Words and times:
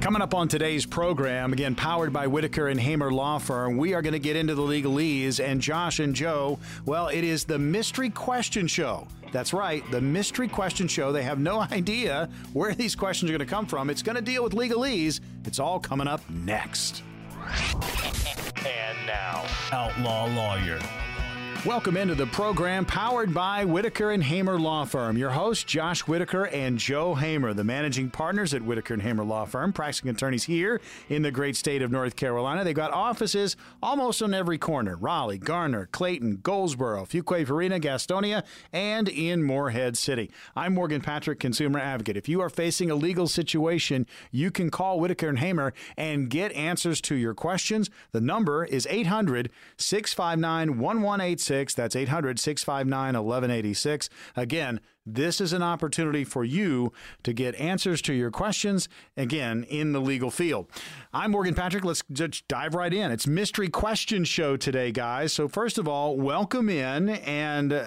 Coming 0.00 0.22
up 0.22 0.32
on 0.32 0.46
today's 0.46 0.86
program, 0.86 1.52
again 1.52 1.74
powered 1.74 2.12
by 2.12 2.28
Whitaker 2.28 2.68
and 2.68 2.78
Hamer 2.78 3.12
Law 3.12 3.38
Firm, 3.38 3.76
we 3.76 3.94
are 3.94 4.00
going 4.00 4.12
to 4.12 4.20
get 4.20 4.36
into 4.36 4.54
the 4.54 4.62
legalese. 4.62 5.44
And 5.44 5.60
Josh 5.60 5.98
and 5.98 6.14
Joe, 6.14 6.58
well, 6.86 7.08
it 7.08 7.24
is 7.24 7.44
the 7.44 7.58
Mystery 7.58 8.08
Question 8.08 8.68
Show. 8.68 9.08
That's 9.32 9.52
right, 9.52 9.82
the 9.90 10.00
Mystery 10.00 10.46
Question 10.48 10.86
Show. 10.88 11.12
They 11.12 11.24
have 11.24 11.40
no 11.40 11.60
idea 11.72 12.30
where 12.52 12.74
these 12.74 12.94
questions 12.94 13.30
are 13.30 13.36
going 13.36 13.46
to 13.46 13.52
come 13.52 13.66
from. 13.66 13.90
It's 13.90 14.02
going 14.02 14.16
to 14.16 14.22
deal 14.22 14.44
with 14.44 14.52
legalese. 14.54 15.20
It's 15.44 15.58
all 15.58 15.80
coming 15.80 16.06
up 16.06 16.22
next. 16.30 17.02
And 18.64 19.06
now, 19.06 19.44
Outlaw 19.72 20.26
Lawyer. 20.26 20.78
Welcome 21.66 21.96
into 21.96 22.14
the 22.14 22.26
program 22.26 22.84
powered 22.84 23.34
by 23.34 23.64
Whitaker 23.64 24.12
and 24.12 24.22
Hamer 24.22 24.60
Law 24.60 24.84
Firm. 24.84 25.18
Your 25.18 25.30
hosts, 25.30 25.64
Josh 25.64 26.02
Whitaker 26.02 26.46
and 26.46 26.78
Joe 26.78 27.16
Hamer, 27.16 27.52
the 27.52 27.64
managing 27.64 28.10
partners 28.10 28.54
at 28.54 28.62
Whitaker 28.62 28.94
and 28.94 29.02
Hamer 29.02 29.24
Law 29.24 29.44
Firm, 29.44 29.72
practicing 29.72 30.08
attorneys 30.08 30.44
here 30.44 30.80
in 31.08 31.22
the 31.22 31.32
great 31.32 31.56
state 31.56 31.82
of 31.82 31.90
North 31.90 32.14
Carolina. 32.14 32.62
They've 32.62 32.76
got 32.76 32.92
offices 32.92 33.56
almost 33.82 34.22
on 34.22 34.34
every 34.34 34.56
corner 34.56 34.96
Raleigh, 34.96 35.38
Garner, 35.38 35.88
Clayton, 35.90 36.38
Goldsboro, 36.44 37.04
Fuquay 37.04 37.44
Varina, 37.44 37.80
Gastonia, 37.80 38.44
and 38.72 39.08
in 39.08 39.42
Morehead 39.42 39.98
City. 39.98 40.30
I'm 40.54 40.74
Morgan 40.74 41.00
Patrick, 41.00 41.40
consumer 41.40 41.80
advocate. 41.80 42.16
If 42.16 42.28
you 42.28 42.40
are 42.40 42.50
facing 42.50 42.88
a 42.88 42.94
legal 42.94 43.26
situation, 43.26 44.06
you 44.30 44.52
can 44.52 44.70
call 44.70 45.00
Whitaker 45.00 45.28
and 45.28 45.40
Hamer 45.40 45.74
and 45.96 46.30
get 46.30 46.52
answers 46.52 47.00
to 47.02 47.16
your 47.16 47.34
questions. 47.34 47.90
The 48.12 48.20
number 48.20 48.64
is 48.64 48.86
800 48.88 49.50
659 49.76 50.78
1186. 50.78 51.48
That's 51.58 51.96
800 51.96 52.38
659 52.38 53.14
1186. 53.14 54.08
Again, 54.36 54.80
this 55.04 55.40
is 55.40 55.52
an 55.52 55.62
opportunity 55.62 56.22
for 56.22 56.44
you 56.44 56.92
to 57.24 57.32
get 57.32 57.54
answers 57.56 58.00
to 58.02 58.12
your 58.12 58.30
questions, 58.30 58.88
again, 59.16 59.64
in 59.64 59.92
the 59.92 60.00
legal 60.00 60.30
field. 60.30 60.70
I'm 61.12 61.32
Morgan 61.32 61.54
Patrick. 61.54 61.84
Let's 61.84 62.02
just 62.12 62.46
dive 62.46 62.74
right 62.74 62.92
in. 62.92 63.10
It's 63.10 63.26
Mystery 63.26 63.68
Question 63.68 64.24
Show 64.24 64.56
today, 64.56 64.92
guys. 64.92 65.32
So, 65.32 65.48
first 65.48 65.78
of 65.78 65.88
all, 65.88 66.16
welcome 66.16 66.68
in, 66.68 67.08
and 67.08 67.72
uh, 67.72 67.86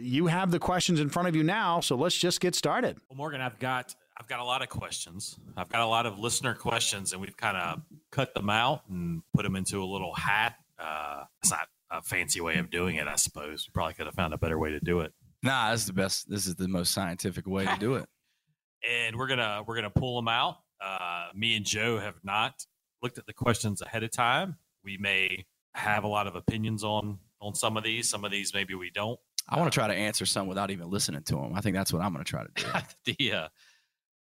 you 0.00 0.28
have 0.28 0.50
the 0.50 0.58
questions 0.58 0.98
in 1.00 1.10
front 1.10 1.28
of 1.28 1.36
you 1.36 1.42
now. 1.42 1.80
So, 1.80 1.96
let's 1.96 2.16
just 2.16 2.40
get 2.40 2.54
started. 2.54 2.96
Well, 3.10 3.18
Morgan, 3.18 3.40
I've 3.42 3.58
got 3.58 3.94
I've 4.16 4.28
got 4.28 4.40
a 4.40 4.44
lot 4.44 4.62
of 4.62 4.68
questions. 4.68 5.38
I've 5.56 5.68
got 5.68 5.80
a 5.80 5.86
lot 5.86 6.06
of 6.06 6.18
listener 6.18 6.54
questions, 6.54 7.12
and 7.12 7.20
we've 7.20 7.36
kind 7.36 7.56
of 7.56 7.82
cut 8.10 8.34
them 8.34 8.48
out 8.48 8.82
and 8.88 9.22
put 9.34 9.42
them 9.42 9.56
into 9.56 9.82
a 9.82 9.84
little 9.84 10.14
hat. 10.14 10.56
Uh, 10.78 11.24
it's 11.42 11.50
not 11.50 11.68
a 11.92 12.02
fancy 12.02 12.40
way 12.40 12.56
of 12.56 12.70
doing 12.70 12.96
it, 12.96 13.06
I 13.06 13.16
suppose. 13.16 13.66
We 13.68 13.72
probably 13.72 13.94
could 13.94 14.06
have 14.06 14.14
found 14.14 14.34
a 14.34 14.38
better 14.38 14.58
way 14.58 14.70
to 14.70 14.80
do 14.80 15.00
it. 15.00 15.12
Nah, 15.42 15.72
this 15.72 15.82
is 15.82 15.86
the 15.86 15.92
best. 15.92 16.30
This 16.30 16.46
is 16.46 16.54
the 16.56 16.68
most 16.68 16.92
scientific 16.92 17.46
way 17.46 17.66
to 17.66 17.76
do 17.78 17.94
it. 17.94 18.08
and 18.88 19.16
we're 19.16 19.28
gonna 19.28 19.62
we're 19.66 19.74
gonna 19.74 19.90
pull 19.90 20.16
them 20.16 20.28
out. 20.28 20.56
Uh, 20.80 21.26
me 21.34 21.56
and 21.56 21.64
Joe 21.64 21.98
have 21.98 22.16
not 22.24 22.66
looked 23.02 23.18
at 23.18 23.26
the 23.26 23.32
questions 23.32 23.82
ahead 23.82 24.02
of 24.02 24.10
time. 24.10 24.56
We 24.84 24.96
may 24.98 25.46
have 25.74 26.04
a 26.04 26.08
lot 26.08 26.26
of 26.26 26.36
opinions 26.36 26.84
on 26.84 27.18
on 27.40 27.54
some 27.54 27.76
of 27.76 27.84
these. 27.84 28.08
Some 28.08 28.24
of 28.24 28.30
these 28.30 28.54
maybe 28.54 28.74
we 28.74 28.90
don't. 28.90 29.18
I 29.48 29.58
want 29.58 29.72
to 29.72 29.76
try 29.76 29.88
to 29.88 29.94
answer 29.94 30.24
some 30.24 30.46
without 30.46 30.70
even 30.70 30.88
listening 30.90 31.22
to 31.24 31.34
them. 31.34 31.52
I 31.54 31.60
think 31.60 31.74
that's 31.74 31.92
what 31.92 32.00
I'm 32.00 32.12
going 32.12 32.24
to 32.24 32.30
try 32.30 32.44
to 32.44 32.50
do. 32.54 33.14
the, 33.18 33.32
uh, 33.32 33.48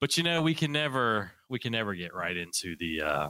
but 0.01 0.17
you 0.17 0.25
know, 0.25 0.43
we 0.43 0.55
can 0.55 0.73
never 0.73 1.33
we 1.49 1.59
can 1.59 1.73
never 1.73 1.95
get 1.95 2.15
right 2.15 2.37
into 2.37 2.77
the 2.79 3.03
uh, 3.03 3.29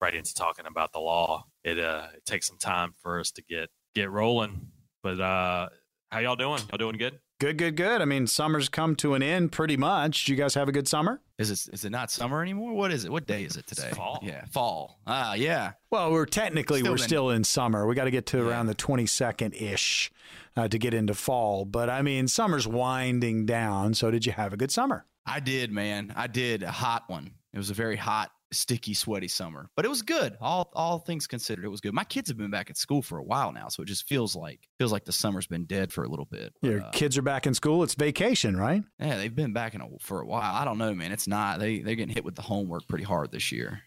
right 0.00 0.14
into 0.14 0.34
talking 0.34 0.66
about 0.66 0.92
the 0.92 1.00
law. 1.00 1.46
It 1.64 1.78
uh 1.78 2.08
it 2.14 2.24
takes 2.26 2.46
some 2.46 2.58
time 2.58 2.94
for 3.02 3.20
us 3.20 3.30
to 3.32 3.42
get 3.42 3.70
get 3.94 4.10
rolling. 4.10 4.68
But 5.02 5.20
uh 5.20 5.68
how 6.10 6.18
y'all 6.20 6.36
doing? 6.36 6.60
Y'all 6.70 6.78
doing 6.78 6.96
good? 6.96 7.18
Good, 7.38 7.58
good, 7.58 7.76
good. 7.76 8.00
I 8.00 8.06
mean, 8.06 8.26
summer's 8.26 8.70
come 8.70 8.96
to 8.96 9.12
an 9.12 9.22
end 9.22 9.52
pretty 9.52 9.76
much. 9.76 10.24
Did 10.24 10.30
you 10.30 10.36
guys 10.36 10.54
have 10.54 10.68
a 10.68 10.72
good 10.72 10.88
summer? 10.88 11.20
Is 11.38 11.50
it 11.50 11.74
is 11.74 11.84
it 11.84 11.90
not 11.90 12.10
summer 12.10 12.40
anymore? 12.40 12.72
What 12.72 12.90
is 12.92 13.04
it? 13.04 13.12
What 13.12 13.26
day 13.26 13.44
is 13.44 13.56
it 13.58 13.66
today? 13.66 13.88
It's 13.88 13.96
fall. 13.96 14.20
Yeah, 14.22 14.44
fall. 14.46 15.00
Ah, 15.06 15.34
yeah. 15.34 15.72
Well, 15.90 16.12
we're 16.12 16.24
technically 16.24 16.80
Still 16.80 16.92
we're 16.92 16.96
in- 16.96 17.02
still 17.02 17.30
in 17.30 17.44
summer. 17.44 17.86
We 17.86 17.94
got 17.94 18.04
to 18.04 18.10
get 18.10 18.24
to 18.26 18.38
Yeah. 18.38 18.44
around 18.44 18.66
the 18.68 18.74
22nd 18.74 19.60
ish 19.60 20.10
uh, 20.56 20.66
to 20.68 20.78
get 20.78 20.94
into 20.94 21.12
fall. 21.12 21.66
But 21.66 21.90
I 21.90 22.00
mean, 22.00 22.26
summer's 22.26 22.66
winding 22.66 23.44
down. 23.44 23.92
So 23.92 24.10
did 24.10 24.24
you 24.24 24.32
have 24.32 24.54
a 24.54 24.56
good 24.56 24.70
summer? 24.70 25.04
I 25.26 25.40
did, 25.40 25.70
man. 25.70 26.14
I 26.16 26.28
did 26.28 26.62
a 26.62 26.70
hot 26.70 27.04
one. 27.08 27.32
It 27.52 27.58
was 27.58 27.68
a 27.68 27.74
very 27.74 27.96
hot, 27.96 28.30
sticky, 28.52 28.94
sweaty 28.94 29.28
summer, 29.28 29.68
but 29.76 29.84
it 29.84 29.88
was 29.88 30.02
good. 30.02 30.36
All 30.40 30.70
all 30.74 30.98
things 30.98 31.26
considered, 31.26 31.64
it 31.64 31.68
was 31.68 31.80
good. 31.80 31.94
My 31.94 32.04
kids 32.04 32.28
have 32.28 32.38
been 32.38 32.50
back 32.50 32.70
at 32.70 32.76
school 32.76 33.02
for 33.02 33.18
a 33.18 33.22
while 33.22 33.52
now, 33.52 33.68
so 33.68 33.82
it 33.82 33.86
just 33.86 34.06
feels 34.08 34.36
like 34.36 34.68
feels 34.78 34.92
like 34.92 35.04
the 35.04 35.12
summer's 35.12 35.46
been 35.46 35.64
dead 35.64 35.92
for 35.92 36.04
a 36.04 36.08
little 36.08 36.24
bit. 36.26 36.52
But, 36.62 36.70
Your 36.70 36.80
uh, 36.82 36.90
kids 36.90 37.18
are 37.18 37.22
back 37.22 37.46
in 37.46 37.54
school. 37.54 37.82
It's 37.82 37.94
vacation, 37.94 38.56
right? 38.56 38.82
yeah, 38.98 39.16
they've 39.16 39.34
been 39.34 39.52
back 39.52 39.74
in 39.74 39.80
a, 39.80 39.88
for 40.00 40.20
a 40.20 40.26
while. 40.26 40.54
I 40.54 40.64
don't 40.64 40.78
know, 40.78 40.94
man. 40.94 41.12
It's 41.12 41.26
not. 41.28 41.58
They 41.58 41.80
they're 41.80 41.96
getting 41.96 42.14
hit 42.14 42.24
with 42.24 42.34
the 42.34 42.42
homework 42.42 42.86
pretty 42.88 43.04
hard 43.04 43.32
this 43.32 43.52
year. 43.52 43.80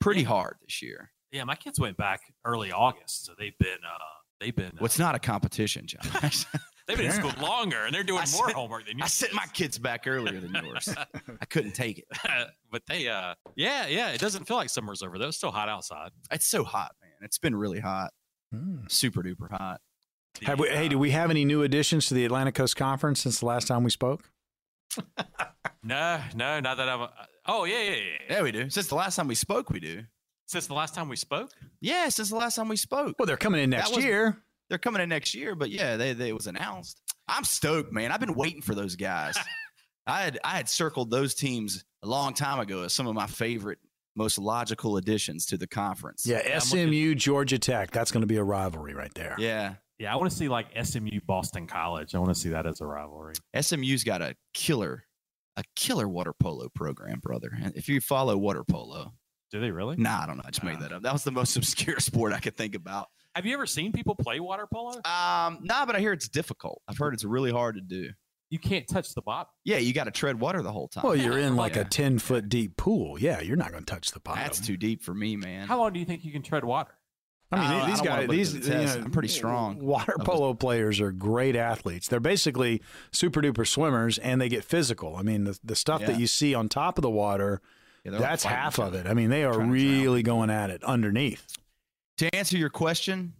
Pretty 0.00 0.22
hard 0.22 0.56
this 0.62 0.80
year. 0.82 1.10
Yeah, 1.30 1.44
my 1.44 1.54
kids 1.56 1.78
went 1.78 1.96
back 1.96 2.20
early 2.44 2.72
August, 2.72 3.26
so 3.26 3.32
they've 3.38 3.58
been 3.58 3.78
uh 3.84 3.98
they've 4.40 4.56
been 4.56 4.66
uh, 4.66 4.78
What's 4.78 4.98
not 4.98 5.14
a 5.14 5.18
competition, 5.18 5.86
Josh? 5.86 6.46
they've 6.88 6.96
been 6.96 7.06
in 7.06 7.12
school 7.12 7.30
longer 7.40 7.84
and 7.84 7.94
they're 7.94 8.02
doing 8.02 8.22
I 8.22 8.32
more 8.32 8.46
sent- 8.46 8.52
homework 8.52 8.86
than 8.86 8.98
you. 8.98 9.04
I 9.04 9.06
sent 9.06 9.32
my 9.34 9.44
kids 9.52 9.78
back 9.78 10.06
earlier 10.08 10.40
than 10.40 10.52
yours. 10.64 10.88
I 11.40 11.44
couldn't 11.44 11.72
take 11.76 11.98
it. 11.98 12.06
but 12.72 12.82
they 12.88 13.06
uh 13.08 13.34
yeah, 13.54 13.86
yeah, 13.86 14.08
it 14.10 14.20
doesn't 14.20 14.46
feel 14.48 14.56
like 14.56 14.70
summer's 14.70 15.02
over 15.02 15.18
though. 15.18 15.28
It's 15.28 15.36
still 15.36 15.52
hot 15.52 15.68
outside. 15.68 16.10
It's 16.32 16.48
so 16.48 16.64
hot, 16.64 16.92
man. 17.00 17.10
It's 17.22 17.38
been 17.38 17.54
really 17.54 17.78
hot, 17.80 18.10
super 18.88 19.22
duper 19.22 19.50
hot. 19.50 19.80
The, 20.40 20.46
Have 20.46 20.60
we, 20.60 20.68
hey, 20.68 20.86
uh, 20.86 20.88
do 20.90 20.98
we 20.98 21.10
have 21.10 21.30
any 21.30 21.44
new 21.44 21.62
additions 21.62 22.06
to 22.06 22.14
the 22.14 22.24
Atlantic 22.24 22.54
Coast 22.54 22.76
Conference 22.76 23.20
since 23.20 23.40
the 23.40 23.46
last 23.46 23.68
time 23.68 23.84
we 23.84 23.90
spoke? 23.90 24.30
No, 25.82 26.20
no, 26.34 26.60
not 26.60 26.76
that 26.76 26.88
I'm. 26.88 27.02
Uh, 27.02 27.08
oh 27.46 27.64
yeah, 27.64 27.78
yeah, 27.82 27.90
yeah, 27.90 27.96
yeah. 28.28 28.36
Yeah, 28.36 28.42
we 28.42 28.52
do. 28.52 28.68
Since 28.68 28.88
the 28.88 28.94
last 28.94 29.16
time 29.16 29.28
we 29.28 29.34
spoke, 29.34 29.70
we 29.70 29.80
do. 29.80 30.02
Since 30.46 30.66
the 30.66 30.74
last 30.74 30.94
time 30.94 31.08
we 31.08 31.16
spoke, 31.16 31.50
Yeah, 31.80 32.08
since 32.08 32.30
the 32.30 32.36
last 32.36 32.56
time 32.56 32.68
we 32.68 32.76
spoke. 32.76 33.14
Well, 33.18 33.26
they're 33.26 33.36
coming 33.36 33.62
in 33.62 33.70
next 33.70 33.94
was- 33.94 34.04
year. 34.04 34.36
They're 34.68 34.78
coming 34.78 35.00
in 35.02 35.08
next 35.08 35.34
year, 35.34 35.54
but 35.54 35.70
yeah, 35.70 35.96
they, 35.96 36.12
they 36.12 36.28
it 36.28 36.34
was 36.34 36.46
announced. 36.46 37.00
I'm 37.26 37.44
stoked, 37.44 37.92
man. 37.92 38.12
I've 38.12 38.20
been 38.20 38.34
waiting 38.34 38.62
for 38.62 38.74
those 38.74 38.96
guys. 38.96 39.36
I 40.06 40.22
had 40.22 40.38
I 40.44 40.56
had 40.56 40.68
circled 40.68 41.10
those 41.10 41.34
teams 41.34 41.84
a 42.02 42.06
long 42.06 42.32
time 42.34 42.60
ago 42.60 42.82
as 42.82 42.92
some 42.94 43.06
of 43.06 43.14
my 43.14 43.26
favorite, 43.26 43.78
most 44.16 44.38
logical 44.38 44.96
additions 44.96 45.46
to 45.46 45.58
the 45.58 45.66
conference. 45.66 46.24
Yeah, 46.26 46.58
SMU, 46.58 47.14
Georgia 47.14 47.58
Tech. 47.58 47.90
That's 47.90 48.10
going 48.10 48.22
to 48.22 48.26
be 48.26 48.36
a 48.36 48.42
rivalry 48.44 48.94
right 48.94 49.12
there. 49.14 49.36
Yeah. 49.38 49.74
yeah, 49.98 50.12
I 50.12 50.16
want 50.16 50.30
to 50.30 50.36
see 50.36 50.48
like 50.48 50.66
SMU 50.82 51.20
Boston 51.26 51.66
College. 51.66 52.14
I 52.14 52.18
want 52.18 52.34
to 52.34 52.40
see 52.40 52.48
that 52.50 52.66
as 52.66 52.80
a 52.80 52.86
rivalry. 52.86 53.34
SMU's 53.60 54.04
got 54.04 54.22
a 54.22 54.34
killer, 54.54 55.04
a 55.56 55.64
killer 55.76 56.08
water 56.08 56.32
polo 56.32 56.68
program, 56.74 57.20
brother. 57.20 57.50
And 57.62 57.76
if 57.76 57.88
you 57.88 58.00
follow 58.00 58.36
water 58.38 58.64
polo, 58.64 59.12
Do 59.52 59.60
they 59.60 59.70
really? 59.70 59.96
nah, 59.96 60.22
I 60.22 60.26
don't 60.26 60.36
know. 60.38 60.44
I 60.46 60.50
just 60.50 60.64
made 60.64 60.80
that 60.80 60.92
up. 60.92 61.02
That 61.02 61.12
was 61.12 61.24
the 61.24 61.32
most 61.32 61.54
obscure 61.58 62.00
sport 62.00 62.32
I 62.32 62.40
could 62.40 62.56
think 62.56 62.74
about. 62.74 63.08
Have 63.34 63.46
you 63.46 63.54
ever 63.54 63.66
seen 63.66 63.92
people 63.92 64.14
play 64.16 64.40
water 64.40 64.66
polo? 64.72 64.96
Um, 65.04 65.58
nah, 65.62 65.86
but 65.86 65.94
I 65.94 66.00
hear 66.00 66.12
it's 66.12 66.28
difficult. 66.28 66.82
I've 66.88 66.98
heard 66.98 67.14
it's 67.14 67.24
really 67.24 67.52
hard 67.52 67.76
to 67.76 67.80
do. 67.80 68.10
You 68.50 68.58
can't 68.58 68.88
touch 68.88 69.14
the 69.14 69.20
bottom. 69.22 69.50
Yeah, 69.64 69.76
you 69.76 69.92
got 69.92 70.04
to 70.04 70.10
tread 70.10 70.40
water 70.40 70.62
the 70.62 70.72
whole 70.72 70.88
time. 70.88 71.04
Well, 71.04 71.14
you're 71.14 71.38
in 71.38 71.54
like 71.54 71.74
Yeah. 71.76 71.82
a 71.82 71.84
10 71.84 72.18
foot 72.18 72.48
deep 72.48 72.76
pool. 72.76 73.18
Yeah, 73.18 73.40
you're 73.40 73.56
not 73.58 73.70
going 73.72 73.84
to 73.84 73.94
touch 73.94 74.10
the 74.12 74.20
bottom. 74.20 74.42
That's 74.42 74.58
too 74.60 74.76
deep 74.76 75.02
for 75.02 75.12
me, 75.14 75.36
man. 75.36 75.68
How 75.68 75.78
long 75.78 75.92
do 75.92 76.00
you 76.00 76.06
think 76.06 76.24
you 76.24 76.32
can 76.32 76.42
tread 76.42 76.64
water? 76.64 76.94
I 77.52 77.56
mean, 77.60 77.66
I 77.82 77.90
these 77.90 78.00
I 78.00 78.04
guys, 78.04 78.26
put 78.26 78.30
these 78.36 78.60
the 78.60 78.68
you 78.80 78.84
know, 78.86 78.92
I'm 79.04 79.10
pretty 79.10 79.28
strong. 79.28 79.78
Water 79.84 80.16
polo 80.20 80.52
players 80.54 81.00
are 81.00 81.12
great 81.12 81.56
athletes. 81.56 82.06
They're 82.08 82.20
basically 82.20 82.82
super 83.10 83.40
duper 83.40 83.66
swimmers, 83.66 84.18
and 84.18 84.38
they 84.40 84.50
get 84.50 84.64
physical. 84.64 85.16
I 85.16 85.22
mean, 85.22 85.44
the 85.44 85.58
the 85.64 85.74
stuff 85.76 86.02
that 86.04 86.18
you 86.20 86.26
see 86.26 86.54
on 86.54 86.68
top 86.68 86.98
of 86.98 87.02
the 87.02 87.08
water, 87.10 87.62
Yeah, 88.04 88.18
that's 88.18 88.44
half 88.44 88.78
of 88.78 88.92
it. 88.94 89.06
I 89.06 89.14
mean, 89.14 89.30
they 89.30 89.44
are 89.44 89.54
Trying 89.54 89.72
to 89.72 89.78
drown. 89.78 89.92
really 90.02 90.22
going 90.22 90.50
at 90.50 90.68
it 90.68 90.84
underneath. 90.84 91.46
To 92.18 92.34
answer 92.34 92.56
your 92.56 92.70
question, 92.70 93.32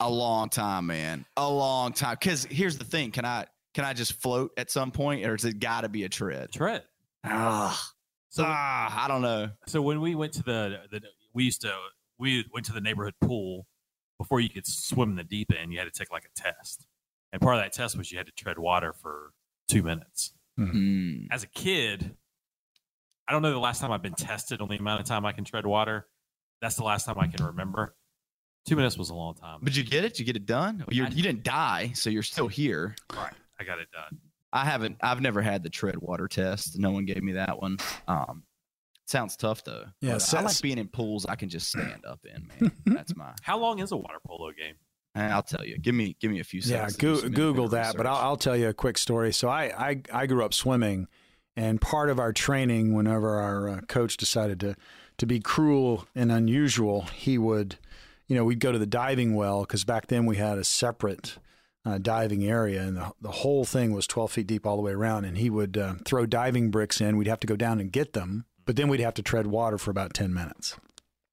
a 0.00 0.10
long 0.10 0.48
time, 0.48 0.86
man. 0.86 1.24
A 1.36 1.48
long 1.48 1.92
time. 1.92 2.16
Because 2.20 2.44
here's 2.44 2.78
the 2.78 2.84
thing: 2.84 3.10
can 3.10 3.24
I 3.24 3.46
can 3.74 3.84
I 3.84 3.92
just 3.92 4.14
float 4.14 4.52
at 4.56 4.70
some 4.70 4.90
point, 4.90 5.24
or 5.24 5.32
has 5.32 5.44
it 5.44 5.60
got 5.60 5.82
to 5.82 5.88
be 5.88 6.04
a 6.04 6.08
tread? 6.08 6.52
Tread. 6.52 6.82
Ah, 7.24 7.80
So, 8.28 8.44
ah, 8.46 9.04
I 9.04 9.08
don't 9.08 9.22
know. 9.22 9.50
so 9.66 9.80
when 9.80 10.00
we 10.00 10.14
went 10.14 10.34
to 10.34 10.42
the, 10.42 10.80
the 10.90 11.00
we 11.32 11.44
used 11.44 11.62
to 11.62 11.72
we 12.18 12.44
went 12.52 12.66
to 12.66 12.72
the 12.72 12.80
neighborhood 12.80 13.14
pool 13.20 13.66
before 14.18 14.40
you 14.40 14.48
could 14.50 14.66
swim 14.66 15.10
in 15.10 15.16
the 15.16 15.24
deep 15.24 15.52
end. 15.56 15.72
You 15.72 15.78
had 15.78 15.92
to 15.92 15.96
take 15.98 16.10
like 16.12 16.24
a 16.24 16.40
test, 16.40 16.86
and 17.32 17.40
part 17.40 17.56
of 17.56 17.62
that 17.62 17.72
test 17.72 17.96
was 17.96 18.10
you 18.10 18.18
had 18.18 18.26
to 18.26 18.32
tread 18.32 18.58
water 18.58 18.92
for 18.92 19.32
two 19.68 19.82
minutes. 19.82 20.32
Hmm. 20.56 21.26
As 21.30 21.42
a 21.42 21.48
kid, 21.48 22.14
I 23.26 23.32
don't 23.32 23.42
know 23.42 23.52
the 23.52 23.58
last 23.58 23.80
time 23.80 23.90
I've 23.92 24.02
been 24.02 24.14
tested 24.14 24.60
on 24.60 24.68
the 24.68 24.76
amount 24.76 25.00
of 25.00 25.06
time 25.06 25.24
I 25.24 25.32
can 25.32 25.44
tread 25.44 25.66
water. 25.66 26.06
That's 26.60 26.76
the 26.76 26.84
last 26.84 27.06
time 27.06 27.18
I 27.18 27.26
can 27.26 27.44
remember. 27.44 27.94
Two 28.66 28.76
minutes 28.76 28.96
was 28.96 29.10
a 29.10 29.14
long 29.14 29.34
time. 29.34 29.60
But 29.62 29.76
you 29.76 29.82
get 29.84 30.04
it? 30.04 30.18
You 30.18 30.24
get 30.24 30.36
it 30.36 30.46
done? 30.46 30.84
You're, 30.90 31.08
you 31.08 31.22
didn't 31.22 31.42
die, 31.44 31.92
so 31.94 32.08
you're 32.08 32.22
still 32.22 32.48
here. 32.48 32.96
right, 33.14 33.32
I 33.60 33.64
got 33.64 33.78
it 33.78 33.88
done. 33.92 34.18
I 34.52 34.64
haven't. 34.64 34.96
I've 35.02 35.20
never 35.20 35.42
had 35.42 35.62
the 35.62 35.70
tread 35.70 35.96
water 35.98 36.28
test. 36.28 36.78
No 36.78 36.90
one 36.90 37.04
gave 37.04 37.22
me 37.22 37.32
that 37.32 37.60
one. 37.60 37.76
Um, 38.08 38.44
sounds 39.06 39.36
tough 39.36 39.64
though. 39.64 39.84
Yeah, 40.00 40.14
But 40.14 40.34
I 40.34 40.42
like 40.42 40.60
being 40.62 40.78
in 40.78 40.88
pools 40.88 41.26
I 41.26 41.34
can 41.34 41.48
just 41.48 41.68
stand 41.68 42.04
up 42.06 42.20
in. 42.24 42.48
Man, 42.60 42.72
that's 42.86 43.14
my. 43.16 43.32
How 43.42 43.58
long 43.58 43.80
is 43.80 43.92
a 43.92 43.96
water 43.96 44.18
polo 44.26 44.50
game? 44.52 44.76
I'll 45.16 45.42
tell 45.42 45.64
you. 45.64 45.78
Give 45.78 45.94
me. 45.94 46.16
Give 46.20 46.30
me 46.30 46.40
a 46.40 46.44
few 46.44 46.60
seconds. 46.60 46.96
to 46.96 47.00
do 47.00 47.16
go, 47.16 47.28
Google 47.28 47.64
independent 47.64 47.70
that. 47.72 47.96
But 47.96 48.06
I'll. 48.06 48.16
I'll 48.16 48.36
tell 48.36 48.56
you 48.56 48.68
a 48.68 48.74
quick 48.74 48.96
story. 48.98 49.32
So 49.32 49.48
I, 49.48 49.90
I 49.90 50.02
I 50.12 50.26
grew 50.26 50.44
up 50.44 50.54
swimming, 50.54 51.06
And 51.56 51.80
part 51.80 52.08
of 52.08 52.18
our 52.18 52.32
training, 52.32 52.94
whenever 52.94 53.38
our 53.38 53.68
uh, 53.68 53.80
coach 53.88 54.16
decided 54.16 54.58
to 54.60 54.76
to 55.18 55.26
be 55.26 55.38
cruel 55.38 56.06
and 56.16 56.32
unusual, 56.32 57.02
he 57.02 57.38
would, 57.38 57.76
you 58.26 58.36
know, 58.36 58.44
we'd 58.44 58.60
go 58.60 58.72
to 58.72 58.78
the 58.78 58.86
diving 58.86 59.34
well 59.34 59.62
because 59.62 59.84
back 59.84 60.06
then 60.06 60.26
we 60.26 60.36
had 60.36 60.58
a 60.58 60.64
separate 60.64 61.38
uh, 61.86 61.98
diving 61.98 62.44
area, 62.44 62.82
and 62.82 62.96
the, 62.96 63.12
the 63.20 63.30
whole 63.30 63.64
thing 63.64 63.92
was 63.92 64.06
12 64.06 64.32
feet 64.32 64.46
deep 64.46 64.66
all 64.66 64.76
the 64.76 64.82
way 64.82 64.92
around. 64.92 65.24
And 65.24 65.36
he 65.36 65.50
would 65.50 65.76
uh, 65.76 65.94
throw 66.04 66.26
diving 66.26 66.70
bricks 66.70 67.00
in. 67.00 67.16
We'd 67.16 67.26
have 67.26 67.40
to 67.40 67.46
go 67.46 67.56
down 67.56 67.80
and 67.80 67.92
get 67.92 68.14
them, 68.14 68.46
but 68.64 68.76
then 68.76 68.88
we'd 68.88 69.00
have 69.00 69.14
to 69.14 69.22
tread 69.22 69.46
water 69.46 69.78
for 69.78 69.90
about 69.90 70.14
10 70.14 70.32
minutes. 70.32 70.76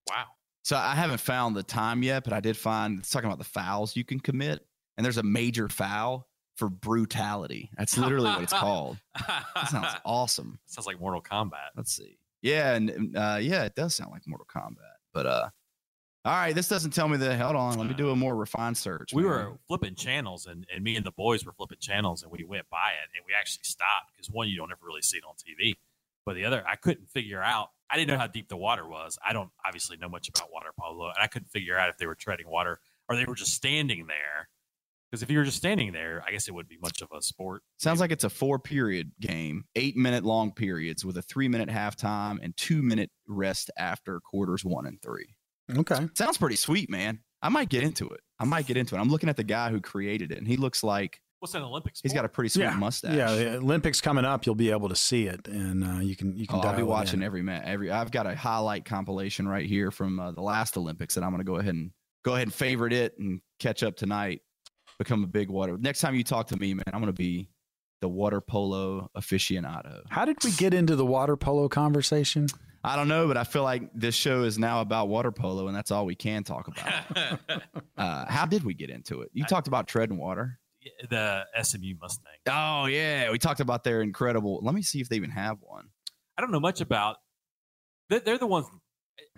Wow. 0.10 0.26
So 0.64 0.76
I 0.76 0.96
haven't 0.96 1.20
found 1.20 1.56
the 1.56 1.64
time 1.64 2.04
yet, 2.04 2.24
but 2.24 2.34
I 2.34 2.40
did 2.40 2.56
find 2.58 3.00
it's 3.00 3.10
talking 3.10 3.28
about 3.28 3.40
the 3.40 3.46
fouls 3.46 3.96
you 3.96 4.04
can 4.04 4.20
commit, 4.20 4.66
and 4.98 5.06
there's 5.06 5.18
a 5.18 5.24
major 5.24 5.70
foul 5.70 6.28
for 6.56 6.70
brutality. 6.70 7.72
That's 7.78 7.98
literally 7.98 8.30
what 8.30 8.44
it's 8.44 8.54
called. 8.54 8.98
That 9.28 9.70
sounds 9.70 9.96
awesome. 10.06 10.60
Sounds 10.68 10.86
like 10.86 11.00
Mortal 11.00 11.22
Kombat. 11.22 11.72
Let's 11.76 11.96
see. 11.96 12.18
Yeah, 12.42 12.74
and 12.74 13.16
uh, 13.16 13.40
yeah, 13.42 13.64
it 13.64 13.76
does 13.76 13.96
sound 13.96 14.12
like 14.12 14.24
Mortal 14.28 14.48
Kombat. 14.54 14.76
But 15.14 15.26
uh, 15.26 15.50
all 16.24 16.34
right, 16.34 16.54
this 16.54 16.68
doesn't 16.68 16.92
tell 16.92 17.08
me 17.08 17.18
that. 17.18 17.40
Hold 17.40 17.56
on, 17.56 17.78
let 17.80 17.88
me 17.88 17.96
do 17.96 18.12
a 18.12 18.16
more 18.16 18.36
refined 18.36 18.78
search. 18.78 19.12
We 19.14 19.24
man. 19.24 19.32
were 19.32 19.58
flipping 19.68 19.96
channels, 19.96 20.46
and, 20.46 20.68
and 20.74 20.84
me 20.84 20.96
and 20.96 21.06
the 21.06 21.12
boys 21.12 21.46
were 21.46 21.54
flipping 21.54 21.80
channels, 21.80 22.22
and 22.22 22.32
we 22.32 22.44
went 22.44 22.70
by 22.70 22.90
it, 22.90 23.10
and 23.16 23.24
we 23.26 23.34
actually 23.34 23.64
stopped 23.64 24.12
because 24.14 24.30
one, 24.30 24.48
you 24.48 24.56
don't 24.56 24.72
ever 24.72 24.86
really 24.86 25.02
see 25.02 25.18
it 25.18 25.24
on 25.28 25.34
TV, 25.34 25.78
but 26.26 26.36
the 26.36 26.46
other, 26.46 26.64
I 26.68 26.76
couldn't 26.76 27.10
figure 27.10 27.42
out. 27.42 27.70
I 27.90 27.98
didn't 27.98 28.10
know 28.10 28.20
how 28.20 28.28
deep 28.28 28.50
the 28.50 28.58
water 28.58 28.88
was. 28.88 29.18
I 29.28 29.34
don't 29.34 29.50
obviously 29.66 29.98
know 29.98 30.10
much 30.10 30.30
about 30.30 30.52
water 30.54 30.70
polo, 30.80 31.08
and 31.08 31.18
I 31.20 31.28
couldn't 31.28 31.50
figure 31.50 31.78
out 31.78 31.90
if 31.90 31.98
they 31.98 32.06
were 32.06 32.16
treading 32.16 32.48
water 32.48 32.80
or 33.10 33.16
they 33.16 33.26
were 33.26 33.36
just 33.36 33.54
standing 33.54 34.06
there. 34.08 34.48
Because 35.10 35.24
if 35.24 35.30
you 35.30 35.40
were 35.40 35.44
just 35.44 35.58
standing 35.58 35.92
there, 35.92 36.24
I 36.26 36.32
guess 36.32 36.48
it 36.48 36.54
wouldn't 36.54 36.70
be 36.70 36.78
much 36.82 37.02
of 37.02 37.10
a 37.12 37.22
sport. 37.22 37.64
Sounds 37.80 38.00
like 38.00 38.12
it's 38.12 38.24
a 38.24 38.30
four 38.30 38.60
period 38.60 39.12
game, 39.20 39.66
eight 39.76 39.98
minute 39.98 40.24
long 40.24 40.54
periods 40.54 41.04
with 41.04 41.18
a 41.18 41.22
three 41.22 41.50
minute 41.50 41.68
halftime 41.68 42.38
and 42.42 42.56
two 42.56 42.82
minute 42.82 43.12
rest 43.28 43.70
after 43.78 44.22
quarters 44.22 44.64
one 44.64 44.86
and 44.86 45.02
three. 45.02 45.36
Okay. 45.78 46.08
Sounds 46.16 46.38
pretty 46.38 46.56
sweet, 46.56 46.90
man. 46.90 47.20
I 47.42 47.50
might 47.50 47.70
get 47.70 47.84
into 47.84 48.08
it. 48.10 48.20
I 48.40 48.46
might 48.46 48.66
get 48.68 48.78
into 48.78 48.96
it. 48.96 49.00
I'm 49.00 49.10
looking 49.10 49.30
at 49.30 49.38
the 49.38 49.44
guy 49.44 49.70
who 49.70 49.80
created 49.82 50.32
it, 50.32 50.38
and 50.38 50.48
he 50.48 50.58
looks 50.58 50.84
like 50.84 51.22
What's 51.40 51.56
an 51.56 51.64
Olympics? 51.64 52.00
sport? 52.00 52.12
he's 52.12 52.16
got 52.16 52.26
a 52.26 52.30
pretty 52.30 52.50
sweet 52.50 52.64
Yeah. 52.64 52.76
mustache. 52.78 53.16
Yeah, 53.16 53.34
the 53.34 53.58
Olympics 53.58 54.00
coming 54.02 54.26
up, 54.26 54.46
you'll 54.46 54.54
be 54.56 54.70
able 54.72 54.90
to 54.90 54.96
see 54.96 55.26
it, 55.28 55.48
and 55.48 55.84
uh, 55.84 56.00
you 56.00 56.16
can 56.16 56.38
you 56.38 56.46
can. 56.46 56.58
Oh, 56.58 56.62
I'll 56.62 56.76
be 56.76 56.82
it 56.82 56.86
watching 56.88 57.22
in. 57.22 57.26
every 57.26 57.42
match. 57.42 57.64
Every 57.66 57.90
I've 57.92 58.12
got 58.12 58.28
a 58.28 58.36
highlight 58.36 58.86
compilation 58.86 59.48
right 59.48 59.66
here 59.66 59.90
from 59.92 60.20
uh, 60.20 60.32
the 60.32 60.42
last 60.42 60.78
Olympics 60.78 61.16
that 61.16 61.24
I'm 61.24 61.32
going 61.32 61.40
to 61.40 61.44
go 61.46 61.56
ahead 61.58 61.74
and 61.74 61.92
go 62.24 62.34
ahead 62.36 62.48
and 62.48 62.54
favorite 62.54 62.94
it 62.94 63.18
and 63.18 63.42
catch 63.60 63.82
up 63.84 63.96
tonight. 63.96 64.42
Become 65.00 65.24
a 65.24 65.28
big 65.28 65.50
water. 65.50 65.78
Next 65.80 66.00
time 66.02 66.14
you 66.14 66.24
talk 66.24 66.48
to 66.50 66.58
me, 66.58 66.76
man, 66.76 66.84
I'm 66.94 67.00
going 67.02 67.08
to 67.08 67.14
be 67.14 67.50
the 68.02 68.10
water 68.10 68.40
polo 68.40 69.10
aficionado. 69.18 70.02
How 70.10 70.26
did 70.26 70.44
we 70.44 70.52
get 70.52 70.74
into 70.76 70.96
the 70.96 71.06
water 71.06 71.36
polo 71.36 71.68
conversation? 71.70 72.48
I 72.84 72.96
don't 72.96 73.08
know, 73.08 73.28
but 73.28 73.38
I 73.38 73.44
feel 73.44 73.64
like 73.64 73.84
this 73.94 74.16
show 74.16 74.44
is 74.44 74.58
now 74.58 74.82
about 74.82 75.08
water 75.08 75.32
polo, 75.32 75.68
and 75.68 75.76
that's 75.76 75.92
all 75.92 76.06
we 76.06 76.16
can 76.16 76.44
talk 76.44 76.68
about. 76.68 77.62
uh, 77.98 78.26
how 78.28 78.46
did 78.46 78.64
we 78.64 78.74
get 78.74 78.90
into 78.90 79.22
it? 79.22 79.30
You 79.34 79.44
I- 79.44 79.48
talked 79.48 79.68
about 79.68 79.88
treading 79.88 80.18
water. 80.18 80.60
the 81.10 81.46
SMU 81.62 81.94
Mustang. 82.02 82.34
Oh 82.50 82.86
yeah, 82.86 83.30
we 83.32 83.38
talked 83.38 83.60
about 83.60 83.84
their 83.84 84.02
incredible. 84.02 84.60
Let 84.64 84.74
me 84.74 84.82
see 84.82 85.00
if 85.00 85.10
they 85.10 85.16
even 85.18 85.30
have 85.30 85.58
one. 85.62 85.90
I 86.38 86.42
don't 86.42 86.52
know 86.52 86.60
much 86.60 86.82
about. 86.82 87.18
They're, 88.10 88.20
they're 88.20 88.38
the 88.40 88.48
ones. 88.48 88.66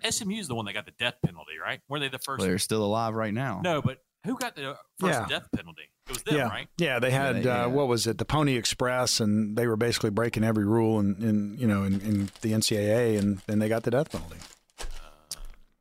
SMU 0.08 0.36
is 0.36 0.48
the 0.48 0.54
one 0.54 0.64
that 0.64 0.72
got 0.72 0.86
the 0.86 0.92
death 0.98 1.14
penalty, 1.24 1.52
right? 1.62 1.80
Were 1.88 2.00
they 2.00 2.08
the 2.08 2.18
first? 2.18 2.40
Well, 2.40 2.48
they're 2.48 2.58
still 2.58 2.82
alive 2.84 3.14
right 3.14 3.32
now. 3.34 3.60
no, 3.62 3.82
but 3.82 3.98
who 4.24 4.36
got 4.38 4.56
the 4.56 4.76
first 4.98 5.20
Yeah. 5.20 5.26
death 5.28 5.48
penalty? 5.54 5.90
It 6.06 6.12
was 6.12 6.22
them, 6.22 6.36
yeah, 6.36 6.48
right? 6.48 6.68
yeah. 6.76 6.98
They 6.98 7.10
had 7.10 7.42
they- 7.44 7.48
uh, 7.50 7.68
what 7.68 7.88
was 7.88 8.06
it? 8.06 8.18
The 8.18 8.24
Pony 8.26 8.56
Express, 8.56 9.20
and 9.20 9.56
they 9.56 9.66
were 9.66 9.76
basically 9.76 10.10
breaking 10.10 10.44
every 10.44 10.64
rule 10.66 11.00
in, 11.00 11.16
in 11.22 11.56
you 11.58 11.66
know 11.66 11.82
in, 11.84 12.00
in 12.02 12.30
the 12.42 12.52
NCAA, 12.52 13.18
and 13.18 13.38
then 13.46 13.58
they 13.58 13.68
got 13.68 13.84
the 13.84 13.90
death 13.90 14.10
penalty. 14.12 14.36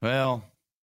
Well, 0.02 0.44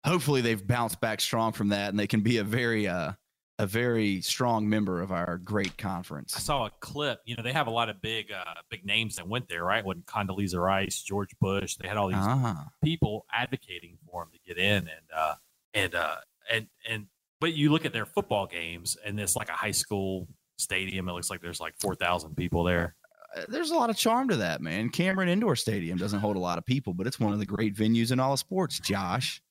hopefully 0.04 0.40
they've 0.40 0.64
bounced 0.64 1.00
back 1.00 1.20
strong 1.20 1.52
from 1.52 1.68
that, 1.68 1.90
and 1.90 1.98
they 1.98 2.06
can 2.06 2.20
be 2.20 2.38
a 2.38 2.44
very, 2.44 2.88
uh, 2.88 3.12
a 3.60 3.66
very 3.66 4.20
strong 4.22 4.68
member 4.68 5.00
of 5.00 5.12
our 5.12 5.38
great 5.38 5.76
conference. 5.78 6.34
I 6.36 6.40
saw 6.40 6.66
a 6.66 6.70
clip. 6.80 7.20
You 7.24 7.36
know, 7.36 7.42
they 7.44 7.52
have 7.52 7.68
a 7.68 7.70
lot 7.70 7.88
of 7.88 8.00
big, 8.02 8.32
uh, 8.32 8.42
big 8.70 8.84
names 8.84 9.16
that 9.16 9.28
went 9.28 9.48
there, 9.48 9.62
right? 9.64 9.84
When 9.84 10.02
Condoleezza 10.02 10.58
Rice, 10.60 11.00
George 11.02 11.30
Bush, 11.40 11.76
they 11.76 11.86
had 11.86 11.96
all 11.96 12.08
these 12.08 12.16
Ah, 12.18 12.68
people 12.82 13.24
advocating 13.32 13.98
for 14.10 14.22
them 14.24 14.32
to 14.32 14.38
get 14.46 14.58
in, 14.58 14.78
and 14.88 15.06
uh, 15.16 15.34
and 15.72 15.94
uh, 15.94 16.16
and 16.52 16.66
and. 16.88 17.06
But 17.44 17.52
you 17.52 17.70
look 17.70 17.84
at 17.84 17.92
their 17.92 18.06
football 18.06 18.46
games, 18.46 18.96
and 19.04 19.20
it's 19.20 19.36
like 19.36 19.50
a 19.50 19.52
high 19.52 19.70
school 19.70 20.26
stadium. 20.56 21.10
It 21.10 21.12
looks 21.12 21.28
like 21.28 21.42
there's 21.42 21.60
like 21.60 21.74
four 21.78 21.94
thousand 21.94 22.38
people 22.38 22.64
there. 22.64 22.94
uh, 23.36 23.42
there's 23.48 23.70
a 23.70 23.74
lot 23.74 23.90
of 23.90 23.98
charm 23.98 24.30
to 24.30 24.36
that, 24.36 24.62
man. 24.62 24.88
Cameron 24.88 25.28
Indoor 25.28 25.54
Stadium 25.54 25.98
doesn't 25.98 26.20
hold 26.20 26.36
a 26.36 26.38
lot 26.38 26.56
of 26.56 26.64
people, 26.64 26.94
but 26.94 27.06
it's 27.06 27.20
one 27.20 27.34
of 27.34 27.38
the 27.38 27.44
great 27.44 27.74
venues 27.74 28.12
in 28.12 28.18
all 28.18 28.32
of 28.32 28.38
sports. 28.38 28.80
Josh, 28.80 29.42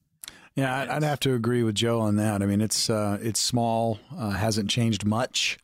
Yeah, 0.56 0.76
I'd, 0.76 0.90
I'd 0.90 1.04
have 1.04 1.20
to 1.20 1.36
agree 1.36 1.62
with 1.62 1.76
Joe 1.76 2.00
on 2.00 2.16
that. 2.16 2.42
I 2.42 2.48
mean, 2.48 2.62
it's 2.62 2.90
uh, 2.90 3.20
it's 3.22 3.40
small, 3.40 4.00
uh, 4.18 4.32
hasn't 4.32 4.72
changed 4.72 5.06
much 5.06 5.60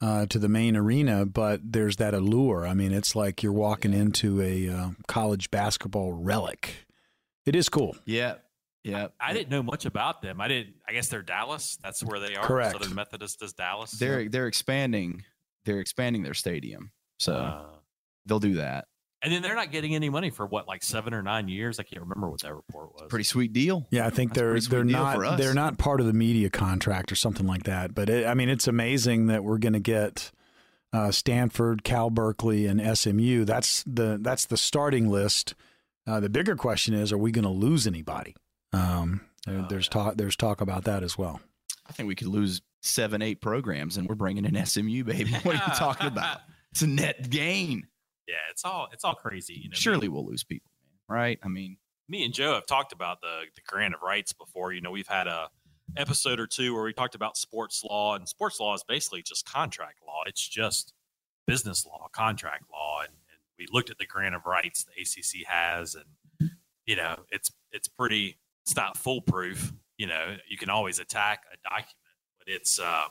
uh, 0.00 0.26
to 0.26 0.40
the 0.40 0.48
main 0.48 0.76
arena, 0.76 1.24
but 1.24 1.60
there's 1.62 1.98
that 1.98 2.14
allure. 2.14 2.66
I 2.66 2.74
mean, 2.74 2.92
it's 2.92 3.14
like 3.14 3.44
you're 3.44 3.52
walking 3.52 3.94
into 3.94 4.42
a 4.42 4.68
uh, 4.68 4.88
college 5.06 5.52
basketball 5.52 6.14
relic. 6.14 6.86
It 7.46 7.54
is 7.54 7.68
cool. 7.68 7.96
yeah, 8.06 8.34
yeah. 8.84 9.08
I 9.20 9.32
didn't 9.32 9.50
know 9.50 9.62
much 9.62 9.84
about 9.86 10.22
them. 10.22 10.40
I 10.40 10.48
didn't. 10.48 10.74
I 10.88 10.92
guess 10.92 11.08
they're 11.08 11.22
Dallas. 11.22 11.76
That's 11.82 12.02
where 12.02 12.18
they 12.20 12.34
are. 12.36 12.44
Correct. 12.44 12.72
Southern 12.72 12.94
Methodist 12.94 13.42
is 13.42 13.52
Dallas. 13.52 13.90
They're 13.92 14.28
they're 14.28 14.46
expanding. 14.46 15.24
They're 15.64 15.80
expanding 15.80 16.22
their 16.22 16.34
stadium, 16.34 16.90
so 17.18 17.34
Uh, 17.34 17.66
they'll 18.26 18.40
do 18.40 18.54
that. 18.54 18.86
and 19.22 19.30
then 19.30 19.42
they're 19.42 19.54
not 19.54 19.70
getting 19.70 19.94
any 19.94 20.08
money 20.08 20.30
for 20.30 20.46
what, 20.46 20.66
like 20.66 20.82
seven 20.82 21.12
or 21.12 21.22
nine 21.22 21.48
years. 21.48 21.78
I 21.78 21.82
can't 21.82 22.00
remember 22.00 22.30
what 22.30 22.40
that 22.40 22.54
report 22.54 22.94
was. 22.94 23.08
Pretty 23.10 23.24
sweet 23.24 23.52
deal. 23.52 23.86
Yeah, 23.90 24.06
I 24.06 24.10
think 24.10 24.32
That's 24.32 24.66
they're 24.68 24.82
they're 24.82 24.90
not 24.90 25.36
they're 25.36 25.52
not 25.54 25.76
part 25.76 26.00
of 26.00 26.06
the 26.06 26.14
media 26.14 26.48
contract 26.48 27.12
or 27.12 27.16
something 27.16 27.46
like 27.46 27.64
that. 27.64 27.94
But 27.94 28.08
it, 28.08 28.26
I 28.26 28.32
mean, 28.32 28.48
it's 28.48 28.66
amazing 28.66 29.26
that 29.26 29.44
we're 29.44 29.58
going 29.58 29.74
to 29.74 29.80
get 29.80 30.30
uh, 30.94 31.10
Stanford, 31.10 31.84
Cal 31.84 32.08
Berkeley, 32.08 32.64
and 32.66 32.80
SMU. 32.98 33.44
That's 33.44 33.82
the 33.86 34.18
that's 34.18 34.46
the 34.46 34.56
starting 34.56 35.08
list. 35.10 35.54
Uh, 36.06 36.18
the 36.20 36.30
bigger 36.30 36.56
question 36.56 36.94
is, 36.94 37.12
are 37.12 37.18
we 37.18 37.30
going 37.30 37.44
to 37.44 37.50
lose 37.50 37.86
anybody? 37.86 38.34
Um, 38.72 39.22
Oh, 39.48 39.66
there's 39.70 39.86
yeah. 39.86 39.90
talk 39.92 40.16
there's 40.16 40.36
talk 40.36 40.60
about 40.60 40.84
that 40.84 41.02
as 41.02 41.16
well. 41.16 41.40
I 41.86 41.92
think 41.92 42.06
we 42.08 42.14
could 42.14 42.26
lose 42.28 42.60
seven, 42.82 43.22
eight 43.22 43.40
programs, 43.40 43.96
and 43.96 44.06
we're 44.06 44.14
bringing 44.14 44.44
in 44.44 44.66
SMU, 44.66 45.02
baby. 45.02 45.32
What 45.42 45.56
are 45.56 45.64
you 45.66 45.74
talking 45.76 46.06
about? 46.08 46.40
It's 46.72 46.82
a 46.82 46.86
net 46.86 47.30
gain. 47.30 47.86
Yeah, 48.28 48.34
it's 48.50 48.64
all 48.66 48.88
it's 48.92 49.02
all 49.02 49.14
crazy. 49.14 49.54
You 49.54 49.70
know, 49.70 49.74
Surely 49.74 50.08
we'll 50.08 50.26
lose 50.26 50.44
people, 50.44 50.70
man. 51.08 51.16
Right? 51.18 51.38
I 51.42 51.48
mean, 51.48 51.78
me 52.06 52.22
and 52.24 52.34
Joe 52.34 52.52
have 52.52 52.66
talked 52.66 52.92
about 52.92 53.22
the 53.22 53.44
the 53.54 53.62
grant 53.66 53.94
of 53.94 54.02
rights 54.02 54.34
before. 54.34 54.74
You 54.74 54.82
know, 54.82 54.90
we've 54.90 55.08
had 55.08 55.26
a 55.26 55.48
episode 55.96 56.38
or 56.38 56.46
two 56.46 56.74
where 56.74 56.84
we 56.84 56.92
talked 56.92 57.14
about 57.14 57.38
sports 57.38 57.82
law, 57.82 58.14
and 58.14 58.28
sports 58.28 58.60
law 58.60 58.74
is 58.74 58.84
basically 58.86 59.22
just 59.22 59.50
contract 59.50 60.00
law. 60.06 60.20
It's 60.26 60.46
just 60.46 60.92
business 61.46 61.86
law, 61.86 62.08
contract 62.12 62.64
law, 62.70 63.00
and, 63.00 63.08
and 63.08 63.40
we 63.58 63.66
looked 63.72 63.88
at 63.88 63.96
the 63.96 64.06
grant 64.06 64.34
of 64.34 64.44
rights 64.44 64.84
the 64.84 65.00
ACC 65.00 65.46
has, 65.48 65.94
and 65.96 66.50
you 66.84 66.94
know, 66.94 67.20
it's 67.30 67.50
it's 67.72 67.88
pretty. 67.88 68.36
It's 68.64 68.76
not 68.76 68.96
foolproof. 68.96 69.72
You 69.98 70.06
know, 70.06 70.36
you 70.48 70.56
can 70.56 70.70
always 70.70 70.98
attack 70.98 71.44
a 71.52 71.68
document, 71.68 71.94
but 72.38 72.48
it's 72.48 72.78
um, 72.78 73.08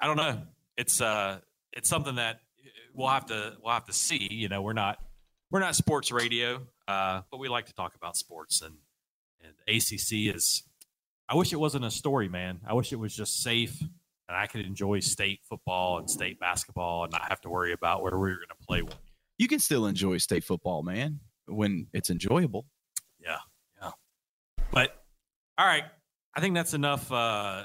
I 0.00 0.06
don't 0.06 0.16
know. 0.16 0.42
It's 0.76 1.00
uh, 1.00 1.38
it's 1.72 1.88
something 1.88 2.16
that 2.16 2.40
we'll 2.94 3.08
have 3.08 3.26
to 3.26 3.54
we'll 3.62 3.72
have 3.72 3.86
to 3.86 3.92
see. 3.92 4.28
You 4.30 4.48
know, 4.48 4.62
we're 4.62 4.72
not 4.72 4.98
we're 5.50 5.60
not 5.60 5.76
sports 5.76 6.10
radio, 6.10 6.62
uh, 6.88 7.22
but 7.30 7.38
we 7.38 7.48
like 7.48 7.66
to 7.66 7.74
talk 7.74 7.94
about 7.94 8.16
sports 8.16 8.62
and 8.62 8.74
and 9.42 9.52
ACC 9.68 10.34
is. 10.34 10.62
I 11.26 11.36
wish 11.36 11.54
it 11.54 11.56
wasn't 11.56 11.86
a 11.86 11.90
story, 11.90 12.28
man. 12.28 12.60
I 12.66 12.74
wish 12.74 12.92
it 12.92 12.98
was 12.98 13.16
just 13.16 13.42
safe 13.42 13.82
and 14.28 14.36
I 14.36 14.46
could 14.46 14.64
enjoy 14.64 15.00
state 15.00 15.40
football 15.48 15.98
and 15.98 16.08
state 16.08 16.40
basketball 16.40 17.04
and 17.04 17.12
not 17.12 17.28
have 17.28 17.40
to 17.42 17.50
worry 17.50 17.72
about 17.72 18.02
where 18.02 18.12
we 18.12 18.30
were 18.30 18.36
going 18.36 18.48
to 18.48 18.66
play 18.66 18.82
one. 18.82 18.94
you 19.38 19.48
can 19.48 19.58
still 19.58 19.86
enjoy 19.86 20.18
state 20.18 20.44
football, 20.44 20.82
man, 20.82 21.20
when 21.46 21.86
it's 21.92 22.10
enjoyable. 22.10 22.66
Yeah, 23.20 23.30
yeah. 23.30 23.36
But 24.74 24.90
all 25.56 25.66
right, 25.66 25.84
I 26.36 26.40
think 26.40 26.54
that's 26.54 26.74
enough. 26.74 27.10
Uh, 27.10 27.62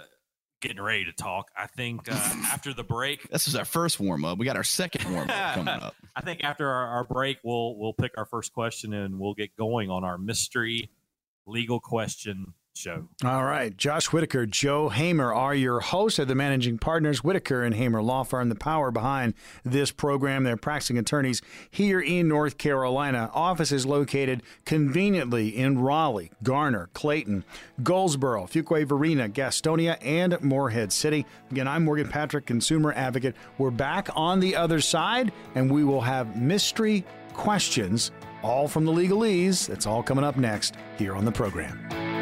getting 0.62 0.80
ready 0.80 1.06
to 1.06 1.12
talk. 1.14 1.50
I 1.58 1.68
think 1.68 2.02
uh, 2.12 2.16
after 2.52 2.74
the 2.74 2.84
break, 2.84 3.28
This 3.30 3.48
is 3.48 3.56
our 3.56 3.66
first 3.66 4.00
warm 4.00 4.24
up. 4.26 4.38
We 4.38 4.46
got 4.46 4.58
our 4.58 4.64
second 4.64 5.12
warm 5.12 5.30
up 5.30 5.54
coming 5.56 5.70
up. 5.70 5.96
I 6.16 6.22
think 6.22 6.44
after 6.44 6.70
our, 6.70 6.88
our 6.88 7.04
break, 7.04 7.40
we'll 7.44 7.78
we'll 7.78 7.94
pick 7.94 8.12
our 8.18 8.26
first 8.26 8.54
question 8.54 8.94
and 8.94 9.20
we'll 9.20 9.34
get 9.34 9.56
going 9.58 9.90
on 9.90 10.04
our 10.04 10.18
mystery 10.18 10.92
legal 11.48 11.80
question 11.80 12.54
show. 12.80 13.08
All 13.26 13.44
right. 13.44 13.76
Josh 13.76 14.08
Whitaker, 14.14 14.46
Joe 14.46 14.90
Hamer 14.90 15.34
are 15.34 15.54
your 15.54 15.82
hosts. 15.82 16.18
They're 16.18 16.26
the 16.26 16.36
managing 16.36 16.78
partners, 16.78 17.24
Whitaker 17.24 17.64
and 17.64 17.76
Hamer 17.76 18.02
Law 18.02 18.24
Firm, 18.24 18.50
the 18.50 18.56
power 18.56 18.90
behind 18.90 19.34
this 19.64 19.92
program. 19.92 20.44
They're 20.44 20.56
practicing 20.56 20.98
attorneys 20.98 21.42
here 21.70 22.00
in 22.00 22.28
North 22.30 22.58
Carolina. 22.58 23.30
Office 23.34 23.72
is 23.72 23.86
located 23.86 24.42
conveniently 24.66 25.50
in 25.50 25.80
Raleigh, 25.80 26.32
Garner, 26.42 26.90
Clayton, 26.94 27.44
Goldsboro, 27.84 28.46
Fuquay 28.46 28.86
Varina, 28.86 29.28
Gastonia, 29.28 29.98
and 30.02 30.42
Morehead 30.42 30.94
City. 30.94 31.26
Again, 31.52 31.68
I'm 31.68 31.84
Morgan 31.84 32.08
Patrick, 32.08 32.46
consumer 32.46 32.94
advocate. 32.94 33.36
We're 33.58 33.72
back 33.72 34.08
on 34.16 34.40
the 34.40 34.56
other 34.56 34.80
side, 34.80 35.34
and 35.56 35.70
we 35.70 35.84
will 35.84 36.02
have 36.02 36.36
mystery 36.38 37.04
questions, 37.34 38.12
all 38.42 38.68
from 38.68 38.86
the 38.86 38.92
legalese. 38.92 39.68
That's 39.68 39.86
all 39.86 40.02
coming 40.02 40.24
up 40.24 40.38
next 40.38 40.76
here 40.98 41.16
on 41.16 41.26
the 41.26 41.32
program. 41.32 42.19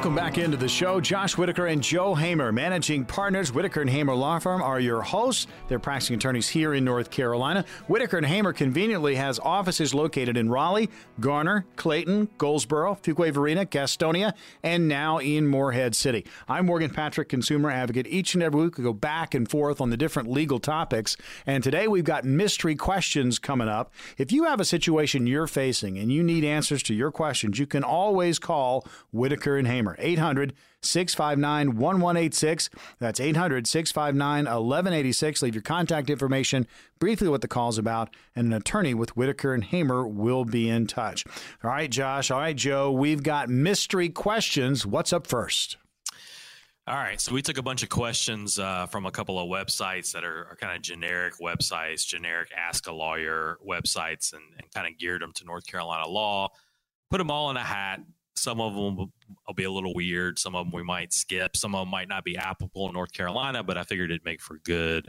Welcome 0.00 0.16
back 0.16 0.38
into 0.38 0.56
the 0.56 0.66
show. 0.66 0.98
Josh 0.98 1.36
Whitaker 1.36 1.66
and 1.66 1.82
Joe 1.82 2.14
Hamer, 2.14 2.52
managing 2.52 3.04
partners, 3.04 3.52
Whitaker 3.52 3.82
and 3.82 3.90
Hamer 3.90 4.14
Law 4.14 4.38
Firm, 4.38 4.62
are 4.62 4.80
your 4.80 5.02
hosts. 5.02 5.46
They're 5.68 5.78
practicing 5.78 6.16
attorneys 6.16 6.48
here 6.48 6.72
in 6.72 6.86
North 6.86 7.10
Carolina. 7.10 7.66
Whitaker 7.86 8.16
and 8.16 8.24
Hamer 8.24 8.54
conveniently 8.54 9.16
has 9.16 9.38
offices 9.40 9.92
located 9.92 10.38
in 10.38 10.48
Raleigh, 10.48 10.88
Garner, 11.20 11.66
Clayton, 11.76 12.30
Goldsboro, 12.38 12.94
Fuquay 12.94 13.30
Varina, 13.30 13.66
Gastonia, 13.66 14.32
and 14.62 14.88
now 14.88 15.18
in 15.18 15.46
Morehead 15.46 15.94
City. 15.94 16.24
I'm 16.48 16.64
Morgan 16.64 16.88
Patrick, 16.88 17.28
consumer 17.28 17.70
advocate. 17.70 18.06
Each 18.06 18.32
and 18.32 18.42
every 18.42 18.62
week 18.62 18.78
we 18.78 18.84
go 18.84 18.94
back 18.94 19.34
and 19.34 19.50
forth 19.50 19.82
on 19.82 19.90
the 19.90 19.98
different 19.98 20.30
legal 20.30 20.58
topics. 20.58 21.18
And 21.46 21.62
today 21.62 21.88
we've 21.88 22.04
got 22.04 22.24
mystery 22.24 22.74
questions 22.74 23.38
coming 23.38 23.68
up. 23.68 23.92
If 24.16 24.32
you 24.32 24.44
have 24.44 24.60
a 24.60 24.64
situation 24.64 25.26
you're 25.26 25.46
facing 25.46 25.98
and 25.98 26.10
you 26.10 26.22
need 26.22 26.42
answers 26.42 26.82
to 26.84 26.94
your 26.94 27.12
questions, 27.12 27.58
you 27.58 27.66
can 27.66 27.84
always 27.84 28.38
call 28.38 28.88
Whitaker 29.12 29.58
and 29.58 29.68
Hamer. 29.68 29.89
800 29.98 30.54
659 30.82 31.76
1186. 31.76 32.70
That's 32.98 33.20
800 33.20 33.66
659 33.66 34.44
1186. 34.44 35.42
Leave 35.42 35.54
your 35.54 35.62
contact 35.62 36.10
information, 36.10 36.66
briefly 36.98 37.28
what 37.28 37.42
the 37.42 37.48
call's 37.48 37.78
about, 37.78 38.14
and 38.34 38.48
an 38.48 38.52
attorney 38.52 38.94
with 38.94 39.16
Whitaker 39.16 39.54
and 39.54 39.64
Hamer 39.64 40.06
will 40.06 40.44
be 40.44 40.68
in 40.68 40.86
touch. 40.86 41.24
All 41.62 41.70
right, 41.70 41.90
Josh. 41.90 42.30
All 42.30 42.40
right, 42.40 42.56
Joe. 42.56 42.90
We've 42.90 43.22
got 43.22 43.48
mystery 43.48 44.08
questions. 44.08 44.86
What's 44.86 45.12
up 45.12 45.26
first? 45.26 45.76
All 46.86 46.96
right, 46.96 47.20
so 47.20 47.32
we 47.32 47.40
took 47.40 47.56
a 47.56 47.62
bunch 47.62 47.84
of 47.84 47.88
questions 47.88 48.58
uh, 48.58 48.86
from 48.86 49.06
a 49.06 49.12
couple 49.12 49.38
of 49.38 49.48
websites 49.48 50.10
that 50.10 50.24
are, 50.24 50.48
are 50.50 50.56
kind 50.56 50.74
of 50.74 50.82
generic 50.82 51.34
websites, 51.40 52.04
generic 52.04 52.48
ask 52.56 52.88
a 52.88 52.92
lawyer 52.92 53.58
websites, 53.64 54.32
and, 54.32 54.42
and 54.58 54.68
kind 54.72 54.88
of 54.88 54.98
geared 54.98 55.22
them 55.22 55.32
to 55.34 55.44
North 55.44 55.64
Carolina 55.66 56.08
law. 56.08 56.48
Put 57.08 57.18
them 57.18 57.30
all 57.30 57.50
in 57.50 57.56
a 57.56 57.62
hat, 57.62 58.00
some 58.36 58.60
of 58.60 58.74
them 58.74 58.96
will 58.96 59.54
be 59.54 59.64
a 59.64 59.70
little 59.70 59.94
weird. 59.94 60.38
Some 60.38 60.54
of 60.54 60.66
them 60.66 60.72
we 60.72 60.82
might 60.82 61.12
skip. 61.12 61.56
Some 61.56 61.74
of 61.74 61.82
them 61.82 61.90
might 61.90 62.08
not 62.08 62.24
be 62.24 62.36
applicable 62.36 62.88
in 62.88 62.94
North 62.94 63.12
Carolina, 63.12 63.62
but 63.62 63.76
I 63.76 63.84
figured 63.84 64.10
it'd 64.10 64.24
make 64.24 64.40
for 64.40 64.58
good 64.58 65.08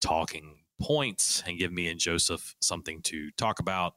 talking 0.00 0.58
points 0.80 1.42
and 1.46 1.58
give 1.58 1.72
me 1.72 1.88
and 1.88 2.00
Joseph 2.00 2.54
something 2.60 3.02
to 3.02 3.30
talk 3.32 3.60
about. 3.60 3.94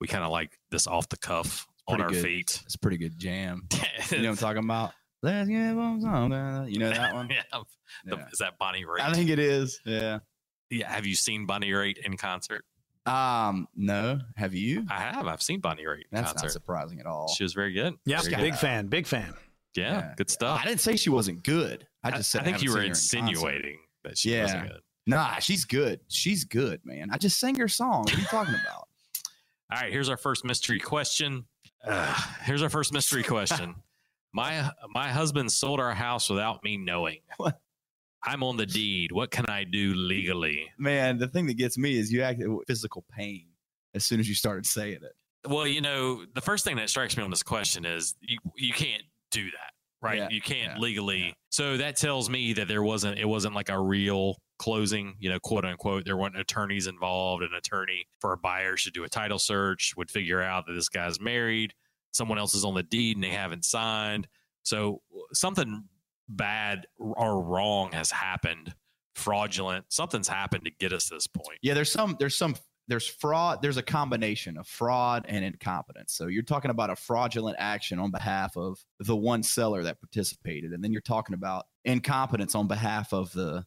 We 0.00 0.06
kind 0.06 0.24
of 0.24 0.30
like 0.30 0.58
this 0.70 0.86
off 0.86 1.08
the 1.08 1.16
cuff 1.16 1.66
on 1.88 2.00
our 2.00 2.10
good. 2.10 2.22
feet. 2.22 2.60
It's 2.64 2.74
a 2.74 2.78
pretty 2.78 2.98
good 2.98 3.18
jam. 3.18 3.66
you 4.10 4.18
know 4.18 4.24
what 4.24 4.30
I'm 4.30 4.36
talking 4.36 4.64
about? 4.64 4.92
Let's 5.22 5.48
get 5.48 5.76
on. 5.76 6.68
You 6.68 6.78
know 6.78 6.90
that 6.90 7.14
one? 7.14 7.28
yeah. 7.30 7.60
The, 8.04 8.16
Is 8.30 8.38
that 8.38 8.58
Bonnie 8.58 8.84
Raitt? 8.84 9.00
I 9.00 9.12
think 9.12 9.30
it 9.30 9.38
is. 9.38 9.80
Yeah. 9.84 10.20
Yeah. 10.70 10.90
Have 10.90 11.06
you 11.06 11.16
seen 11.16 11.46
Bonnie 11.46 11.70
Raitt 11.70 11.98
in 11.98 12.16
concert? 12.16 12.64
Um, 13.08 13.68
no. 13.76 14.20
Have 14.36 14.54
you? 14.54 14.86
I 14.90 15.00
have. 15.00 15.26
I've 15.26 15.42
seen 15.42 15.60
Bonnie 15.60 15.84
Raitt. 15.84 16.04
That's 16.12 16.32
concert. 16.32 16.46
not 16.46 16.52
surprising 16.52 17.00
at 17.00 17.06
all. 17.06 17.28
She 17.28 17.42
was 17.42 17.54
very 17.54 17.72
good. 17.72 17.94
Yeah, 18.04 18.20
very 18.22 18.36
big 18.36 18.52
good. 18.52 18.58
fan. 18.60 18.86
Big 18.88 19.06
fan. 19.06 19.34
Yeah, 19.74 19.92
Yeah. 19.98 20.14
good 20.16 20.30
stuff. 20.30 20.60
I 20.62 20.66
didn't 20.66 20.80
say 20.80 20.96
she 20.96 21.10
wasn't 21.10 21.42
good. 21.44 21.86
I 22.02 22.10
just 22.10 22.30
said 22.30 22.42
I 22.42 22.44
think 22.44 22.54
haven't 22.56 22.64
you 22.68 22.72
were 22.72 22.94
seen 22.94 23.20
her 23.22 23.26
in 23.26 23.30
insinuating 23.34 23.78
that 24.04 24.18
she 24.18 24.32
Yeah. 24.32 24.42
wasn't 24.42 24.68
good. 24.68 24.80
Nah, 25.06 25.38
she's 25.38 25.64
good. 25.64 26.00
She's 26.08 26.44
good, 26.44 26.80
man. 26.84 27.08
I 27.10 27.16
just 27.18 27.38
sang 27.38 27.54
her 27.56 27.68
song. 27.68 28.04
What 28.04 28.14
are 28.14 28.20
you 28.20 28.26
talking 28.26 28.54
about? 28.54 28.88
All 29.72 29.80
right, 29.80 29.92
here's 29.92 30.08
our 30.08 30.16
first 30.16 30.44
mystery 30.44 30.80
question. 30.80 31.44
Uh, 31.84 32.14
here's 32.42 32.62
our 32.62 32.68
first 32.70 32.92
mystery 32.92 33.22
question. 33.22 33.74
My 34.34 34.70
my 34.94 35.08
husband 35.08 35.50
sold 35.50 35.80
our 35.80 35.94
house 35.94 36.28
without 36.28 36.62
me 36.62 36.76
knowing. 36.76 37.20
What? 37.38 37.58
I'm 38.24 38.42
on 38.42 38.56
the 38.56 38.66
deed. 38.66 39.12
What 39.12 39.30
can 39.30 39.46
I 39.46 39.64
do 39.64 39.94
legally? 39.94 40.70
Man, 40.78 41.18
the 41.18 41.28
thing 41.28 41.46
that 41.46 41.54
gets 41.54 41.78
me 41.78 41.98
is 41.98 42.12
you 42.12 42.22
act 42.22 42.40
with 42.40 42.66
physical 42.66 43.04
pain 43.16 43.46
as 43.94 44.04
soon 44.04 44.20
as 44.20 44.28
you 44.28 44.34
started 44.34 44.66
saying 44.66 45.00
it. 45.02 45.48
Well, 45.48 45.66
you 45.66 45.80
know, 45.80 46.24
the 46.34 46.40
first 46.40 46.64
thing 46.64 46.76
that 46.76 46.90
strikes 46.90 47.16
me 47.16 47.22
on 47.22 47.30
this 47.30 47.42
question 47.42 47.84
is 47.84 48.14
you 48.20 48.38
you 48.56 48.72
can't 48.72 49.02
do 49.30 49.44
that, 49.44 49.72
right? 50.02 50.18
Yeah, 50.18 50.28
you 50.30 50.40
can't 50.40 50.74
yeah, 50.74 50.78
legally. 50.78 51.26
yeah. 51.26 51.32
So 51.50 51.76
that 51.76 51.96
tells 51.96 52.28
me 52.28 52.54
that 52.54 52.68
there 52.68 52.82
wasn't 52.82 53.18
it 53.18 53.24
wasn't 53.24 53.54
like 53.54 53.68
a 53.68 53.80
real 53.80 54.36
closing, 54.58 55.14
you 55.20 55.30
know, 55.30 55.38
quote 55.38 55.64
unquote. 55.64 56.04
There 56.04 56.16
weren't 56.16 56.38
attorneys 56.38 56.86
involved. 56.88 57.42
An 57.44 57.54
attorney 57.56 58.06
for 58.20 58.32
a 58.32 58.36
buyer 58.36 58.76
should 58.76 58.94
do 58.94 59.04
a 59.04 59.08
title 59.08 59.38
search, 59.38 59.94
would 59.96 60.10
figure 60.10 60.42
out 60.42 60.66
that 60.66 60.72
this 60.72 60.88
guy's 60.88 61.20
married, 61.20 61.72
someone 62.12 62.38
else 62.38 62.54
is 62.54 62.64
on 62.64 62.74
the 62.74 62.82
deed 62.82 63.16
and 63.16 63.22
they 63.22 63.30
haven't 63.30 63.64
signed. 63.64 64.26
So 64.64 65.02
something 65.32 65.84
bad 66.28 66.86
or 66.98 67.42
wrong 67.42 67.92
has 67.92 68.10
happened, 68.10 68.74
fraudulent. 69.14 69.86
Something's 69.88 70.28
happened 70.28 70.64
to 70.64 70.70
get 70.78 70.92
us 70.92 71.08
to 71.08 71.14
this 71.14 71.26
point. 71.26 71.58
Yeah, 71.62 71.74
there's 71.74 71.92
some 71.92 72.16
there's 72.18 72.36
some 72.36 72.54
there's 72.88 73.06
fraud, 73.06 73.60
there's 73.60 73.76
a 73.76 73.82
combination 73.82 74.56
of 74.56 74.66
fraud 74.66 75.26
and 75.28 75.44
incompetence. 75.44 76.14
So 76.14 76.26
you're 76.26 76.42
talking 76.42 76.70
about 76.70 76.88
a 76.88 76.96
fraudulent 76.96 77.56
action 77.58 77.98
on 77.98 78.10
behalf 78.10 78.56
of 78.56 78.82
the 78.98 79.14
one 79.16 79.42
seller 79.42 79.82
that 79.82 80.00
participated, 80.00 80.72
and 80.72 80.82
then 80.82 80.92
you're 80.92 81.02
talking 81.02 81.34
about 81.34 81.66
incompetence 81.84 82.54
on 82.54 82.66
behalf 82.66 83.12
of 83.12 83.32
the 83.32 83.64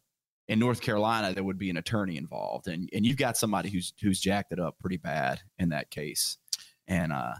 in 0.47 0.59
North 0.59 0.81
Carolina 0.81 1.33
there 1.33 1.43
would 1.43 1.59
be 1.59 1.69
an 1.69 1.77
attorney 1.77 2.17
involved, 2.17 2.67
and 2.67 2.89
and 2.93 3.05
you've 3.05 3.17
got 3.17 3.37
somebody 3.37 3.69
who's 3.69 3.93
who's 4.01 4.19
jacked 4.19 4.51
it 4.51 4.59
up 4.59 4.77
pretty 4.79 4.97
bad 4.97 5.39
in 5.59 5.69
that 5.69 5.91
case, 5.91 6.37
and 6.87 7.13
uh, 7.13 7.33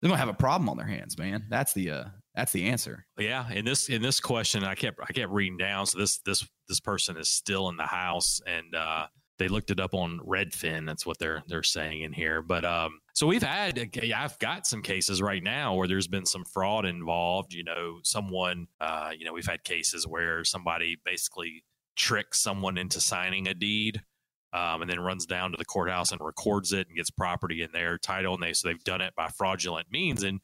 they're 0.00 0.10
gonna 0.10 0.18
have 0.18 0.28
a 0.28 0.34
problem 0.34 0.68
on 0.68 0.76
their 0.76 0.86
hands, 0.86 1.16
man. 1.16 1.46
That's 1.48 1.72
the 1.72 1.90
uh, 1.90 2.04
that's 2.34 2.52
the 2.52 2.68
answer. 2.68 3.06
Yeah, 3.18 3.50
in 3.50 3.64
this 3.64 3.88
in 3.88 4.02
this 4.02 4.20
question, 4.20 4.64
I 4.64 4.74
kept 4.74 4.98
I 5.02 5.12
kept 5.12 5.32
reading 5.32 5.56
down. 5.56 5.86
So 5.86 5.98
this 5.98 6.18
this 6.18 6.46
this 6.68 6.80
person 6.80 7.16
is 7.16 7.28
still 7.28 7.68
in 7.68 7.76
the 7.76 7.86
house, 7.86 8.40
and 8.46 8.74
uh, 8.74 9.06
they 9.38 9.48
looked 9.48 9.70
it 9.70 9.80
up 9.80 9.94
on 9.94 10.20
Redfin. 10.20 10.86
That's 10.86 11.04
what 11.04 11.18
they're 11.18 11.42
they're 11.48 11.64
saying 11.64 12.02
in 12.02 12.12
here. 12.12 12.40
But 12.42 12.64
um, 12.64 13.00
so 13.14 13.26
we've 13.26 13.42
had 13.42 13.90
I've 14.14 14.38
got 14.38 14.66
some 14.66 14.82
cases 14.82 15.20
right 15.20 15.42
now 15.42 15.74
where 15.74 15.88
there's 15.88 16.06
been 16.06 16.26
some 16.26 16.44
fraud 16.44 16.86
involved. 16.86 17.52
You 17.52 17.64
know, 17.64 17.98
someone 18.04 18.68
uh, 18.80 19.10
you 19.18 19.24
know 19.24 19.32
we've 19.32 19.46
had 19.46 19.64
cases 19.64 20.06
where 20.06 20.44
somebody 20.44 20.98
basically 21.04 21.64
tricks 21.96 22.40
someone 22.40 22.78
into 22.78 23.00
signing 23.00 23.48
a 23.48 23.54
deed. 23.54 24.02
Um, 24.52 24.82
and 24.82 24.90
then 24.90 24.98
runs 24.98 25.26
down 25.26 25.52
to 25.52 25.56
the 25.56 25.64
courthouse 25.64 26.10
and 26.10 26.20
records 26.20 26.72
it 26.72 26.88
and 26.88 26.96
gets 26.96 27.08
property 27.08 27.62
in 27.62 27.70
their 27.70 27.98
title, 27.98 28.34
and 28.34 28.42
they 28.42 28.52
so 28.52 28.66
they've 28.66 28.82
done 28.82 29.00
it 29.00 29.14
by 29.14 29.28
fraudulent 29.28 29.86
means, 29.92 30.24
and 30.24 30.40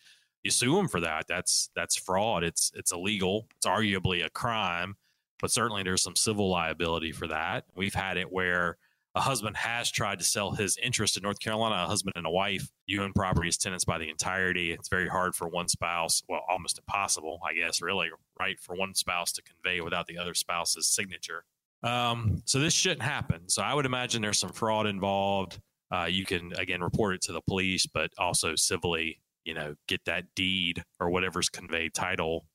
you 0.47 0.51
sue 0.53 0.77
them 0.77 0.87
for 0.87 1.01
that. 1.01 1.27
That's 1.27 1.71
that's 1.75 1.97
fraud. 1.97 2.45
It's 2.45 2.71
it's 2.77 2.93
illegal. 2.93 3.49
It's 3.57 3.67
arguably 3.67 4.25
a 4.25 4.31
crime, 4.31 4.95
but 5.41 5.51
certainly 5.51 5.83
there's 5.83 6.03
some 6.03 6.15
civil 6.15 6.49
liability 6.49 7.11
for 7.11 7.27
that. 7.27 7.65
We've 7.75 7.93
had 7.93 8.17
it 8.17 8.31
where 8.31 8.79
a 9.17 9.21
husband 9.21 9.57
has 9.57 9.91
tried 9.91 10.21
to 10.21 10.25
sell 10.25 10.53
his 10.53 10.77
interest 10.77 11.17
in 11.17 11.25
North 11.25 11.41
Carolina, 11.41 11.83
a 11.83 11.89
husband 11.89 12.13
and 12.15 12.27
a 12.27 12.31
wife. 12.31 12.71
You 12.87 13.03
own 13.03 13.13
property 13.13 13.49
as 13.49 13.57
tenants 13.57 13.85
by 13.85 13.99
the 13.99 14.09
entirety. 14.09 14.71
It's 14.71 14.89
very 14.89 15.09
hard 15.09 15.35
for 15.35 15.49
one 15.49 15.67
spouse, 15.67 16.23
well, 16.29 16.43
almost 16.49 16.79
impossible, 16.79 17.41
I 17.45 17.55
guess, 17.55 17.83
really, 17.83 18.09
right, 18.39 18.61
for 18.61 18.77
one 18.77 18.95
spouse 18.95 19.33
to 19.33 19.43
convey 19.43 19.81
without 19.81 20.07
the 20.07 20.17
other 20.17 20.35
spouse's 20.35 20.87
signature. 20.87 21.45
Um, 21.83 22.43
so 22.45 22.61
this 22.61 22.73
shouldn't 22.73 23.03
happen. 23.03 23.49
So 23.49 23.63
I 23.63 23.75
would 23.75 23.87
imagine 23.87 24.23
there's 24.23 24.39
some 24.39 24.53
fraud 24.53 24.87
involved. 24.87 25.59
Uh, 25.91 26.05
you 26.09 26.25
can 26.25 26.53
again 26.57 26.83
report 26.83 27.15
it 27.15 27.23
to 27.23 27.33
the 27.33 27.41
police, 27.41 27.87
but 27.87 28.13
also 28.19 28.55
civilly 28.55 29.19
you 29.47 29.55
know, 29.55 29.77
get 29.87 30.05
that 30.05 30.35
deed 30.35 30.83
or 31.01 31.09
whatever's 31.09 31.49
conveyed 31.49 31.95
title 31.95 32.47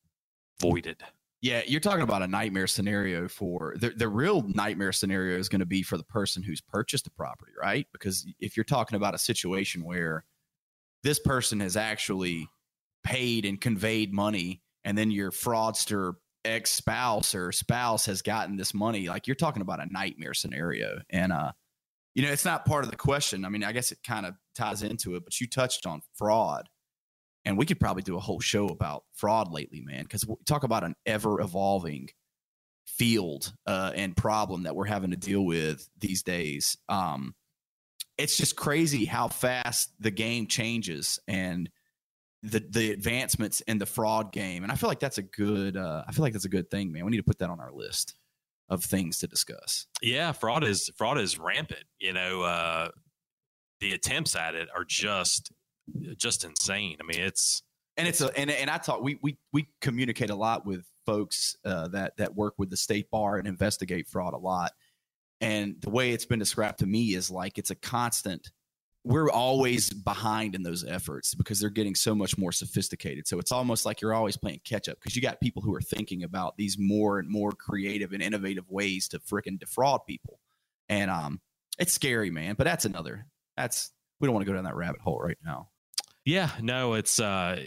voided. 0.60 1.02
Yeah, 1.42 1.64
you're 1.66 1.80
talking 1.80 2.04
about 2.04 2.22
a 2.22 2.28
nightmare 2.28 2.68
scenario 2.68 3.28
for 3.28 3.74
the 3.80 3.90
the 3.90 4.08
real 4.08 4.44
nightmare 4.48 4.92
scenario 4.92 5.40
is 5.40 5.50
going 5.50 5.62
to 5.62 5.66
be 5.66 5.82
for 5.82 5.98
the 5.98 6.04
person 6.04 6.44
who's 6.44 6.62
purchased 6.62 7.06
the 7.06 7.12
property, 7.12 7.54
right? 7.60 7.88
Because 7.94 8.28
if 8.40 8.56
you're 8.56 8.64
talking 8.64 8.96
about 8.96 9.16
a 9.16 9.18
situation 9.18 9.84
where 9.84 10.24
this 11.02 11.18
person 11.18 11.62
has 11.62 11.76
actually 11.76 12.48
paid 13.04 13.46
and 13.46 13.60
conveyed 13.60 14.14
money 14.14 14.62
and 14.84 14.96
then 14.96 15.10
your 15.10 15.32
fraudster 15.32 16.14
ex 16.46 16.72
spouse 16.72 17.34
or 17.34 17.52
spouse 17.52 18.06
has 18.06 18.22
gotten 18.22 18.58
this 18.58 18.76
money, 18.76 19.08
like 19.08 19.26
you're 19.26 19.36
talking 19.36 19.64
about 19.64 19.82
a 19.82 19.92
nightmare 19.92 20.36
scenario. 20.36 21.00
And 21.10 21.32
uh 21.32 21.54
you 22.14 22.24
know, 22.24 22.32
it's 22.32 22.46
not 22.46 22.66
part 22.66 22.84
of 22.84 22.92
the 22.92 22.98
question. 22.98 23.46
I 23.46 23.50
mean, 23.50 23.64
I 23.64 23.72
guess 23.72 23.94
it 23.94 24.00
kind 24.06 24.26
of 24.26 24.36
ties 24.54 24.84
into 24.84 25.16
it, 25.16 25.24
but 25.24 25.40
you 25.40 25.48
touched 25.48 25.86
on 25.86 26.02
fraud 26.18 26.68
and 27.46 27.58
we 27.58 27.66
could 27.66 27.80
probably 27.80 28.04
do 28.04 28.18
a 28.18 28.20
whole 28.20 28.40
show 28.40 28.68
about 28.68 29.04
fraud 29.14 29.52
lately, 29.52 29.82
man, 29.82 30.04
because 30.04 30.26
we 30.26 30.36
talk 30.46 30.64
about 30.64 30.84
an 30.84 30.96
ever 31.06 31.42
evolving 31.42 32.10
field 32.86 33.54
uh, 33.66 33.92
and 33.96 34.16
problem 34.16 34.64
that 34.64 34.76
we're 34.76 34.86
having 34.86 35.12
to 35.12 35.18
deal 35.18 35.46
with 35.46 35.88
these 36.00 36.24
days. 36.24 36.78
Um, 36.90 37.36
it's 38.18 38.38
just 38.38 38.56
crazy 38.56 39.06
how 39.06 39.28
fast 39.28 39.92
the 40.00 40.12
game 40.12 40.48
changes 40.48 41.20
and 41.28 41.70
the 42.44 42.64
the 42.70 42.92
advancements 42.92 43.62
in 43.62 43.78
the 43.78 43.86
fraud 43.86 44.32
game. 44.32 44.64
And 44.64 44.72
I 44.72 44.76
feel 44.76 44.90
like 44.90 45.00
that's 45.00 45.18
a 45.18 45.24
good. 45.24 45.78
Uh, 45.78 46.04
I 46.08 46.12
feel 46.12 46.24
like 46.24 46.34
that's 46.34 46.46
a 46.46 46.50
good 46.50 46.70
thing, 46.70 46.92
man. 46.92 47.06
We 47.06 47.12
need 47.12 47.18
to 47.18 47.24
put 47.24 47.40
that 47.40 47.50
on 47.50 47.60
our 47.60 47.72
list 47.72 48.16
of 48.70 48.84
things 48.84 49.20
to 49.20 49.28
discuss. 49.28 49.88
Yeah, 50.02 50.32
fraud 50.32 50.64
is 50.64 50.90
fraud 50.96 51.18
is 51.18 51.40
rampant. 51.40 51.84
You 52.00 52.14
know, 52.14 52.42
uh, 52.42 52.90
the 53.80 53.94
attempts 53.94 54.36
at 54.36 54.56
it 54.56 54.70
are 54.76 54.86
just 54.86 55.52
just 56.18 56.44
insane. 56.44 56.98
I 57.00 57.04
mean, 57.04 57.22
it's 57.26 57.64
and 57.98 58.08
it's 58.08 58.22
a 58.22 58.36
and, 58.38 58.50
and 58.50 58.70
I 58.70 58.78
talk 58.78 59.02
we 59.02 59.20
we 59.22 59.38
we 59.52 59.68
communicate 59.82 60.30
a 60.30 60.36
lot 60.36 60.66
with 60.66 60.86
folks 61.06 61.56
uh, 61.66 61.88
that 61.90 62.18
that 62.18 62.36
work 62.36 62.56
with 62.58 62.70
the 62.70 62.78
state 62.78 63.10
bar 63.12 63.38
and 63.38 63.48
investigate 63.48 64.08
fraud 64.08 64.34
a 64.34 64.38
lot. 64.38 64.72
And 65.40 65.76
the 65.82 65.90
way 65.90 66.12
it's 66.12 66.26
been 66.26 66.40
described 66.40 66.80
to 66.80 66.86
me 66.86 67.16
is 67.16 67.32
like 67.32 67.58
it's 67.58 67.72
a 67.72 67.76
constant. 67.76 68.52
We're 69.04 69.32
always 69.32 69.90
behind 69.90 70.54
in 70.54 70.62
those 70.62 70.86
efforts 70.86 71.34
because 71.34 71.60
they're 71.60 71.72
getting 71.72 71.96
so 71.96 72.14
much 72.14 72.38
more 72.38 72.52
sophisticated. 72.52 73.28
So 73.28 73.40
it's 73.40 73.52
almost 73.52 73.84
like 73.84 74.00
you're 74.00 74.14
always 74.14 74.38
playing 74.38 74.62
catch 74.64 74.88
up 74.88 75.00
because 75.00 75.16
you 75.16 75.24
got 75.24 75.42
people 75.42 75.64
who 75.64 75.74
are 75.74 75.82
thinking 75.82 76.24
about 76.24 76.56
these 76.56 76.78
more 76.78 77.18
and 77.18 77.28
more 77.28 77.52
creative 77.52 78.14
and 78.14 78.22
innovative 78.22 78.70
ways 78.70 79.08
to 79.08 79.20
freaking 79.20 79.58
defraud 79.58 80.02
people. 80.06 80.40
And 80.88 81.10
um, 81.10 81.42
it's 81.80 81.94
scary, 81.94 82.30
man. 82.30 82.54
But 82.56 82.66
that's 82.66 82.86
another. 82.86 83.26
That's 83.58 83.92
we 84.22 84.28
don't 84.28 84.34
want 84.34 84.46
to 84.46 84.52
go 84.52 84.56
down 84.56 84.64
that 84.66 84.76
rabbit 84.76 85.02
hole 85.02 85.20
right 85.20 85.38
now. 85.44 85.70
Yeah, 86.24 86.52
no, 86.62 86.94
it's 86.94 87.20
uh 87.20 87.60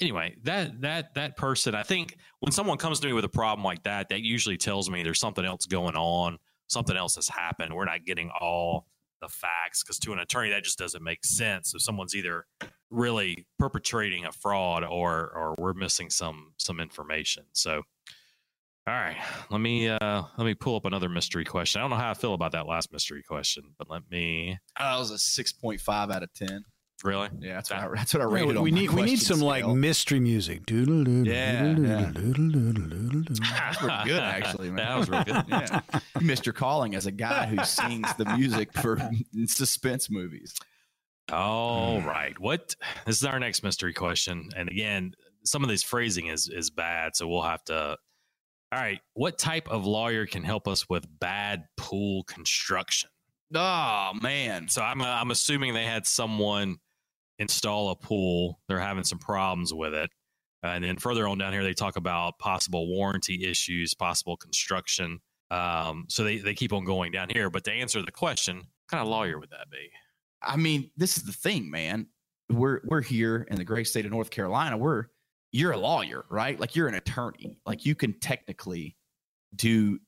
anyway, 0.00 0.34
that 0.44 0.80
that 0.80 1.14
that 1.14 1.36
person, 1.36 1.74
I 1.74 1.82
think 1.82 2.16
when 2.40 2.52
someone 2.52 2.78
comes 2.78 3.00
to 3.00 3.06
me 3.06 3.12
with 3.12 3.24
a 3.24 3.28
problem 3.28 3.64
like 3.64 3.82
that, 3.82 4.08
that 4.08 4.22
usually 4.22 4.56
tells 4.56 4.88
me 4.88 5.02
there's 5.02 5.20
something 5.20 5.44
else 5.44 5.66
going 5.66 5.94
on, 5.94 6.38
something 6.68 6.96
else 6.96 7.16
has 7.16 7.28
happened. 7.28 7.74
We're 7.74 7.84
not 7.84 8.06
getting 8.06 8.30
all 8.40 8.86
the 9.20 9.28
facts 9.28 9.82
because 9.82 9.98
to 9.98 10.12
an 10.12 10.20
attorney 10.20 10.50
that 10.50 10.64
just 10.64 10.78
doesn't 10.78 11.02
make 11.02 11.24
sense. 11.24 11.74
If 11.74 11.82
someone's 11.82 12.14
either 12.14 12.46
really 12.90 13.46
perpetrating 13.58 14.24
a 14.24 14.32
fraud 14.32 14.84
or 14.84 15.30
or 15.34 15.54
we're 15.58 15.74
missing 15.74 16.08
some 16.08 16.54
some 16.56 16.80
information. 16.80 17.44
So 17.52 17.82
all 18.88 18.94
right, 18.94 19.16
let 19.50 19.60
me 19.60 19.88
uh 19.88 20.22
let 20.38 20.44
me 20.44 20.54
pull 20.54 20.76
up 20.76 20.86
another 20.86 21.08
mystery 21.08 21.44
question. 21.44 21.80
I 21.80 21.82
don't 21.82 21.90
know 21.90 21.96
how 21.96 22.10
I 22.10 22.14
feel 22.14 22.32
about 22.32 22.52
that 22.52 22.66
last 22.66 22.90
mystery 22.92 23.22
question, 23.22 23.64
but 23.76 23.90
let 23.90 24.02
me. 24.10 24.58
Uh, 24.76 24.92
that 24.92 24.98
was 24.98 25.10
a 25.10 25.18
six 25.18 25.52
point 25.52 25.80
five 25.80 26.10
out 26.10 26.22
of 26.22 26.32
ten. 26.32 26.64
Really? 27.04 27.28
Yeah, 27.38 27.54
that's 27.54 27.70
what 27.70 27.78
I, 27.78 27.88
that's 27.94 28.14
what 28.14 28.22
I 28.22 28.24
rated. 28.24 28.58
we 28.58 28.70
on 28.70 28.74
need 28.74 28.90
we 28.90 29.02
need 29.02 29.20
some 29.20 29.40
like 29.40 29.66
mystery 29.66 30.20
music. 30.20 30.62
Yeah, 30.68 30.84
yeah. 31.76 32.10
That's 32.14 33.78
pretty 33.78 34.04
good, 34.04 34.22
actually. 34.22 34.70
Man. 34.70 34.76
That 34.76 34.98
was 34.98 35.08
real 35.08 35.22
good. 35.22 35.44
yeah, 35.48 35.80
you 36.18 36.26
missed 36.26 36.46
your 36.46 36.54
calling 36.54 36.94
as 36.94 37.06
a 37.06 37.12
guy 37.12 37.46
who 37.46 37.62
sings 37.64 38.12
the 38.14 38.24
music 38.36 38.72
for 38.72 38.98
suspense 39.46 40.10
movies. 40.10 40.54
All 41.30 42.00
right. 42.00 42.36
What 42.38 42.74
this 43.06 43.18
is 43.18 43.24
our 43.24 43.38
next 43.38 43.62
mystery 43.62 43.92
question. 43.92 44.48
And 44.56 44.68
again, 44.68 45.12
some 45.44 45.62
of 45.62 45.68
this 45.68 45.82
phrasing 45.82 46.28
is 46.28 46.48
is 46.48 46.70
bad, 46.70 47.14
so 47.14 47.28
we'll 47.28 47.42
have 47.42 47.62
to 47.64 47.96
All 48.70 48.78
right, 48.78 49.00
what 49.14 49.38
type 49.38 49.68
of 49.68 49.86
lawyer 49.86 50.26
can 50.26 50.42
help 50.44 50.68
us 50.68 50.88
with 50.88 51.06
bad 51.20 51.64
pool 51.76 52.24
construction? 52.24 53.08
Oh 53.54 54.12
man, 54.20 54.68
So 54.68 54.82
I'm 54.82 55.00
I'm 55.00 55.30
assuming 55.30 55.72
they 55.72 55.86
had 55.86 56.06
someone 56.06 56.76
install 57.38 57.90
a 57.90 57.96
pool. 57.96 58.60
They're 58.68 58.78
having 58.78 59.04
some 59.04 59.18
problems 59.18 59.72
with 59.72 59.94
it. 59.94 60.10
And 60.62 60.84
then 60.84 60.96
further 60.96 61.26
on 61.28 61.38
down 61.38 61.52
here, 61.52 61.62
they 61.62 61.72
talk 61.72 61.96
about 61.96 62.38
possible 62.38 62.88
warranty 62.88 63.44
issues, 63.48 63.94
possible 63.94 64.36
construction. 64.36 65.20
Um, 65.50 66.06
so 66.08 66.24
they, 66.24 66.38
they 66.38 66.54
keep 66.54 66.72
on 66.72 66.84
going 66.84 67.12
down 67.12 67.28
here. 67.30 67.48
But 67.48 67.64
to 67.64 67.72
answer 67.72 68.02
the 68.02 68.12
question, 68.12 68.56
what 68.56 68.66
kind 68.90 69.00
of 69.00 69.08
lawyer 69.08 69.38
would 69.38 69.50
that 69.50 69.70
be? 69.70 69.90
I 70.42 70.56
mean, 70.56 70.90
this 70.96 71.16
is 71.16 71.22
the 71.22 71.32
thing, 71.32 71.70
man. 71.70 72.08
We're 72.50 72.80
we're 72.84 73.02
here 73.02 73.46
in 73.50 73.56
the 73.56 73.64
great 73.64 73.86
state 73.86 74.04
of 74.04 74.10
North 74.10 74.30
Carolina. 74.30 74.76
We're 74.76 75.06
you're 75.52 75.72
a 75.72 75.78
lawyer, 75.78 76.24
right? 76.30 76.58
Like 76.58 76.76
you're 76.76 76.88
an 76.88 76.94
attorney. 76.94 77.58
Like 77.66 77.86
you 77.86 77.94
can 77.94 78.18
technically 78.18 78.96
do 79.54 79.98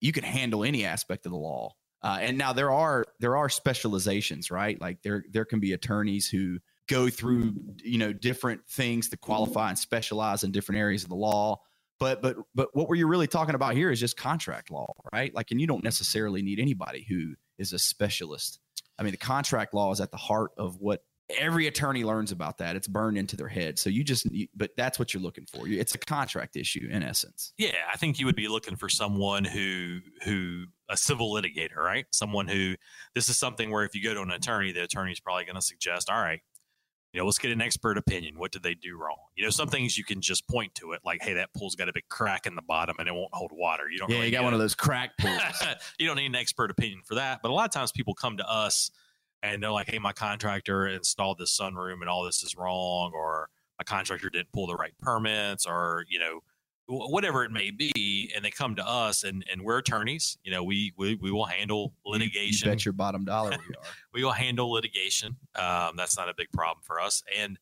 you 0.00 0.12
can 0.12 0.24
handle 0.24 0.64
any 0.64 0.84
aspect 0.84 1.26
of 1.26 1.32
the 1.32 1.38
law. 1.38 1.74
Uh, 2.02 2.18
and 2.20 2.36
now 2.36 2.52
there 2.52 2.70
are 2.72 3.04
there 3.20 3.36
are 3.36 3.48
specializations, 3.48 4.50
right? 4.50 4.80
Like 4.80 5.02
there 5.02 5.24
there 5.30 5.44
can 5.44 5.60
be 5.60 5.72
attorneys 5.72 6.28
who 6.28 6.58
go 6.88 7.08
through 7.08 7.54
you 7.82 7.98
know 7.98 8.12
different 8.12 8.68
things 8.68 9.08
to 9.10 9.16
qualify 9.16 9.68
and 9.68 9.78
specialize 9.78 10.42
in 10.42 10.50
different 10.50 10.80
areas 10.80 11.04
of 11.04 11.08
the 11.08 11.16
law. 11.16 11.60
But 12.00 12.20
but 12.20 12.36
but 12.54 12.68
what 12.72 12.88
we're 12.88 13.06
really 13.06 13.28
talking 13.28 13.54
about 13.54 13.74
here 13.74 13.90
is 13.92 14.00
just 14.00 14.16
contract 14.16 14.72
law, 14.72 14.92
right? 15.12 15.32
Like, 15.32 15.52
and 15.52 15.60
you 15.60 15.68
don't 15.68 15.84
necessarily 15.84 16.42
need 16.42 16.58
anybody 16.58 17.06
who 17.08 17.34
is 17.58 17.72
a 17.72 17.78
specialist. 17.78 18.58
I 18.98 19.04
mean, 19.04 19.12
the 19.12 19.18
contract 19.18 19.72
law 19.72 19.92
is 19.92 20.00
at 20.00 20.10
the 20.10 20.16
heart 20.16 20.50
of 20.58 20.76
what 20.80 21.04
every 21.38 21.66
attorney 21.66 22.04
learns 22.04 22.32
about 22.32 22.58
that. 22.58 22.76
It's 22.76 22.88
burned 22.88 23.18
into 23.18 23.36
their 23.36 23.48
head. 23.48 23.78
So 23.78 23.90
you 23.90 24.04
just, 24.04 24.24
you, 24.32 24.48
but 24.54 24.70
that's 24.76 24.98
what 24.98 25.12
you're 25.12 25.22
looking 25.22 25.46
for. 25.46 25.66
It's 25.68 25.94
a 25.94 25.98
contract 25.98 26.56
issue 26.56 26.88
in 26.90 27.02
essence. 27.02 27.52
Yeah, 27.58 27.72
I 27.92 27.96
think 27.96 28.18
you 28.18 28.26
would 28.26 28.36
be 28.36 28.48
looking 28.48 28.76
for 28.76 28.88
someone 28.88 29.44
who 29.44 30.00
who 30.24 30.64
a 30.88 30.96
civil 30.96 31.32
litigator, 31.32 31.76
right? 31.76 32.06
Someone 32.10 32.48
who 32.48 32.74
this 33.14 33.28
is 33.28 33.38
something 33.38 33.70
where 33.70 33.84
if 33.84 33.94
you 33.94 34.02
go 34.02 34.14
to 34.14 34.20
an 34.22 34.30
attorney, 34.30 34.72
the 34.72 34.82
attorney's 34.82 35.20
probably 35.20 35.44
going 35.44 35.56
to 35.56 35.62
suggest, 35.62 36.10
all 36.10 36.20
right, 36.20 36.40
you 37.12 37.20
know, 37.20 37.26
let's 37.26 37.38
get 37.38 37.50
an 37.50 37.60
expert 37.60 37.98
opinion. 37.98 38.38
What 38.38 38.52
did 38.52 38.62
they 38.62 38.74
do 38.74 38.96
wrong? 38.96 39.18
You 39.36 39.44
know, 39.44 39.50
some 39.50 39.68
things 39.68 39.98
you 39.98 40.04
can 40.04 40.22
just 40.22 40.48
point 40.48 40.74
to 40.76 40.92
it, 40.92 41.00
like, 41.04 41.22
hey, 41.22 41.34
that 41.34 41.52
pool's 41.54 41.74
got 41.74 41.88
a 41.88 41.92
big 41.92 42.08
crack 42.08 42.46
in 42.46 42.54
the 42.54 42.62
bottom 42.62 42.96
and 42.98 43.06
it 43.06 43.14
won't 43.14 43.34
hold 43.34 43.50
water. 43.52 43.84
You 43.90 43.98
don't. 43.98 44.08
Yeah, 44.08 44.16
really 44.16 44.28
you 44.28 44.32
got 44.32 44.44
one 44.44 44.54
a- 44.54 44.56
of 44.56 44.60
those 44.60 44.74
crack 44.74 45.10
pools. 45.18 45.40
you 45.98 46.06
don't 46.06 46.16
need 46.16 46.26
an 46.26 46.34
expert 46.34 46.70
opinion 46.70 47.00
for 47.04 47.16
that. 47.16 47.40
But 47.42 47.50
a 47.50 47.54
lot 47.54 47.66
of 47.66 47.72
times 47.72 47.92
people 47.92 48.14
come 48.14 48.38
to 48.38 48.50
us 48.50 48.90
and 49.42 49.62
they're 49.62 49.70
like, 49.70 49.90
hey, 49.90 49.98
my 49.98 50.12
contractor 50.12 50.86
installed 50.86 51.38
this 51.38 51.58
sunroom 51.58 52.00
and 52.00 52.08
all 52.08 52.24
this 52.24 52.42
is 52.42 52.56
wrong, 52.56 53.12
or 53.14 53.48
my 53.78 53.84
contractor 53.84 54.30
didn't 54.30 54.52
pull 54.52 54.66
the 54.66 54.76
right 54.76 54.94
permits, 55.00 55.66
or, 55.66 56.04
you 56.08 56.18
know, 56.18 56.40
whatever 56.86 57.44
it 57.44 57.50
may 57.50 57.70
be. 57.70 58.30
And 58.34 58.44
they 58.44 58.50
come 58.50 58.74
to 58.76 58.86
us 58.86 59.24
and, 59.24 59.44
and 59.50 59.62
we're 59.62 59.78
attorneys. 59.78 60.36
You 60.44 60.52
know, 60.52 60.62
we, 60.62 60.92
we, 60.96 61.16
we 61.16 61.30
will 61.30 61.46
handle 61.46 61.94
litigation. 62.04 62.68
You 62.68 62.74
bet 62.74 62.84
your 62.84 62.92
bottom 62.92 63.24
dollar 63.24 63.50
we 63.50 63.56
are. 63.56 63.82
we 64.14 64.24
will 64.24 64.32
handle 64.32 64.70
litigation. 64.70 65.36
Um, 65.54 65.96
that's 65.96 66.16
not 66.16 66.28
a 66.28 66.34
big 66.36 66.50
problem 66.52 66.82
for 66.82 67.00
us. 67.00 67.22
And 67.36 67.58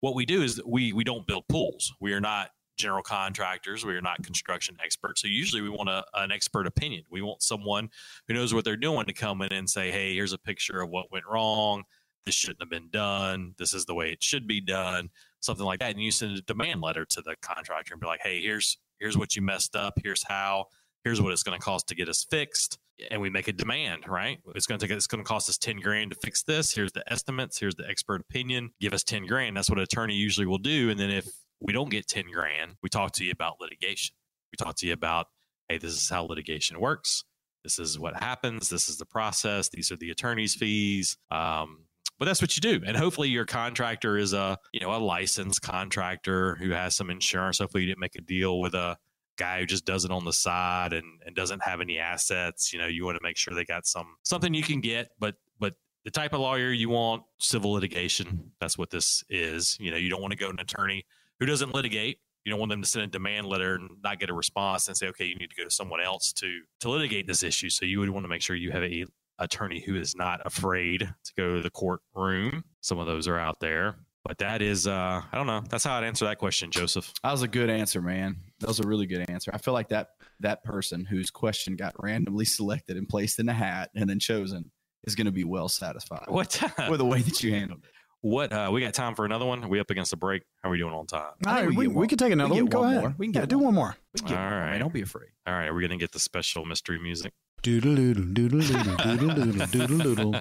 what 0.00 0.14
we 0.14 0.24
do 0.24 0.42
is 0.42 0.60
we 0.64 0.92
we 0.92 1.02
don't 1.02 1.26
build 1.26 1.46
pools. 1.48 1.92
We 2.00 2.12
are 2.12 2.20
not 2.20 2.50
general 2.78 3.02
contractors. 3.02 3.84
We 3.84 3.94
are 3.94 4.00
not 4.00 4.22
construction 4.22 4.76
experts. 4.82 5.22
So 5.22 5.28
usually 5.28 5.62
we 5.62 5.68
want 5.68 5.88
a, 5.88 6.04
an 6.14 6.32
expert 6.32 6.66
opinion. 6.66 7.04
We 7.10 7.22
want 7.22 7.42
someone 7.42 7.90
who 8.26 8.34
knows 8.34 8.54
what 8.54 8.64
they're 8.64 8.76
doing 8.76 9.06
to 9.06 9.12
come 9.12 9.42
in 9.42 9.52
and 9.52 9.68
say, 9.68 9.90
"Hey, 9.90 10.14
here's 10.14 10.32
a 10.32 10.38
picture 10.38 10.80
of 10.80 10.90
what 10.90 11.12
went 11.12 11.26
wrong. 11.26 11.84
This 12.24 12.34
shouldn't 12.34 12.60
have 12.60 12.70
been 12.70 12.90
done. 12.90 13.54
This 13.58 13.74
is 13.74 13.84
the 13.84 13.94
way 13.94 14.10
it 14.10 14.22
should 14.22 14.46
be 14.46 14.60
done." 14.60 15.10
Something 15.40 15.66
like 15.66 15.80
that. 15.80 15.92
And 15.92 16.02
you 16.02 16.10
send 16.10 16.36
a 16.36 16.42
demand 16.42 16.80
letter 16.80 17.04
to 17.04 17.22
the 17.22 17.36
contractor 17.42 17.94
and 17.94 18.00
be 18.00 18.06
like, 18.06 18.20
"Hey, 18.22 18.40
here's 18.40 18.78
here's 18.98 19.18
what 19.18 19.36
you 19.36 19.42
messed 19.42 19.76
up. 19.76 19.94
Here's 20.02 20.24
how. 20.26 20.66
Here's 21.04 21.20
what 21.20 21.32
it's 21.32 21.42
going 21.42 21.58
to 21.58 21.64
cost 21.64 21.88
to 21.88 21.94
get 21.94 22.08
us 22.08 22.26
fixed." 22.30 22.78
and 23.10 23.20
we 23.20 23.30
make 23.30 23.48
a 23.48 23.52
demand, 23.52 24.08
right? 24.08 24.38
It's 24.54 24.66
going 24.66 24.78
to 24.78 24.86
take, 24.86 24.96
it's 24.96 25.06
going 25.06 25.22
to 25.22 25.28
cost 25.28 25.48
us 25.48 25.58
10 25.58 25.80
grand 25.80 26.10
to 26.10 26.16
fix 26.16 26.42
this. 26.42 26.74
Here's 26.74 26.92
the 26.92 27.10
estimates. 27.10 27.58
Here's 27.58 27.76
the 27.76 27.88
expert 27.88 28.20
opinion. 28.20 28.70
Give 28.80 28.92
us 28.92 29.04
10 29.04 29.26
grand. 29.26 29.56
That's 29.56 29.70
what 29.70 29.78
an 29.78 29.84
attorney 29.84 30.14
usually 30.14 30.46
will 30.46 30.58
do. 30.58 30.90
And 30.90 30.98
then 30.98 31.10
if 31.10 31.28
we 31.60 31.72
don't 31.72 31.90
get 31.90 32.06
10 32.06 32.26
grand, 32.32 32.76
we 32.82 32.88
talk 32.88 33.12
to 33.12 33.24
you 33.24 33.32
about 33.32 33.60
litigation. 33.60 34.14
We 34.52 34.56
talk 34.56 34.76
to 34.76 34.86
you 34.86 34.92
about, 34.92 35.26
hey, 35.68 35.78
this 35.78 35.92
is 35.92 36.08
how 36.08 36.24
litigation 36.24 36.80
works. 36.80 37.24
This 37.64 37.78
is 37.78 37.98
what 37.98 38.16
happens. 38.16 38.70
This 38.70 38.88
is 38.88 38.96
the 38.96 39.04
process. 39.04 39.68
These 39.68 39.92
are 39.92 39.96
the 39.96 40.10
attorney's 40.10 40.54
fees. 40.54 41.18
Um, 41.30 41.84
but 42.18 42.24
that's 42.24 42.40
what 42.40 42.56
you 42.56 42.60
do. 42.60 42.82
And 42.84 42.96
hopefully 42.96 43.28
your 43.28 43.44
contractor 43.44 44.16
is 44.16 44.32
a, 44.32 44.58
you 44.72 44.80
know, 44.80 44.94
a 44.94 44.98
licensed 44.98 45.62
contractor 45.62 46.56
who 46.56 46.70
has 46.70 46.96
some 46.96 47.10
insurance. 47.10 47.58
Hopefully 47.58 47.84
you 47.84 47.88
didn't 47.88 48.00
make 48.00 48.16
a 48.16 48.20
deal 48.20 48.60
with 48.60 48.74
a 48.74 48.96
guy 49.36 49.60
who 49.60 49.66
just 49.66 49.84
does 49.84 50.04
it 50.04 50.10
on 50.10 50.24
the 50.24 50.32
side 50.32 50.92
and, 50.92 51.06
and 51.24 51.36
doesn't 51.36 51.62
have 51.62 51.80
any 51.80 51.98
assets. 51.98 52.72
You 52.72 52.80
know, 52.80 52.86
you 52.86 53.04
want 53.04 53.16
to 53.18 53.22
make 53.22 53.36
sure 53.36 53.54
they 53.54 53.64
got 53.64 53.86
some 53.86 54.16
something 54.24 54.52
you 54.52 54.62
can 54.64 54.80
get, 54.80 55.10
but 55.18 55.36
but 55.60 55.74
the 56.04 56.10
type 56.10 56.32
of 56.32 56.40
lawyer 56.40 56.70
you 56.70 56.88
want, 56.88 57.22
civil 57.38 57.72
litigation. 57.72 58.50
That's 58.60 58.76
what 58.76 58.90
this 58.90 59.22
is. 59.30 59.76
You 59.78 59.90
know, 59.90 59.96
you 59.96 60.08
don't 60.08 60.20
want 60.20 60.32
to 60.32 60.38
go 60.38 60.46
to 60.46 60.52
an 60.52 60.60
attorney 60.60 61.06
who 61.40 61.46
doesn't 61.46 61.74
litigate. 61.74 62.18
You 62.44 62.52
don't 62.52 62.60
want 62.60 62.70
them 62.70 62.82
to 62.82 62.88
send 62.88 63.04
a 63.04 63.08
demand 63.08 63.46
letter 63.46 63.74
and 63.74 63.90
not 64.02 64.18
get 64.18 64.30
a 64.30 64.34
response 64.34 64.88
and 64.88 64.96
say, 64.96 65.08
okay, 65.08 65.26
you 65.26 65.34
need 65.34 65.50
to 65.50 65.56
go 65.56 65.64
to 65.64 65.70
someone 65.70 66.00
else 66.00 66.32
to 66.34 66.60
to 66.80 66.90
litigate 66.90 67.26
this 67.26 67.42
issue. 67.42 67.68
So 67.68 67.84
you 67.84 68.00
would 68.00 68.10
want 68.10 68.24
to 68.24 68.28
make 68.28 68.42
sure 68.42 68.56
you 68.56 68.70
have 68.70 68.82
a 68.82 69.04
attorney 69.38 69.80
who 69.80 69.96
is 69.96 70.16
not 70.16 70.40
afraid 70.44 71.00
to 71.00 71.32
go 71.36 71.56
to 71.56 71.62
the 71.62 71.70
courtroom. 71.70 72.64
Some 72.80 72.98
of 72.98 73.06
those 73.06 73.28
are 73.28 73.38
out 73.38 73.60
there. 73.60 73.96
But 74.24 74.38
that 74.38 74.62
is 74.62 74.86
uh 74.86 75.22
I 75.30 75.36
don't 75.36 75.46
know. 75.46 75.62
That's 75.68 75.84
how 75.84 75.96
I'd 75.96 76.04
answer 76.04 76.24
that 76.26 76.38
question, 76.38 76.70
Joseph. 76.70 77.12
That 77.22 77.32
was 77.32 77.42
a 77.42 77.48
good 77.48 77.70
answer, 77.70 78.02
man. 78.02 78.36
That 78.60 78.68
was 78.68 78.80
a 78.80 78.86
really 78.86 79.06
good 79.06 79.28
answer. 79.28 79.50
I 79.54 79.58
feel 79.58 79.74
like 79.74 79.88
that 79.88 80.08
that 80.40 80.64
person 80.64 81.04
whose 81.04 81.30
question 81.30 81.76
got 81.76 81.94
randomly 81.98 82.44
selected 82.44 82.96
and 82.96 83.08
placed 83.08 83.38
in 83.38 83.48
a 83.48 83.54
hat 83.54 83.90
and 83.94 84.08
then 84.08 84.18
chosen 84.18 84.70
is 85.04 85.14
going 85.14 85.26
to 85.26 85.32
be 85.32 85.44
well 85.44 85.68
satisfied 85.68 86.24
What 86.28 86.60
with 86.88 86.98
the 86.98 87.04
way 87.04 87.22
that 87.22 87.42
you 87.42 87.52
handled 87.52 87.84
it. 87.84 87.90
What 88.20 88.52
uh, 88.52 88.70
we 88.72 88.80
got 88.80 88.94
time 88.94 89.14
for 89.14 89.24
another 89.24 89.44
one? 89.44 89.62
Are 89.62 89.68
we 89.68 89.78
up 89.78 89.90
against 89.90 90.10
the 90.10 90.16
break? 90.16 90.42
How 90.62 90.68
are 90.68 90.72
we 90.72 90.78
doing 90.78 90.92
on 90.92 91.06
time? 91.06 91.20
All 91.46 91.52
I 91.52 91.56
think 91.58 91.68
right, 91.68 91.78
we 91.78 91.86
we, 91.88 91.94
we 91.94 92.08
could 92.08 92.18
take 92.18 92.32
another 92.32 92.52
we 92.54 92.62
one. 92.62 92.70
Go 92.70 92.80
one 92.80 92.88
ahead. 92.90 93.00
more. 93.02 93.14
We 93.16 93.26
can 93.26 93.34
yeah, 93.34 93.40
get 93.42 93.48
do 93.48 93.58
one. 93.58 93.66
one 93.66 93.74
more. 93.74 93.96
We 94.14 94.18
can 94.20 94.28
get 94.28 94.38
All 94.38 94.44
one, 94.44 94.52
man. 94.52 94.70
right. 94.72 94.78
Don't 94.78 94.92
be 94.92 95.02
afraid. 95.02 95.28
All 95.46 95.54
right, 95.54 95.66
are 95.66 95.74
we're 95.74 95.82
gonna 95.82 95.98
get 95.98 96.12
the 96.12 96.18
special 96.18 96.64
mystery 96.64 96.98
music. 96.98 97.32
Doodle 97.62 97.94
doodle 97.94 98.24
doodle 98.32 98.60
doodle 98.60 98.96
doodle 98.96 99.34
doodle 99.34 99.66
doodle 99.66 99.98
doodle. 99.98 100.34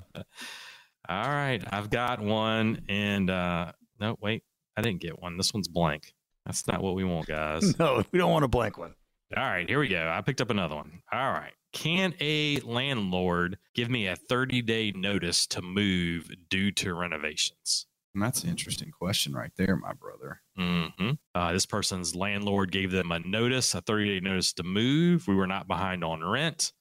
All 1.10 1.30
right, 1.30 1.62
I've 1.72 1.90
got 1.90 2.20
one, 2.20 2.82
and 2.90 3.30
uh, 3.30 3.72
no, 4.00 4.18
wait, 4.22 4.44
I 4.76 4.82
didn't 4.82 5.02
get 5.02 5.22
one. 5.22 5.38
This 5.38 5.54
one's 5.54 5.68
blank. 5.68 6.14
That's 6.46 6.68
not 6.68 6.82
what 6.82 6.96
we 6.96 7.04
want, 7.04 7.28
guys. 7.28 7.78
No, 7.80 8.04
we 8.12 8.20
don't 8.20 8.32
want 8.32 8.44
a 8.44 8.48
blank 8.48 8.78
one. 8.78 8.94
All 9.36 9.44
right, 9.44 9.68
here 9.70 9.80
we 9.80 9.88
go. 9.88 10.10
I 10.14 10.22
picked 10.22 10.42
up 10.42 10.50
another 10.50 10.76
one. 10.76 11.02
All 11.12 11.32
right. 11.32 11.54
Can 11.78 12.16
a 12.20 12.60
landlord 12.62 13.60
give 13.76 13.88
me 13.88 14.08
a 14.08 14.16
30 14.16 14.64
day 14.64 14.92
notice 14.96 15.46
to 15.48 15.62
move 15.62 16.32
due 16.50 16.72
to 16.72 16.94
renovations? 16.96 17.86
And 18.16 18.24
that's 18.24 18.44
an 18.44 18.50
interesting 18.50 18.90
question 18.90 19.34
right 19.34 19.52
there, 19.58 19.76
my 19.76 19.94
brother. 19.94 20.42
hmm 20.56 21.12
Uh, 21.36 21.54
this 21.54 21.68
person's 21.68 22.16
landlord 22.16 22.72
gave 22.72 22.90
them 22.90 23.12
a 23.12 23.20
notice, 23.20 23.76
a 23.76 23.82
30 23.82 24.16
day 24.16 24.20
notice 24.20 24.54
to 24.54 24.64
move. 24.64 25.28
We 25.28 25.36
were 25.36 25.46
not 25.46 25.68
behind 25.68 26.04
on 26.04 26.24
rent. 26.24 26.74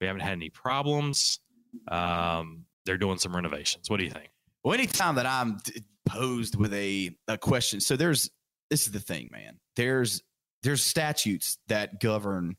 We 0.00 0.06
haven't 0.06 0.22
had 0.22 0.34
any 0.34 0.50
problems. 0.50 1.40
Um, 1.88 2.66
they're 2.86 2.96
doing 2.96 3.18
some 3.18 3.34
renovations. 3.34 3.90
What 3.90 3.96
do 3.98 4.04
you 4.04 4.10
think? 4.12 4.30
Well, 4.62 4.74
anytime 4.74 5.16
that 5.16 5.26
I'm 5.26 5.58
posed 6.06 6.54
with 6.54 6.72
a, 6.74 7.10
a 7.26 7.38
question, 7.38 7.80
so 7.80 7.96
there's 7.96 8.30
this 8.70 8.86
is 8.86 8.92
the 8.92 9.00
thing, 9.00 9.30
man. 9.32 9.58
There's 9.74 10.22
there's 10.62 10.82
statutes 10.82 11.58
that 11.66 11.98
govern 12.00 12.56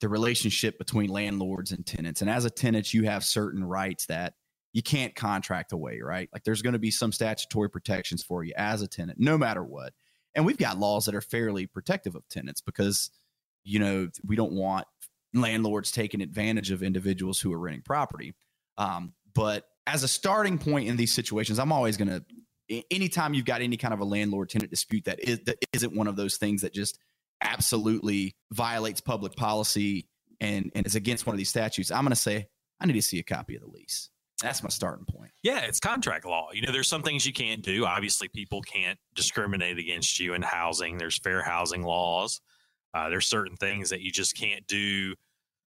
the 0.00 0.08
relationship 0.08 0.78
between 0.78 1.10
landlords 1.10 1.72
and 1.72 1.84
tenants, 1.84 2.20
and 2.20 2.30
as 2.30 2.44
a 2.44 2.50
tenant, 2.50 2.92
you 2.94 3.04
have 3.04 3.24
certain 3.24 3.64
rights 3.64 4.06
that 4.06 4.34
you 4.72 4.82
can't 4.82 5.14
contract 5.14 5.72
away, 5.72 6.00
right? 6.00 6.28
Like 6.32 6.44
there's 6.44 6.62
going 6.62 6.74
to 6.74 6.78
be 6.78 6.90
some 6.90 7.12
statutory 7.12 7.68
protections 7.68 8.22
for 8.22 8.44
you 8.44 8.52
as 8.56 8.82
a 8.82 8.88
tenant, 8.88 9.18
no 9.18 9.36
matter 9.36 9.64
what. 9.64 9.92
And 10.34 10.46
we've 10.46 10.58
got 10.58 10.78
laws 10.78 11.06
that 11.06 11.14
are 11.14 11.20
fairly 11.20 11.66
protective 11.66 12.14
of 12.14 12.28
tenants 12.28 12.60
because 12.60 13.10
you 13.64 13.78
know 13.78 14.08
we 14.24 14.36
don't 14.36 14.52
want 14.52 14.86
landlords 15.34 15.90
taking 15.90 16.20
advantage 16.20 16.70
of 16.70 16.82
individuals 16.82 17.40
who 17.40 17.52
are 17.52 17.58
renting 17.58 17.82
property. 17.82 18.34
Um, 18.78 19.12
but 19.34 19.64
as 19.86 20.02
a 20.02 20.08
starting 20.08 20.58
point 20.58 20.88
in 20.88 20.96
these 20.96 21.12
situations, 21.12 21.58
I'm 21.58 21.72
always 21.72 21.96
going 21.96 22.08
to, 22.08 22.84
anytime 22.90 23.34
you've 23.34 23.44
got 23.44 23.60
any 23.60 23.76
kind 23.76 23.94
of 23.94 24.00
a 24.00 24.04
landlord 24.04 24.50
tenant 24.50 24.70
dispute 24.70 25.04
that, 25.04 25.20
is, 25.20 25.40
that 25.46 25.58
isn't 25.72 25.94
one 25.94 26.06
of 26.06 26.16
those 26.16 26.36
things 26.36 26.62
that 26.62 26.72
just 26.72 26.98
absolutely 27.42 28.34
violates 28.52 29.00
public 29.00 29.36
policy 29.36 30.08
and, 30.40 30.70
and 30.74 30.86
is 30.86 30.94
against 30.94 31.26
one 31.26 31.34
of 31.34 31.38
these 31.38 31.48
statutes, 31.48 31.90
I'm 31.90 32.04
going 32.04 32.10
to 32.10 32.16
say, 32.16 32.48
I 32.80 32.86
need 32.86 32.94
to 32.94 33.02
see 33.02 33.18
a 33.18 33.22
copy 33.22 33.56
of 33.56 33.62
the 33.62 33.68
lease. 33.68 34.10
That's 34.42 34.62
my 34.62 34.70
starting 34.70 35.04
point. 35.04 35.32
Yeah, 35.42 35.60
it's 35.60 35.80
contract 35.80 36.24
law. 36.24 36.48
You 36.52 36.62
know, 36.62 36.72
there's 36.72 36.88
some 36.88 37.02
things 37.02 37.26
you 37.26 37.32
can't 37.32 37.62
do. 37.62 37.84
Obviously, 37.84 38.28
people 38.28 38.62
can't 38.62 38.98
discriminate 39.14 39.78
against 39.78 40.18
you 40.18 40.32
in 40.32 40.40
housing. 40.40 40.96
There's 40.96 41.18
fair 41.18 41.42
housing 41.42 41.82
laws. 41.82 42.40
Uh, 42.94 43.10
there's 43.10 43.26
certain 43.26 43.56
things 43.56 43.90
that 43.90 44.00
you 44.00 44.10
just 44.10 44.36
can't 44.36 44.66
do 44.66 45.14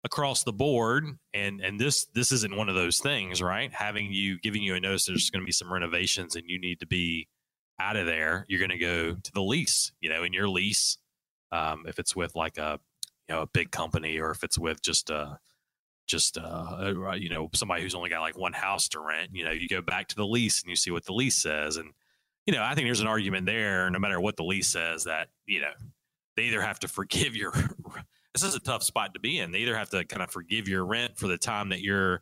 across 0.04 0.44
the 0.44 0.52
board. 0.52 1.06
And 1.32 1.60
and 1.60 1.80
this 1.80 2.06
this 2.14 2.32
isn't 2.32 2.54
one 2.54 2.68
of 2.68 2.74
those 2.74 2.98
things, 2.98 3.40
right? 3.40 3.72
Having 3.72 4.12
you 4.12 4.38
giving 4.38 4.62
you 4.62 4.74
a 4.74 4.80
notice 4.80 5.06
there's 5.06 5.30
going 5.30 5.42
to 5.42 5.46
be 5.46 5.52
some 5.52 5.72
renovations 5.72 6.36
and 6.36 6.44
you 6.46 6.60
need 6.60 6.80
to 6.80 6.86
be 6.86 7.28
out 7.80 7.96
of 7.96 8.06
there. 8.06 8.44
You're 8.48 8.60
going 8.60 8.70
to 8.70 8.78
go 8.78 9.14
to 9.14 9.32
the 9.32 9.42
lease. 9.42 9.92
You 10.00 10.10
know, 10.10 10.22
in 10.22 10.32
your 10.32 10.48
lease, 10.48 10.98
um, 11.52 11.84
if 11.86 11.98
it's 11.98 12.14
with 12.14 12.34
like 12.34 12.58
a 12.58 12.78
you 13.28 13.34
know 13.34 13.42
a 13.42 13.46
big 13.46 13.70
company 13.70 14.18
or 14.18 14.30
if 14.30 14.42
it's 14.42 14.58
with 14.58 14.82
just 14.82 15.10
a 15.10 15.38
just 16.06 16.38
uh, 16.38 16.92
uh, 17.08 17.14
you 17.14 17.28
know 17.28 17.48
somebody 17.54 17.82
who's 17.82 17.94
only 17.94 18.10
got 18.10 18.20
like 18.20 18.36
one 18.36 18.52
house 18.52 18.88
to 18.88 19.00
rent 19.00 19.30
you 19.32 19.44
know 19.44 19.52
you 19.52 19.68
go 19.68 19.80
back 19.80 20.08
to 20.08 20.16
the 20.16 20.26
lease 20.26 20.62
and 20.62 20.70
you 20.70 20.76
see 20.76 20.90
what 20.90 21.04
the 21.04 21.12
lease 21.12 21.36
says. 21.36 21.76
And 21.76 21.92
you 22.46 22.54
know 22.54 22.62
i 22.62 22.74
think 22.74 22.86
there's 22.86 23.00
an 23.00 23.06
argument 23.06 23.46
there 23.46 23.88
no 23.90 23.98
matter 23.98 24.20
what 24.20 24.36
the 24.36 24.42
lease 24.42 24.66
says 24.66 25.04
that 25.04 25.28
you 25.46 25.60
know 25.60 25.70
they 26.36 26.44
either 26.44 26.62
have 26.62 26.80
to 26.80 26.88
forgive 26.88 27.36
your 27.36 27.52
this 28.34 28.42
is 28.42 28.54
a 28.54 28.60
tough 28.60 28.82
spot 28.82 29.14
to 29.14 29.20
be 29.20 29.38
in. 29.38 29.50
They 29.50 29.60
either 29.60 29.76
have 29.76 29.90
to 29.90 30.04
kind 30.04 30.22
of 30.22 30.30
forgive 30.30 30.68
your 30.68 30.84
rent 30.84 31.18
for 31.18 31.26
the 31.26 31.38
time 31.38 31.70
that 31.70 31.80
you're 31.80 32.20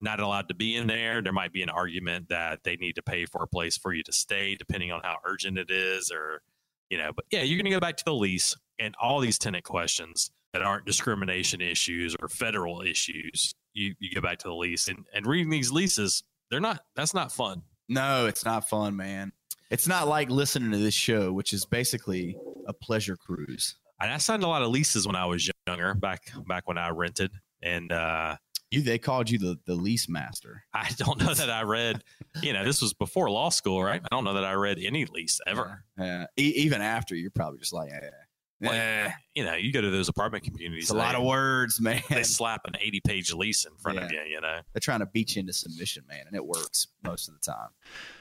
not 0.00 0.20
allowed 0.20 0.48
to 0.48 0.54
be 0.54 0.74
in 0.74 0.86
there. 0.86 1.22
There 1.22 1.32
might 1.32 1.52
be 1.52 1.62
an 1.62 1.68
argument 1.68 2.28
that 2.28 2.64
they 2.64 2.76
need 2.76 2.94
to 2.94 3.02
pay 3.02 3.26
for 3.26 3.42
a 3.42 3.46
place 3.46 3.76
for 3.76 3.92
you 3.92 4.02
to 4.04 4.12
stay 4.12 4.54
depending 4.54 4.90
on 4.90 5.00
how 5.02 5.16
urgent 5.24 5.58
it 5.58 5.70
is 5.70 6.10
or 6.10 6.42
you 6.92 6.98
know 6.98 7.10
but 7.16 7.24
yeah 7.30 7.42
you're 7.42 7.56
going 7.56 7.64
to 7.64 7.70
go 7.70 7.80
back 7.80 7.96
to 7.96 8.04
the 8.04 8.14
lease 8.14 8.54
and 8.78 8.94
all 9.00 9.20
these 9.20 9.38
tenant 9.38 9.64
questions 9.64 10.30
that 10.52 10.62
aren't 10.62 10.84
discrimination 10.84 11.60
issues 11.60 12.14
or 12.20 12.28
federal 12.28 12.82
issues, 12.82 13.54
you, 13.72 13.94
you 13.98 14.14
go 14.14 14.20
back 14.20 14.38
to 14.38 14.48
the 14.48 14.54
lease 14.54 14.88
and, 14.88 15.06
and 15.14 15.26
reading 15.26 15.50
these 15.50 15.72
leases, 15.72 16.22
they're 16.50 16.60
not, 16.60 16.80
that's 16.94 17.14
not 17.14 17.32
fun. 17.32 17.62
No, 17.88 18.26
it's 18.26 18.44
not 18.44 18.68
fun, 18.68 18.96
man. 18.96 19.32
It's 19.70 19.88
not 19.88 20.08
like 20.08 20.28
listening 20.28 20.70
to 20.72 20.78
this 20.78 20.94
show, 20.94 21.32
which 21.32 21.52
is 21.52 21.64
basically 21.64 22.36
a 22.66 22.72
pleasure 22.72 23.16
cruise. 23.16 23.76
And 24.00 24.12
I 24.12 24.18
signed 24.18 24.42
a 24.42 24.48
lot 24.48 24.62
of 24.62 24.68
leases 24.68 25.06
when 25.06 25.16
I 25.16 25.24
was 25.24 25.48
younger, 25.66 25.94
back, 25.94 26.30
back 26.46 26.68
when 26.68 26.76
I 26.76 26.90
rented. 26.90 27.30
And, 27.62 27.90
uh, 27.90 28.36
You, 28.72 28.80
they 28.80 28.98
called 28.98 29.28
you 29.28 29.38
the, 29.38 29.58
the 29.66 29.74
lease 29.74 30.08
master. 30.08 30.64
I 30.74 30.88
don't 30.96 31.18
know 31.20 31.34
that 31.34 31.50
I 31.50 31.62
read, 31.62 32.02
you 32.42 32.52
know, 32.54 32.64
this 32.64 32.80
was 32.80 32.94
before 32.94 33.30
law 33.30 33.50
school, 33.50 33.82
right? 33.82 34.00
I 34.02 34.08
don't 34.10 34.24
know 34.24 34.34
that 34.34 34.44
I 34.44 34.54
read 34.54 34.78
any 34.82 35.04
lease 35.04 35.40
ever. 35.46 35.84
Yeah. 35.98 36.26
E- 36.38 36.54
even 36.56 36.80
after, 36.80 37.14
you're 37.14 37.30
probably 37.30 37.58
just 37.58 37.74
like. 37.74 37.90
Like, 38.62 38.74
eh. 38.74 39.10
You 39.34 39.44
know, 39.44 39.54
you 39.54 39.72
go 39.72 39.80
to 39.80 39.90
those 39.90 40.08
apartment 40.08 40.44
communities, 40.44 40.84
It's 40.84 40.90
a 40.90 40.96
lot 40.96 41.14
of 41.14 41.22
words, 41.24 41.80
man. 41.80 42.02
They 42.10 42.22
slap 42.22 42.62
an 42.66 42.74
80 42.80 43.00
page 43.00 43.32
lease 43.32 43.64
in 43.64 43.72
front 43.76 43.98
of 43.98 44.12
you, 44.12 44.20
you 44.28 44.40
know? 44.40 44.60
They're 44.72 44.80
trying 44.80 45.00
to 45.00 45.06
beat 45.06 45.34
you 45.36 45.40
into 45.40 45.52
submission, 45.52 46.04
man, 46.08 46.24
and 46.26 46.36
it 46.36 46.44
works 46.44 46.88
most 47.02 47.28
of 47.28 47.34
the 47.34 47.40
time. 47.40 47.70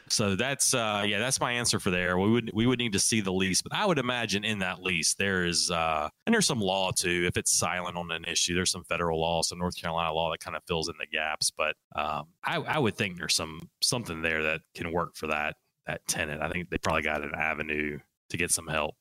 So 0.07 0.35
that's 0.35 0.73
uh 0.73 1.03
yeah, 1.07 1.19
that's 1.19 1.39
my 1.39 1.53
answer 1.53 1.79
for 1.79 1.89
there. 1.89 2.17
We 2.17 2.29
would 2.29 2.51
we 2.53 2.65
would 2.65 2.79
need 2.79 2.93
to 2.93 2.99
see 2.99 3.21
the 3.21 3.31
lease, 3.31 3.61
but 3.61 3.73
I 3.73 3.85
would 3.85 3.97
imagine 3.97 4.43
in 4.43 4.59
that 4.59 4.81
lease 4.81 5.13
there 5.13 5.45
is 5.45 5.71
uh 5.71 6.09
and 6.25 6.33
there's 6.33 6.45
some 6.47 6.59
law 6.59 6.91
too. 6.91 7.25
If 7.27 7.37
it's 7.37 7.57
silent 7.57 7.95
on 7.95 8.11
an 8.11 8.25
issue, 8.25 8.53
there's 8.53 8.71
some 8.71 8.83
federal 8.83 9.21
law, 9.21 9.41
some 9.41 9.59
North 9.59 9.77
Carolina 9.79 10.11
law 10.11 10.29
that 10.31 10.41
kind 10.41 10.57
of 10.57 10.63
fills 10.67 10.89
in 10.89 10.95
the 10.99 11.07
gaps. 11.07 11.51
But 11.51 11.75
um 11.95 12.27
I, 12.43 12.57
I 12.57 12.79
would 12.79 12.95
think 12.97 13.17
there's 13.17 13.35
some 13.35 13.69
something 13.81 14.21
there 14.21 14.43
that 14.43 14.61
can 14.75 14.91
work 14.91 15.15
for 15.15 15.27
that 15.27 15.55
that 15.87 16.05
tenant. 16.07 16.41
I 16.41 16.49
think 16.49 16.69
they 16.69 16.77
probably 16.77 17.03
got 17.03 17.23
an 17.23 17.31
avenue 17.33 17.99
to 18.31 18.37
get 18.37 18.51
some 18.51 18.67
help. 18.67 18.95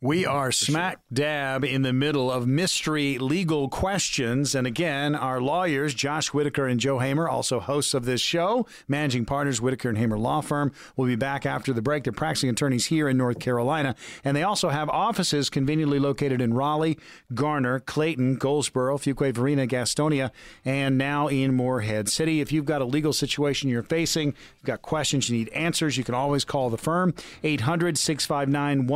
We 0.00 0.24
mm, 0.24 0.30
are 0.30 0.52
smack 0.52 1.00
dab 1.12 1.64
in 1.64 1.82
the 1.82 1.92
middle 1.92 2.30
of 2.30 2.46
mystery 2.46 3.18
legal 3.18 3.68
questions. 3.68 4.54
And 4.54 4.66
again, 4.66 5.14
our 5.14 5.40
lawyers, 5.40 5.94
Josh 5.94 6.34
Whitaker 6.34 6.66
and 6.66 6.78
Joe 6.78 6.98
Hamer, 6.98 7.28
also 7.28 7.60
hosts 7.60 7.94
of 7.94 8.04
this 8.04 8.20
show, 8.20 8.66
managing 8.88 9.24
partners, 9.24 9.60
Whitaker 9.60 9.88
and 9.88 9.96
Hamer 9.96 10.18
Law 10.18 10.42
Firm, 10.42 10.72
will 10.96 11.06
be 11.06 11.16
back 11.16 11.46
after 11.46 11.72
the 11.72 11.80
break. 11.80 12.04
They're 12.04 12.12
practicing 12.12 12.50
attorneys 12.50 12.86
here 12.86 13.08
in 13.08 13.16
North 13.16 13.38
Carolina. 13.38 13.94
And 14.22 14.36
they 14.36 14.42
also 14.42 14.68
have 14.68 14.90
offices 14.90 15.48
conveniently 15.48 15.98
located 15.98 16.42
in 16.42 16.52
Raleigh, 16.52 16.98
Garner, 17.32 17.80
Clayton, 17.80 18.36
Goldsboro, 18.36 18.98
Fuquay 18.98 19.32
Varina, 19.32 19.66
Gastonia, 19.66 20.30
and 20.64 20.98
now 20.98 21.28
in 21.28 21.54
Morehead 21.54 22.08
City. 22.10 22.40
If 22.40 22.52
you've 22.52 22.64
got 22.66 22.82
a 22.82 22.84
legal 22.84 23.14
situation 23.14 23.70
you're 23.70 23.82
facing, 23.82 24.28
you've 24.28 24.66
got 24.66 24.82
questions, 24.82 25.30
you 25.30 25.38
need 25.38 25.48
answers, 25.50 25.96
you 25.96 26.04
can 26.04 26.14
always 26.14 26.44
call 26.44 26.68
the 26.68 26.78
firm, 26.78 27.14
800 27.42 27.96
659 27.96 28.86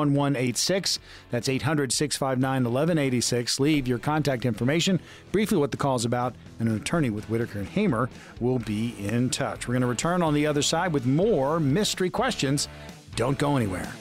1186. 0.57 0.99
That's 1.31 1.49
800 1.49 1.93
659 1.93 2.65
1186. 2.65 3.61
Leave 3.61 3.89
your 3.89 3.99
contact 3.99 4.45
information, 4.45 5.01
briefly 5.33 5.59
what 5.59 5.71
the 5.71 5.77
call 5.77 5.97
is 5.97 6.05
about, 6.05 6.35
and 6.59 6.69
an 6.69 6.77
attorney 6.77 7.11
with 7.11 7.29
Whitaker 7.31 7.59
and 7.61 7.69
Hamer 7.69 8.11
will 8.41 8.59
be 8.59 8.95
in 8.99 9.31
touch. 9.31 9.67
We're 9.67 9.75
going 9.75 9.83
to 9.83 9.87
return 9.87 10.23
on 10.23 10.35
the 10.35 10.47
other 10.47 10.63
side 10.63 10.93
with 10.93 11.07
more 11.07 11.61
mystery 11.61 12.11
questions. 12.11 12.69
Don't 13.17 13.39
go 13.39 13.57
anywhere. 13.57 13.93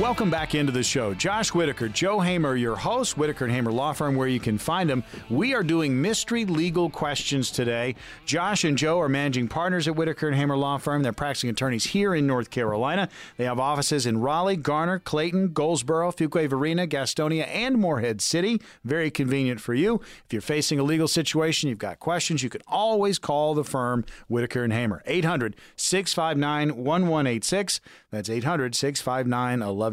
Welcome 0.00 0.30
back 0.30 0.54
into 0.54 0.70
the 0.70 0.84
show. 0.84 1.12
Josh 1.12 1.52
Whitaker, 1.52 1.88
Joe 1.88 2.20
Hamer, 2.20 2.54
your 2.54 2.76
host, 2.76 3.18
Whitaker 3.18 3.46
and 3.46 3.52
Hamer 3.52 3.72
Law 3.72 3.92
Firm, 3.92 4.14
where 4.14 4.28
you 4.28 4.38
can 4.38 4.56
find 4.56 4.88
them. 4.88 5.02
We 5.28 5.54
are 5.54 5.64
doing 5.64 6.00
mystery 6.00 6.44
legal 6.44 6.88
questions 6.88 7.50
today. 7.50 7.96
Josh 8.24 8.62
and 8.62 8.78
Joe 8.78 9.00
are 9.00 9.08
managing 9.08 9.48
partners 9.48 9.88
at 9.88 9.96
Whitaker 9.96 10.28
and 10.28 10.36
Hamer 10.36 10.56
Law 10.56 10.78
Firm. 10.78 11.02
They're 11.02 11.12
practicing 11.12 11.50
attorneys 11.50 11.82
here 11.86 12.14
in 12.14 12.28
North 12.28 12.50
Carolina. 12.50 13.08
They 13.38 13.44
have 13.46 13.58
offices 13.58 14.06
in 14.06 14.20
Raleigh, 14.20 14.54
Garner, 14.56 15.00
Clayton, 15.00 15.52
Goldsboro, 15.52 16.12
Fuquay 16.12 16.48
Varina, 16.48 16.86
Gastonia, 16.86 17.48
and 17.48 17.76
Morehead 17.76 18.20
City. 18.20 18.62
Very 18.84 19.10
convenient 19.10 19.60
for 19.60 19.74
you. 19.74 19.96
If 20.26 20.32
you're 20.32 20.40
facing 20.40 20.78
a 20.78 20.84
legal 20.84 21.08
situation, 21.08 21.70
you've 21.70 21.78
got 21.78 21.98
questions, 21.98 22.44
you 22.44 22.50
can 22.50 22.62
always 22.68 23.18
call 23.18 23.52
the 23.52 23.64
firm 23.64 24.04
Whitaker 24.28 24.62
and 24.62 24.72
Hamer. 24.72 25.02
800 25.06 25.56
659 25.74 26.76
1186. 26.76 27.80
That's 28.12 28.30
800 28.30 28.76
659 28.76 29.58
1186. 29.58 29.87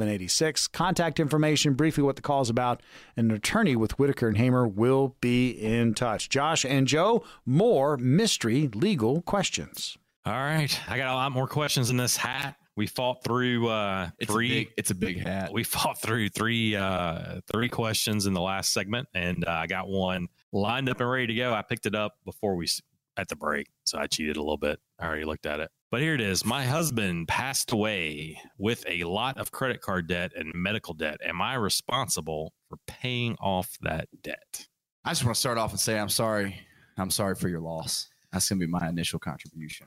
Contact 0.74 1.20
information, 1.20 1.74
briefly 1.74 2.04
what 2.04 2.16
the 2.16 2.22
call 2.22 2.42
is 2.42 2.50
about, 2.50 2.82
and 3.18 3.32
an 3.32 3.38
attorney 3.38 3.76
with 3.76 3.98
Whitaker 4.00 4.28
and 4.28 4.38
Hamer 4.38 4.68
will 4.68 5.16
be 5.22 5.50
in 5.52 5.94
touch. 5.94 6.30
Josh 6.30 6.66
and 6.66 6.88
Joe, 6.88 7.24
more 7.46 7.98
mystery 7.98 8.68
legal 8.74 9.22
questions. 9.22 9.98
All 10.26 10.34
right. 10.34 10.80
I 10.90 10.98
got 10.98 11.12
a 11.12 11.14
lot 11.16 11.32
more 11.32 11.48
questions 11.48 11.90
in 11.90 11.98
this 11.98 12.18
hat. 12.18 12.56
We 12.78 12.88
fought 12.88 13.24
through 13.24 13.70
uh, 13.70 14.10
It's 14.20 14.32
three. 14.32 14.48
a 14.52 14.54
big, 14.66 14.74
it's 14.78 14.92
a 14.92 14.96
big 14.96 15.20
hat. 15.20 15.54
we 15.54 15.64
fought 15.64 16.02
through 16.02 16.28
three 16.30 16.76
uh, 16.76 17.40
three 17.52 17.70
questions 17.70 18.26
in 18.26 18.34
the 18.34 18.42
last 18.42 18.74
segment, 18.74 19.08
and 19.14 19.46
uh, 19.48 19.52
I 19.52 19.68
got 19.68 19.88
one 19.88 20.28
lined 20.52 20.90
up 20.90 21.00
and 21.00 21.10
ready 21.10 21.28
to 21.28 21.34
go. 21.36 21.54
I 21.54 21.62
picked 21.62 21.86
it 21.86 21.96
up 21.96 22.16
before 22.26 22.56
we 22.56 22.68
at 23.16 23.30
the 23.30 23.36
break, 23.38 23.68
so 23.86 23.98
I 23.98 24.08
cheated 24.08 24.36
a 24.36 24.42
little 24.42 24.58
bit. 24.58 24.80
I 25.00 25.06
already 25.06 25.24
looked 25.24 25.46
at 25.46 25.62
it, 25.62 25.70
but 25.92 26.02
here 26.02 26.14
it 26.14 26.22
is. 26.22 26.46
My 26.46 26.66
husband 26.66 27.28
passed 27.28 27.72
away 27.72 28.40
with 28.58 28.86
a 28.88 29.04
lot 29.04 29.38
of 29.38 29.52
credit 29.52 29.82
card 29.82 30.08
debt 30.08 30.32
and 30.36 30.52
medical 30.54 30.94
debt. 30.94 31.18
Am 31.24 31.42
I 31.42 31.56
responsible 31.56 32.54
for 32.70 32.78
paying 32.88 33.36
off 33.40 33.78
that 33.82 34.08
debt? 34.22 34.68
I 35.04 35.12
just 35.12 35.24
want 35.24 35.36
to 35.36 35.40
start 35.40 35.58
off 35.58 35.72
and 35.72 35.80
say 35.80 36.00
I'm 36.00 36.10
sorry. 36.10 36.60
I'm 36.98 37.12
sorry 37.12 37.36
for 37.36 37.48
your 37.48 37.62
loss. 37.62 38.10
That's 38.32 38.50
going 38.50 38.60
to 38.60 38.66
be 38.66 38.72
my 38.72 38.90
initial 38.90 39.20
contribution. 39.20 39.86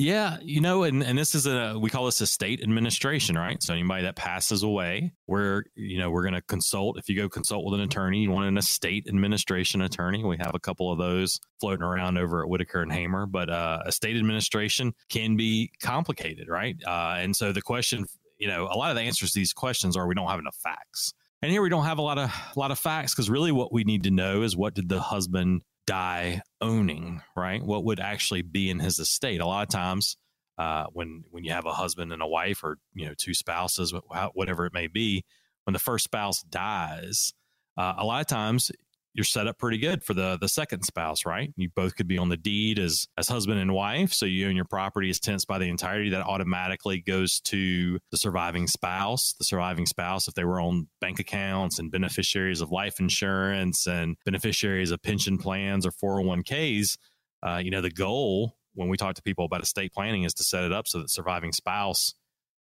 Yeah, 0.00 0.38
you 0.40 0.62
know, 0.62 0.84
and, 0.84 1.02
and 1.02 1.18
this 1.18 1.34
is 1.34 1.46
a 1.46 1.78
we 1.78 1.90
call 1.90 2.06
this 2.06 2.22
a 2.22 2.26
state 2.26 2.62
administration, 2.62 3.36
right? 3.36 3.62
So 3.62 3.74
anybody 3.74 4.04
that 4.04 4.16
passes 4.16 4.62
away, 4.62 5.12
we're 5.26 5.64
you 5.74 5.98
know 5.98 6.10
we're 6.10 6.22
going 6.22 6.32
to 6.32 6.40
consult. 6.40 6.98
If 6.98 7.10
you 7.10 7.16
go 7.16 7.28
consult 7.28 7.66
with 7.66 7.74
an 7.74 7.82
attorney, 7.82 8.22
you 8.22 8.30
want 8.30 8.48
an 8.48 8.56
estate 8.56 9.06
administration 9.08 9.82
attorney. 9.82 10.24
We 10.24 10.38
have 10.38 10.52
a 10.54 10.58
couple 10.58 10.90
of 10.90 10.96
those 10.96 11.38
floating 11.60 11.82
around 11.82 12.16
over 12.16 12.42
at 12.42 12.48
Whitaker 12.48 12.80
and 12.80 12.90
Hamer, 12.90 13.26
but 13.26 13.50
uh, 13.50 13.80
a 13.84 13.88
estate 13.88 14.16
administration 14.16 14.94
can 15.10 15.36
be 15.36 15.70
complicated, 15.82 16.48
right? 16.48 16.76
Uh, 16.86 17.16
and 17.18 17.36
so 17.36 17.52
the 17.52 17.60
question, 17.60 18.06
you 18.38 18.48
know, 18.48 18.68
a 18.72 18.76
lot 18.78 18.88
of 18.88 18.96
the 18.96 19.02
answers 19.02 19.32
to 19.32 19.38
these 19.38 19.52
questions 19.52 19.98
are 19.98 20.06
we 20.06 20.14
don't 20.14 20.30
have 20.30 20.38
enough 20.38 20.56
facts, 20.64 21.12
and 21.42 21.52
here 21.52 21.60
we 21.60 21.68
don't 21.68 21.84
have 21.84 21.98
a 21.98 22.02
lot 22.02 22.16
of 22.16 22.30
a 22.56 22.58
lot 22.58 22.70
of 22.70 22.78
facts 22.78 23.14
because 23.14 23.28
really 23.28 23.52
what 23.52 23.70
we 23.70 23.84
need 23.84 24.04
to 24.04 24.10
know 24.10 24.44
is 24.44 24.56
what 24.56 24.72
did 24.72 24.88
the 24.88 25.00
husband 25.00 25.60
die 25.90 26.40
owning, 26.60 27.20
right? 27.36 27.60
What 27.60 27.84
would 27.84 27.98
actually 27.98 28.42
be 28.42 28.70
in 28.70 28.78
his 28.78 29.00
estate? 29.00 29.40
A 29.40 29.46
lot 29.46 29.66
of 29.66 29.72
times, 29.72 30.16
uh, 30.56 30.86
when 30.92 31.24
when 31.32 31.42
you 31.42 31.50
have 31.50 31.66
a 31.66 31.72
husband 31.72 32.12
and 32.12 32.22
a 32.22 32.28
wife, 32.28 32.62
or 32.62 32.78
you 32.94 33.06
know, 33.06 33.14
two 33.18 33.34
spouses, 33.34 33.92
whatever 34.34 34.66
it 34.66 34.72
may 34.72 34.86
be, 34.86 35.24
when 35.64 35.72
the 35.72 35.80
first 35.80 36.04
spouse 36.04 36.42
dies, 36.42 37.32
uh, 37.76 37.94
a 37.98 38.04
lot 38.04 38.20
of 38.20 38.28
times 38.28 38.70
you're 39.14 39.24
set 39.24 39.48
up 39.48 39.58
pretty 39.58 39.78
good 39.78 40.04
for 40.04 40.14
the 40.14 40.38
the 40.40 40.48
second 40.48 40.82
spouse, 40.82 41.26
right? 41.26 41.52
You 41.56 41.68
both 41.74 41.96
could 41.96 42.06
be 42.06 42.18
on 42.18 42.28
the 42.28 42.36
deed 42.36 42.78
as 42.78 43.06
as 43.18 43.28
husband 43.28 43.58
and 43.58 43.72
wife, 43.72 44.12
so 44.12 44.26
you 44.26 44.46
and 44.46 44.56
your 44.56 44.64
property 44.64 45.10
is 45.10 45.18
tenants 45.18 45.44
by 45.44 45.58
the 45.58 45.68
entirety. 45.68 46.10
That 46.10 46.24
automatically 46.24 47.00
goes 47.00 47.40
to 47.42 47.98
the 48.10 48.16
surviving 48.16 48.66
spouse. 48.66 49.34
The 49.38 49.44
surviving 49.44 49.86
spouse, 49.86 50.28
if 50.28 50.34
they 50.34 50.44
were 50.44 50.60
on 50.60 50.88
bank 51.00 51.18
accounts 51.18 51.78
and 51.78 51.90
beneficiaries 51.90 52.60
of 52.60 52.70
life 52.70 53.00
insurance 53.00 53.86
and 53.86 54.16
beneficiaries 54.24 54.90
of 54.90 55.02
pension 55.02 55.38
plans 55.38 55.86
or 55.86 55.90
401ks, 55.90 56.96
uh, 57.42 57.60
you 57.62 57.70
know, 57.70 57.80
the 57.80 57.90
goal 57.90 58.56
when 58.74 58.88
we 58.88 58.96
talk 58.96 59.16
to 59.16 59.22
people 59.22 59.44
about 59.44 59.62
estate 59.62 59.92
planning 59.92 60.22
is 60.22 60.34
to 60.34 60.44
set 60.44 60.62
it 60.64 60.72
up 60.72 60.86
so 60.86 61.00
that 61.00 61.10
surviving 61.10 61.52
spouse 61.52 62.14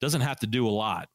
doesn't 0.01 0.21
have 0.21 0.39
to 0.39 0.47
do 0.47 0.69
a 0.69 0.71
lot 0.71 1.09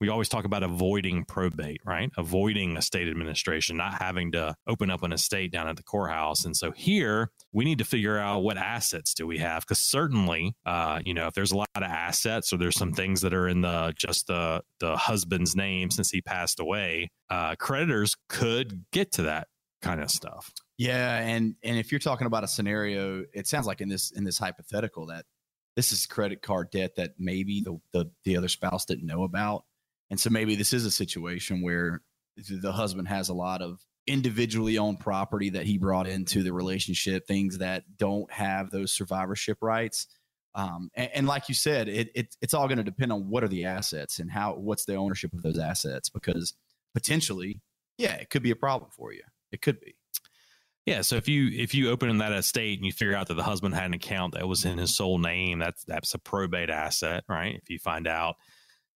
we 0.00 0.08
always 0.08 0.28
talk 0.28 0.44
about 0.44 0.62
avoiding 0.62 1.24
probate, 1.24 1.80
right? 1.84 2.10
Avoiding 2.16 2.76
estate 2.76 3.08
administration, 3.08 3.76
not 3.76 3.94
having 3.94 4.32
to 4.32 4.54
open 4.66 4.90
up 4.90 5.02
an 5.02 5.12
estate 5.12 5.50
down 5.50 5.68
at 5.68 5.76
the 5.76 5.82
courthouse. 5.82 6.44
And 6.44 6.56
so 6.56 6.70
here 6.70 7.30
we 7.52 7.64
need 7.64 7.78
to 7.78 7.84
figure 7.84 8.18
out 8.18 8.40
what 8.40 8.56
assets 8.56 9.14
do 9.14 9.26
we 9.26 9.38
have? 9.38 9.62
Because 9.62 9.80
certainly, 9.80 10.54
uh, 10.64 11.00
you 11.04 11.14
know, 11.14 11.26
if 11.26 11.34
there's 11.34 11.52
a 11.52 11.56
lot 11.56 11.68
of 11.74 11.82
assets 11.82 12.52
or 12.52 12.58
there's 12.58 12.78
some 12.78 12.92
things 12.92 13.20
that 13.22 13.34
are 13.34 13.48
in 13.48 13.62
the 13.62 13.92
just 13.96 14.26
the 14.28 14.62
the 14.80 14.96
husband's 14.96 15.56
name 15.56 15.90
since 15.90 16.10
he 16.10 16.20
passed 16.20 16.60
away, 16.60 17.10
uh, 17.30 17.56
creditors 17.56 18.16
could 18.28 18.84
get 18.92 19.12
to 19.12 19.22
that 19.22 19.48
kind 19.82 20.00
of 20.00 20.10
stuff. 20.10 20.52
Yeah, 20.76 21.18
and 21.18 21.56
and 21.64 21.76
if 21.76 21.90
you're 21.90 21.98
talking 21.98 22.26
about 22.26 22.44
a 22.44 22.48
scenario, 22.48 23.24
it 23.34 23.48
sounds 23.48 23.66
like 23.66 23.80
in 23.80 23.88
this 23.88 24.12
in 24.12 24.22
this 24.22 24.38
hypothetical 24.38 25.06
that 25.06 25.24
this 25.74 25.92
is 25.92 26.06
credit 26.06 26.42
card 26.42 26.70
debt 26.70 26.96
that 26.96 27.12
maybe 27.18 27.60
the 27.60 27.80
the, 27.92 28.10
the 28.24 28.36
other 28.36 28.48
spouse 28.48 28.84
didn't 28.84 29.06
know 29.06 29.24
about. 29.24 29.64
And 30.10 30.18
so 30.18 30.30
maybe 30.30 30.54
this 30.54 30.72
is 30.72 30.84
a 30.84 30.90
situation 30.90 31.62
where 31.62 32.02
the 32.36 32.72
husband 32.72 33.08
has 33.08 33.28
a 33.28 33.34
lot 33.34 33.62
of 33.62 33.80
individually 34.06 34.78
owned 34.78 35.00
property 35.00 35.50
that 35.50 35.66
he 35.66 35.76
brought 35.76 36.08
into 36.08 36.42
the 36.42 36.52
relationship, 36.52 37.26
things 37.26 37.58
that 37.58 37.84
don't 37.96 38.30
have 38.32 38.70
those 38.70 38.92
survivorship 38.92 39.58
rights. 39.60 40.06
Um, 40.54 40.90
and, 40.94 41.10
and 41.14 41.26
like 41.26 41.48
you 41.48 41.54
said, 41.54 41.88
it, 41.88 42.10
it 42.14 42.36
it's 42.40 42.54
all 42.54 42.66
going 42.66 42.78
to 42.78 42.84
depend 42.84 43.12
on 43.12 43.28
what 43.28 43.44
are 43.44 43.48
the 43.48 43.66
assets 43.66 44.18
and 44.18 44.30
how 44.30 44.54
what's 44.54 44.86
the 44.86 44.94
ownership 44.94 45.32
of 45.34 45.42
those 45.42 45.58
assets 45.58 46.08
because 46.08 46.54
potentially, 46.94 47.60
yeah, 47.98 48.14
it 48.14 48.30
could 48.30 48.42
be 48.42 48.50
a 48.50 48.56
problem 48.56 48.90
for 48.96 49.12
you. 49.12 49.22
It 49.52 49.60
could 49.60 49.78
be. 49.80 49.94
Yeah, 50.86 51.02
so 51.02 51.16
if 51.16 51.28
you 51.28 51.50
if 51.52 51.74
you 51.74 51.90
open 51.90 52.16
that 52.16 52.32
estate 52.32 52.78
and 52.78 52.86
you 52.86 52.92
figure 52.92 53.14
out 53.14 53.28
that 53.28 53.34
the 53.34 53.42
husband 53.42 53.74
had 53.74 53.84
an 53.84 53.94
account 53.94 54.32
that 54.34 54.48
was 54.48 54.64
in 54.64 54.78
his 54.78 54.96
sole 54.96 55.18
name, 55.18 55.58
that's 55.58 55.84
that's 55.84 56.14
a 56.14 56.18
probate 56.18 56.70
asset, 56.70 57.24
right? 57.28 57.54
If 57.56 57.68
you 57.68 57.78
find 57.78 58.06
out 58.06 58.36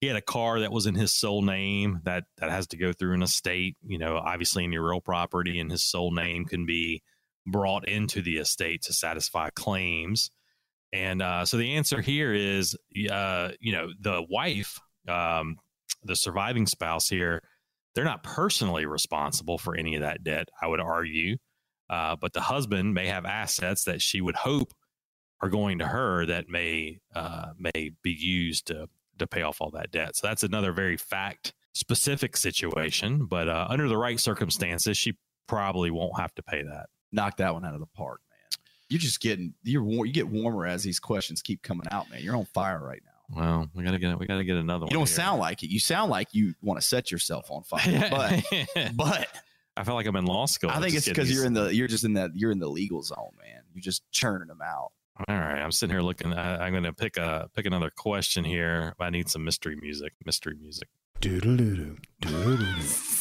he 0.03 0.09
had 0.09 0.17
a 0.17 0.21
car 0.21 0.59
that 0.59 0.73
was 0.73 0.87
in 0.87 0.97
his 0.97 1.15
sole 1.15 1.43
name, 1.43 2.01
that 2.03 2.25
that 2.39 2.51
has 2.51 2.67
to 2.67 2.77
go 2.77 2.93
through 2.93 3.15
an 3.15 3.23
estate, 3.23 3.77
you 3.87 3.99
know, 3.99 4.17
obviously 4.17 4.65
in 4.65 4.73
your 4.73 4.91
real 4.91 5.01
property 5.01 5.61
and 5.61 5.71
his 5.71 5.89
sole 5.89 6.11
name 6.11 6.45
can 6.45 6.67
be 6.67 7.05
brought 7.47 7.87
into 7.87 8.21
the 8.21 8.39
estate 8.39 8.83
to 8.83 8.93
satisfy 8.93 9.49
claims. 9.51 10.29
And 10.93 11.23
uh, 11.23 11.45
so 11.45 11.57
the 11.57 11.75
answer 11.77 12.01
here 12.01 12.35
is, 12.35 12.77
uh, 13.09 13.51
you 13.61 13.71
know, 13.71 13.91
the 14.01 14.27
wife, 14.29 14.81
um, 15.07 15.55
the 16.03 16.17
surviving 16.17 16.67
spouse 16.67 17.09
here, 17.09 17.41
they're 17.95 18.05
not 18.05 18.25
personally 18.25 18.87
responsible 18.87 19.57
for 19.57 19.77
any 19.77 19.95
of 19.95 20.03
that 20.03 20.25
debt. 20.25 20.49
I 20.61 20.67
would 20.67 20.81
argue, 20.81 21.37
uh, 21.89 22.17
but 22.17 22.33
the 22.33 22.41
husband 22.41 22.93
may 22.93 23.07
have 23.07 23.25
assets 23.25 23.85
that 23.85 24.03
she 24.03 24.21
would 24.21 24.35
hope 24.35 24.73
are 25.41 25.49
going 25.49 25.79
to 25.79 25.87
her 25.87 26.27
that 26.27 26.49
may 26.49 26.99
uh, 27.15 27.53
may 27.57 27.93
be 28.03 28.11
used 28.11 28.67
to 28.67 28.89
to 29.23 29.27
pay 29.27 29.43
off 29.43 29.61
all 29.61 29.71
that 29.71 29.91
debt. 29.91 30.17
So 30.17 30.27
that's 30.27 30.43
another 30.43 30.73
very 30.73 30.97
fact 30.97 31.55
specific 31.75 32.37
situation. 32.37 33.27
But 33.27 33.49
uh, 33.49 33.67
under 33.69 33.89
the 33.89 33.97
right 33.97 34.21
circumstances, 34.21 34.97
she 34.97 35.15
probably 35.47 35.91
won't 35.91 36.19
have 36.19 36.35
to 36.37 36.43
pay 36.43 36.63
that. 36.63 36.87
knock 37.13 37.37
that 37.39 37.53
one 37.55 37.65
out 37.65 37.75
of 37.75 37.81
the 37.81 37.87
park, 37.95 38.21
man. 38.31 38.39
You're 38.89 38.99
just 39.01 39.21
getting 39.21 39.55
you're 39.63 39.83
war- 39.83 40.07
you 40.07 40.13
get 40.13 40.29
warmer 40.29 40.67
as 40.67 40.83
these 40.83 41.01
questions 41.01 41.41
keep 41.43 41.63
coming 41.63 41.87
out, 41.91 42.11
man. 42.11 42.23
You're 42.23 42.37
on 42.37 42.45
fire 42.45 42.83
right 42.85 43.03
now. 43.05 43.13
Well, 43.35 43.69
we 43.75 43.83
gotta 43.85 43.99
get 43.99 44.19
we 44.19 44.27
gotta 44.27 44.45
get 44.45 44.57
another 44.57 44.85
one. 44.85 44.91
You 44.91 44.99
don't 44.99 45.09
here. 45.09 45.17
sound 45.17 45.41
like 45.41 45.63
it. 45.63 45.71
You 45.71 45.81
sound 45.81 46.11
like 46.11 46.29
you 46.33 46.55
want 46.61 46.79
to 46.81 46.87
set 46.87 47.11
yourself 47.11 47.51
on 47.51 47.63
fire. 47.63 48.09
But 48.11 48.95
but 48.95 49.29
I 49.77 49.85
feel 49.85 49.95
like 49.95 50.07
I'm 50.07 50.17
in 50.17 50.27
law 50.27 50.45
school. 50.45 50.71
I 50.71 50.81
think 50.81 50.95
it's 50.95 51.09
because 51.09 51.33
you're 51.33 51.47
in 51.47 51.55
the 51.55 51.75
you're 51.75 51.89
just 51.89 52.05
in 52.05 52.13
that 52.15 52.33
you're 52.35 52.51
in 52.51 52.59
the 52.59 52.69
legal 52.69 53.03
zone, 53.03 53.33
man. 53.41 53.63
You're 53.73 53.81
just 53.81 54.03
churning 54.11 54.49
them 54.49 54.61
out. 54.63 54.93
All 55.29 55.37
right, 55.37 55.61
I'm 55.61 55.73
sitting 55.73 55.95
here 55.95 56.03
looking. 56.03 56.33
I, 56.33 56.65
I'm 56.67 56.73
going 56.73 56.85
to 56.85 56.93
pick 56.93 57.17
a 57.17 57.49
pick 57.55 57.67
another 57.67 57.91
question 57.91 58.45
here. 58.45 58.95
I 58.99 59.11
need 59.11 59.29
some 59.29 59.45
mystery 59.45 59.77
music. 59.77 60.15
Mystery 60.25 60.57
music. 60.61 60.89
Doodle-doo-doo, 61.21 61.99
doodle-doo-doo, 62.21 62.65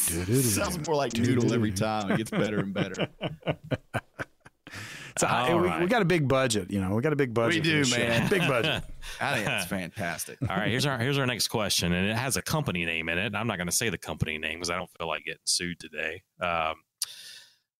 doodle-doo-doo. 0.08 0.42
Sounds 0.42 0.84
more 0.86 0.96
like 0.96 1.14
noodle 1.16 1.52
every 1.54 1.70
time. 1.70 2.10
It 2.10 2.16
gets 2.18 2.30
better 2.30 2.58
and 2.58 2.74
better. 2.74 3.08
So, 5.18 5.26
I- 5.26 5.50
All 5.52 5.58
we, 5.58 5.68
we 5.80 5.86
got 5.86 6.00
a 6.00 6.06
big 6.06 6.26
budget, 6.26 6.70
you 6.70 6.80
know. 6.80 6.94
We 6.94 7.02
got 7.02 7.12
a 7.12 7.16
big 7.16 7.34
budget. 7.34 7.62
We 7.62 7.70
do, 7.70 7.78
this 7.80 7.88
show. 7.90 7.98
man. 7.98 8.30
Big 8.30 8.40
budget. 8.40 8.82
I 9.20 9.34
think 9.34 9.44
that's 9.46 9.66
fantastic. 9.66 10.38
All 10.48 10.56
right, 10.56 10.68
here's 10.68 10.86
our 10.86 10.96
here's 10.98 11.18
our 11.18 11.26
next 11.26 11.48
question, 11.48 11.92
and 11.92 12.08
it 12.08 12.16
has 12.16 12.38
a 12.38 12.42
company 12.42 12.86
name 12.86 13.10
in 13.10 13.18
it. 13.18 13.34
I'm 13.34 13.46
not 13.46 13.58
going 13.58 13.66
to 13.68 13.74
say 13.76 13.90
the 13.90 13.98
company 13.98 14.38
name 14.38 14.54
because 14.54 14.70
I 14.70 14.76
don't 14.76 14.90
feel 14.98 15.06
like 15.08 15.24
getting 15.24 15.40
sued 15.44 15.78
today. 15.78 16.22
Um, 16.40 16.76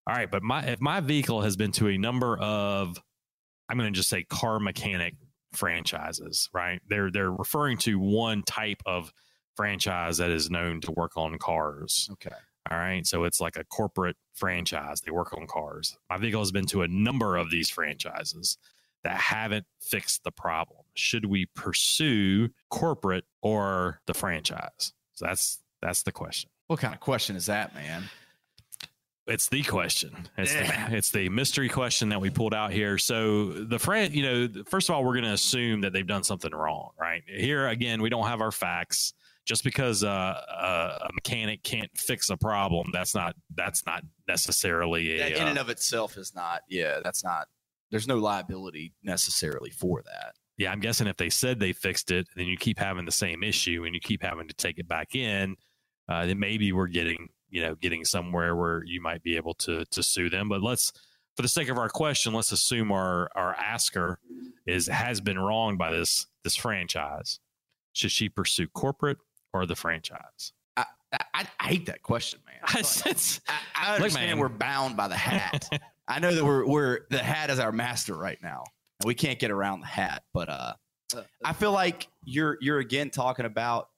all 0.06 0.14
right, 0.14 0.30
but 0.30 0.42
my 0.42 0.62
if 0.64 0.80
my 0.82 1.00
vehicle 1.00 1.40
has 1.40 1.56
been 1.56 1.72
to 1.72 1.88
a 1.88 1.96
number 1.96 2.36
of, 2.36 3.00
I'm 3.68 3.78
going 3.78 3.92
to 3.92 3.96
just 3.96 4.08
say 4.08 4.24
car 4.24 4.58
mechanic 4.58 5.14
franchises, 5.52 6.48
right? 6.52 6.80
They're 6.88 7.10
they're 7.10 7.30
referring 7.30 7.78
to 7.78 7.98
one 7.98 8.42
type 8.42 8.82
of 8.86 9.12
franchise 9.56 10.18
that 10.18 10.30
is 10.30 10.50
known 10.50 10.80
to 10.82 10.92
work 10.92 11.16
on 11.16 11.38
cars. 11.38 12.08
Okay. 12.12 12.34
All 12.70 12.78
right. 12.78 13.06
So 13.06 13.24
it's 13.24 13.40
like 13.40 13.56
a 13.56 13.64
corporate 13.64 14.16
franchise. 14.34 15.00
They 15.00 15.10
work 15.10 15.36
on 15.36 15.46
cars. 15.46 15.96
My 16.08 16.16
vehicle 16.16 16.40
has 16.40 16.52
been 16.52 16.66
to 16.66 16.82
a 16.82 16.88
number 16.88 17.36
of 17.36 17.50
these 17.50 17.68
franchises 17.68 18.56
that 19.02 19.16
haven't 19.16 19.66
fixed 19.80 20.22
the 20.22 20.30
problem. 20.30 20.80
Should 20.94 21.26
we 21.26 21.46
pursue 21.56 22.50
corporate 22.70 23.24
or 23.42 24.00
the 24.06 24.14
franchise? 24.14 24.92
So 25.14 25.26
that's 25.26 25.60
that's 25.80 26.04
the 26.04 26.12
question. 26.12 26.50
What 26.68 26.78
kind 26.78 26.94
of 26.94 27.00
question 27.00 27.36
is 27.36 27.46
that, 27.46 27.74
man? 27.74 28.04
It's 29.26 29.48
the 29.48 29.62
question. 29.62 30.28
It's, 30.36 30.52
Yeah. 30.54 30.88
the, 30.88 30.96
it's 30.96 31.10
the 31.10 31.28
mystery 31.28 31.68
question 31.68 32.08
that 32.08 32.20
we 32.20 32.28
pulled 32.30 32.54
out 32.54 32.72
here. 32.72 32.98
So 32.98 33.52
the 33.52 33.78
friend, 33.78 34.12
you 34.14 34.22
know, 34.22 34.64
first 34.68 34.88
of 34.88 34.94
all, 34.96 35.04
we're 35.04 35.12
going 35.14 35.24
to 35.24 35.32
assume 35.32 35.80
that 35.82 35.92
they've 35.92 36.06
done 36.06 36.24
something 36.24 36.52
wrong, 36.52 36.90
right? 36.98 37.22
Here 37.26 37.68
again, 37.68 38.02
we 38.02 38.08
don't 38.10 38.26
have 38.26 38.40
our 38.40 38.52
facts. 38.52 39.14
Just 39.44 39.64
because 39.64 40.04
uh, 40.04 40.08
a, 40.08 41.06
a 41.06 41.10
mechanic 41.14 41.64
can't 41.64 41.90
fix 41.96 42.30
a 42.30 42.36
problem, 42.36 42.90
that's 42.92 43.12
not 43.12 43.34
that's 43.56 43.84
not 43.84 44.04
necessarily 44.28 45.14
a, 45.14 45.18
That 45.18 45.32
in 45.32 45.42
uh, 45.42 45.46
and 45.50 45.58
of 45.58 45.68
itself 45.68 46.16
is 46.16 46.32
not. 46.32 46.60
Yeah, 46.68 47.00
that's 47.02 47.24
not. 47.24 47.48
There's 47.90 48.06
no 48.06 48.18
liability 48.18 48.92
necessarily 49.02 49.70
for 49.70 50.00
that. 50.04 50.34
yeah, 50.58 50.70
I'm 50.70 50.78
guessing 50.78 51.08
if 51.08 51.16
they 51.16 51.28
said 51.28 51.58
they 51.58 51.72
fixed 51.72 52.12
it, 52.12 52.28
then 52.36 52.46
you 52.46 52.56
keep 52.56 52.78
having 52.78 53.04
the 53.04 53.10
same 53.12 53.42
issue 53.42 53.82
and 53.84 53.94
you 53.96 54.00
keep 54.00 54.22
having 54.22 54.46
to 54.46 54.54
take 54.54 54.78
it 54.78 54.86
back 54.86 55.14
in, 55.16 55.56
uh, 56.08 56.24
then 56.24 56.38
maybe 56.38 56.70
we're 56.72 56.86
getting, 56.86 57.28
you 57.52 57.62
know, 57.62 57.76
getting 57.76 58.04
somewhere 58.04 58.56
where 58.56 58.82
you 58.84 59.00
might 59.00 59.22
be 59.22 59.36
able 59.36 59.54
to 59.54 59.84
to 59.84 60.02
sue 60.02 60.28
them. 60.28 60.48
But 60.48 60.62
let's, 60.62 60.92
for 61.36 61.42
the 61.42 61.48
sake 61.48 61.68
of 61.68 61.78
our 61.78 61.88
question, 61.88 62.32
let's 62.32 62.50
assume 62.50 62.90
our 62.90 63.30
our 63.36 63.54
asker 63.54 64.18
is 64.66 64.88
has 64.88 65.20
been 65.20 65.38
wronged 65.38 65.78
by 65.78 65.92
this 65.92 66.26
this 66.42 66.56
franchise. 66.56 67.38
Should 67.92 68.10
she 68.10 68.28
pursue 68.30 68.66
corporate 68.68 69.18
or 69.52 69.66
the 69.66 69.76
franchise? 69.76 70.52
I, 70.78 70.86
I, 71.12 71.46
I 71.60 71.64
hate 71.66 71.86
that 71.86 72.02
question, 72.02 72.40
man. 72.46 72.56
I, 72.64 72.82
feel 72.82 73.12
I, 73.48 73.90
I 73.92 73.94
understand 73.96 74.30
man. 74.30 74.38
we're 74.38 74.48
bound 74.48 74.96
by 74.96 75.08
the 75.08 75.16
hat. 75.16 75.68
I 76.08 76.18
know 76.18 76.34
that 76.34 76.44
we're 76.44 76.66
we're 76.66 77.00
the 77.10 77.18
hat 77.18 77.50
is 77.50 77.58
our 77.58 77.70
master 77.70 78.16
right 78.16 78.38
now, 78.42 78.64
and 79.00 79.06
we 79.06 79.14
can't 79.14 79.38
get 79.38 79.50
around 79.50 79.80
the 79.80 79.86
hat. 79.86 80.22
But 80.32 80.48
uh, 80.48 80.72
I 81.44 81.52
feel 81.52 81.72
like 81.72 82.08
you're 82.24 82.56
you're 82.62 82.78
again 82.78 83.10
talking 83.10 83.44
about 83.44 83.88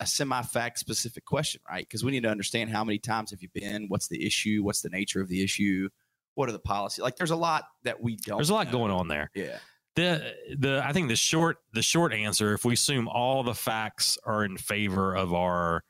a 0.00 0.06
semi-fact 0.06 0.78
specific 0.78 1.24
question, 1.24 1.60
right? 1.68 1.86
Because 1.86 2.04
we 2.04 2.12
need 2.12 2.22
to 2.22 2.28
understand 2.28 2.70
how 2.70 2.84
many 2.84 2.98
times 2.98 3.30
have 3.30 3.42
you 3.42 3.48
been, 3.52 3.86
what's 3.88 4.08
the 4.08 4.24
issue, 4.24 4.62
what's 4.62 4.80
the 4.80 4.90
nature 4.90 5.20
of 5.20 5.28
the 5.28 5.42
issue, 5.42 5.88
what 6.34 6.48
are 6.48 6.52
the 6.52 6.58
policy. 6.58 7.02
Like, 7.02 7.16
there's 7.16 7.30
a 7.30 7.36
lot 7.36 7.64
that 7.82 8.00
we 8.00 8.16
don't. 8.16 8.38
There's 8.38 8.50
a 8.50 8.54
lot 8.54 8.66
know. 8.66 8.72
going 8.72 8.92
on 8.92 9.08
there. 9.08 9.30
Yeah, 9.34 9.58
the 9.96 10.34
the 10.56 10.82
I 10.84 10.92
think 10.92 11.08
the 11.08 11.16
short 11.16 11.58
the 11.72 11.82
short 11.82 12.12
answer, 12.12 12.52
if 12.52 12.64
we 12.64 12.74
assume 12.74 13.08
all 13.08 13.42
the 13.42 13.54
facts 13.54 14.18
are 14.24 14.44
in 14.44 14.56
favor 14.56 15.14
of 15.14 15.34
our 15.34 15.82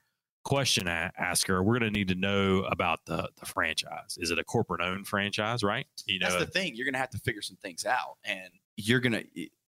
question 0.44 0.86
a- 0.86 1.12
asker, 1.18 1.60
we're 1.62 1.78
going 1.78 1.92
to 1.92 1.98
need 1.98 2.08
to 2.08 2.14
know 2.14 2.60
about 2.70 3.00
the 3.04 3.28
the 3.38 3.46
franchise. 3.46 4.16
Is 4.18 4.30
it 4.30 4.38
a 4.38 4.44
corporate 4.44 4.80
owned 4.80 5.06
franchise? 5.06 5.62
Right? 5.62 5.86
You 6.06 6.20
know, 6.20 6.30
that's 6.30 6.44
the 6.44 6.50
thing. 6.50 6.76
You're 6.76 6.86
gonna 6.86 6.98
have 6.98 7.10
to 7.10 7.18
figure 7.18 7.42
some 7.42 7.56
things 7.56 7.84
out, 7.84 8.16
and 8.24 8.48
you're 8.76 9.00
gonna. 9.00 9.22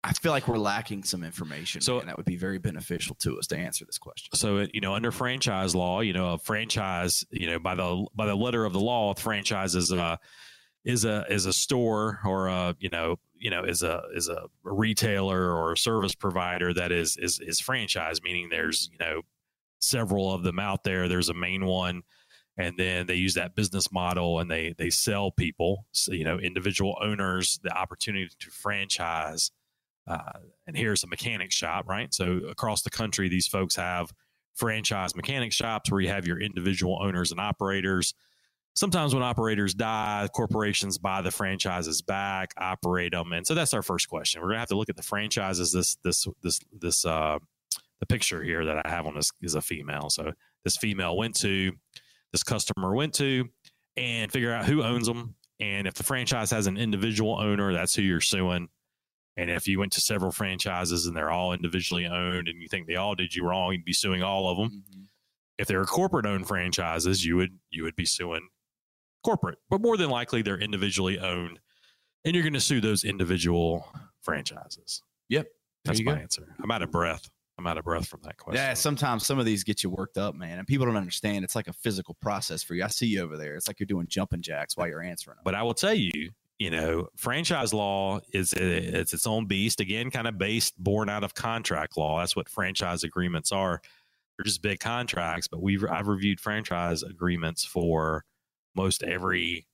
I 0.02 0.12
feel 0.14 0.32
like 0.32 0.48
we're 0.48 0.56
lacking 0.58 1.02
some 1.04 1.22
information, 1.22 1.82
So- 1.82 1.98
and 2.00 2.08
that 2.08 2.16
would 2.16 2.24
be 2.26 2.36
very 2.36 2.58
beneficial 2.58 3.14
to 3.16 3.38
us 3.38 3.46
to 3.48 3.56
answer 3.58 3.84
this 3.84 3.98
question. 3.98 4.34
so 4.34 4.66
you 4.72 4.80
know 4.80 4.94
under 4.94 5.12
franchise 5.12 5.74
law 5.74 6.00
you 6.00 6.12
know 6.12 6.32
a 6.34 6.38
franchise 6.38 7.24
you 7.30 7.46
know 7.50 7.58
by 7.58 7.74
the 7.74 8.06
by 8.14 8.26
the 8.26 8.34
letter 8.34 8.64
of 8.64 8.72
the 8.72 8.80
law 8.80 9.12
franchise 9.14 9.74
is 9.74 9.92
a 9.92 10.18
is 10.84 11.04
a 11.04 11.26
is 11.28 11.44
a 11.46 11.52
store 11.52 12.20
or 12.24 12.48
a 12.48 12.74
you 12.80 12.88
know 12.88 13.16
you 13.36 13.50
know 13.50 13.62
is 13.64 13.82
a 13.82 14.02
is 14.14 14.28
a 14.28 14.46
retailer 14.64 15.52
or 15.54 15.72
a 15.72 15.76
service 15.76 16.14
provider 16.14 16.72
that 16.72 16.90
is 16.92 17.16
is 17.18 17.38
is 17.40 17.60
franchise 17.60 18.22
meaning 18.22 18.48
there's 18.50 18.88
you 18.92 18.98
know 18.98 19.20
several 19.80 20.32
of 20.32 20.42
them 20.42 20.58
out 20.58 20.82
there 20.84 21.08
there's 21.08 21.28
a 21.28 21.34
main 21.34 21.66
one 21.66 22.02
and 22.56 22.76
then 22.78 23.06
they 23.06 23.14
use 23.14 23.34
that 23.34 23.54
business 23.54 23.92
model 23.92 24.38
and 24.40 24.50
they 24.50 24.74
they 24.78 24.90
sell 24.90 25.30
people 25.30 25.86
so, 25.92 26.12
you 26.12 26.24
know 26.24 26.38
individual 26.38 26.96
owners 27.02 27.58
the 27.62 27.72
opportunity 27.76 28.28
to 28.38 28.50
franchise 28.50 29.50
uh, 30.10 30.38
and 30.66 30.76
here's 30.76 31.04
a 31.04 31.06
mechanic 31.06 31.52
shop 31.52 31.88
right? 31.88 32.12
So 32.12 32.40
across 32.50 32.82
the 32.82 32.90
country 32.90 33.28
these 33.28 33.46
folks 33.46 33.76
have 33.76 34.12
franchise 34.54 35.14
mechanic 35.14 35.52
shops 35.52 35.90
where 35.90 36.00
you 36.00 36.08
have 36.08 36.26
your 36.26 36.40
individual 36.40 36.98
owners 37.00 37.30
and 37.30 37.40
operators. 37.40 38.14
Sometimes 38.74 39.14
when 39.14 39.22
operators 39.22 39.74
die 39.74 40.28
corporations 40.34 40.98
buy 40.98 41.22
the 41.22 41.30
franchises 41.30 42.02
back 42.02 42.54
operate 42.58 43.12
them 43.12 43.32
and 43.32 43.46
so 43.46 43.54
that's 43.54 43.74
our 43.74 43.82
first 43.82 44.08
question. 44.08 44.40
We're 44.40 44.48
going 44.48 44.56
to 44.56 44.60
have 44.60 44.68
to 44.68 44.76
look 44.76 44.88
at 44.88 44.96
the 44.96 45.02
franchises 45.02 45.72
this 45.72 45.96
this 46.02 46.26
this 46.42 46.60
this 46.72 47.04
uh 47.04 47.38
the 48.00 48.06
picture 48.06 48.42
here 48.42 48.64
that 48.64 48.86
i 48.86 48.88
have 48.88 49.06
on 49.06 49.14
this 49.14 49.30
is 49.42 49.54
a 49.54 49.60
female. 49.60 50.10
So 50.10 50.32
this 50.64 50.76
female 50.76 51.16
went 51.16 51.36
to 51.36 51.72
this 52.32 52.42
customer 52.42 52.94
went 52.94 53.14
to 53.14 53.48
and 53.96 54.30
figure 54.30 54.52
out 54.52 54.64
who 54.64 54.82
owns 54.82 55.06
them 55.06 55.34
and 55.58 55.86
if 55.86 55.94
the 55.94 56.04
franchise 56.04 56.50
has 56.50 56.66
an 56.66 56.76
individual 56.76 57.38
owner 57.38 57.72
that's 57.72 57.94
who 57.94 58.02
you're 58.02 58.20
suing 58.20 58.68
and 59.40 59.50
if 59.50 59.66
you 59.66 59.79
went 59.79 59.92
to 59.92 60.00
several 60.00 60.33
franchises 60.33 61.07
and 61.07 61.16
they're 61.16 61.31
all 61.31 61.53
individually 61.53 62.07
owned 62.07 62.48
and 62.48 62.61
you 62.61 62.68
think 62.68 62.87
they 62.87 62.96
all 62.96 63.14
did 63.14 63.35
you 63.35 63.44
wrong 63.44 63.72
you'd 63.72 63.85
be 63.85 63.92
suing 63.92 64.22
all 64.22 64.48
of 64.50 64.57
them 64.59 64.68
mm-hmm. 64.68 65.03
if 65.59 65.66
they're 65.66 65.85
corporate 65.85 66.26
owned 66.26 66.46
franchises, 66.46 67.24
you 67.24 67.37
would 67.37 67.59
you 67.70 67.83
would 67.85 67.96
be 67.96 68.07
suing 68.07 68.48
corporate, 69.24 69.59
but 69.68 69.81
more 69.81 69.96
than 69.96 70.11
likely 70.11 70.42
they're 70.42 70.59
individually 70.59 71.18
owned, 71.18 71.59
and 72.24 72.35
you're 72.35 72.42
going 72.42 72.55
to 72.55 72.61
sue 72.61 72.81
those 72.81 73.05
individual 73.05 73.87
franchises. 74.22 75.03
Yep. 75.29 75.46
That's 75.85 76.03
my 76.03 76.14
go. 76.14 76.20
answer. 76.20 76.55
I'm 76.62 76.70
out 76.70 76.83
of 76.83 76.90
breath. 76.90 77.29
I'm 77.59 77.66
out 77.66 77.76
of 77.79 77.85
breath 77.85 78.07
from 78.07 78.20
that 78.24 78.38
question. 78.38 78.62
Yeah, 78.62 78.74
sometimes 78.74 79.26
some 79.26 79.38
of 79.38 79.44
these 79.44 79.64
get 79.64 79.85
you 79.85 79.90
worked 79.90 80.16
up, 80.16 80.35
man, 80.35 80.59
and 80.59 80.66
people 80.66 80.87
don't 80.87 80.96
understand. 80.96 81.44
It's 81.44 81.55
like 81.55 81.68
a 81.68 81.72
physical 81.74 82.16
process 82.20 82.62
for 82.62 82.74
you. 82.74 82.85
I 82.85 82.88
see 82.88 83.07
you 83.07 83.22
over 83.22 83.37
there. 83.37 83.55
It's 83.55 83.68
like 83.68 83.79
you're 83.81 83.87
doing 83.87 84.07
jumping 84.09 84.40
jacks 84.40 84.76
while 84.76 84.88
you're 84.88 85.03
answering 85.03 85.37
them. 85.37 85.42
but 85.44 85.55
I 85.55 85.62
will 85.62 85.74
tell 85.74 85.92
you, 85.94 86.31
you 86.60 86.68
know, 86.68 87.08
franchise 87.16 87.72
law 87.72 88.20
is 88.34 88.52
it's 88.52 89.14
its 89.14 89.26
own 89.26 89.46
beast. 89.46 89.80
Again, 89.80 90.10
kind 90.10 90.28
of 90.28 90.36
based, 90.36 90.78
born 90.78 91.08
out 91.08 91.24
of 91.24 91.32
contract 91.34 91.96
law. 91.96 92.20
That's 92.20 92.36
what 92.36 92.50
franchise 92.50 93.02
agreements 93.02 93.50
are. 93.50 93.80
They're 94.36 94.44
just 94.44 94.60
big 94.60 94.78
contracts. 94.78 95.48
But 95.48 95.62
we've 95.62 95.82
I've 95.90 96.06
reviewed 96.06 96.38
franchise 96.38 97.02
agreements 97.02 97.64
for 97.64 98.26
most 98.76 99.02
every 99.02 99.66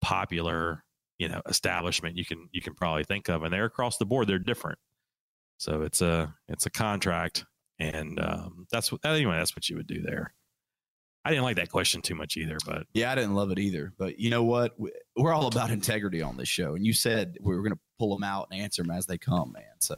popular 0.00 0.84
you 1.18 1.28
know 1.28 1.42
establishment 1.48 2.16
you 2.16 2.24
can 2.24 2.48
you 2.52 2.62
can 2.62 2.74
probably 2.74 3.02
think 3.02 3.28
of, 3.28 3.42
and 3.42 3.52
they're 3.52 3.64
across 3.64 3.98
the 3.98 4.06
board. 4.06 4.28
They're 4.28 4.38
different. 4.38 4.78
So 5.58 5.82
it's 5.82 6.00
a 6.00 6.32
it's 6.46 6.66
a 6.66 6.70
contract, 6.70 7.46
and 7.80 8.20
um, 8.20 8.68
that's 8.70 8.92
what 8.92 9.04
anyway. 9.04 9.38
That's 9.38 9.56
what 9.56 9.68
you 9.68 9.74
would 9.76 9.88
do 9.88 10.02
there. 10.02 10.32
I 11.28 11.32
didn't 11.32 11.44
like 11.44 11.56
that 11.56 11.70
question 11.70 12.00
too 12.00 12.14
much 12.14 12.38
either, 12.38 12.56
but 12.64 12.86
Yeah, 12.94 13.12
I 13.12 13.14
didn't 13.14 13.34
love 13.34 13.50
it 13.50 13.58
either. 13.58 13.92
But 13.98 14.18
you 14.18 14.30
know 14.30 14.44
what? 14.44 14.72
We- 14.80 14.92
We're 15.14 15.34
all 15.34 15.46
about 15.46 15.70
integrity 15.70 16.22
on 16.22 16.38
this 16.38 16.48
show, 16.48 16.74
and 16.74 16.86
you 16.86 16.94
said 16.94 17.36
we 17.42 17.54
were 17.54 17.60
going 17.62 17.74
to 17.74 17.78
pull 17.98 18.14
them 18.16 18.24
out 18.24 18.48
and 18.50 18.58
answer 18.60 18.82
them 18.82 18.90
as 18.92 19.04
they 19.06 19.18
come, 19.18 19.52
man. 19.52 19.64
So 19.80 19.94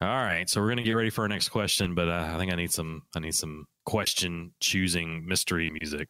All 0.00 0.08
right, 0.08 0.48
so 0.50 0.60
we're 0.60 0.68
gonna 0.70 0.82
get 0.82 0.92
ready 0.94 1.10
for 1.10 1.22
our 1.22 1.28
next 1.28 1.48
question, 1.50 1.94
but 1.94 2.08
uh, 2.08 2.32
I 2.34 2.38
think 2.38 2.52
I 2.52 2.56
need 2.56 2.72
some 2.72 3.02
I 3.14 3.20
need 3.20 3.34
some 3.34 3.66
question 3.86 4.52
choosing 4.60 5.24
mystery 5.26 5.70
music. 5.70 6.08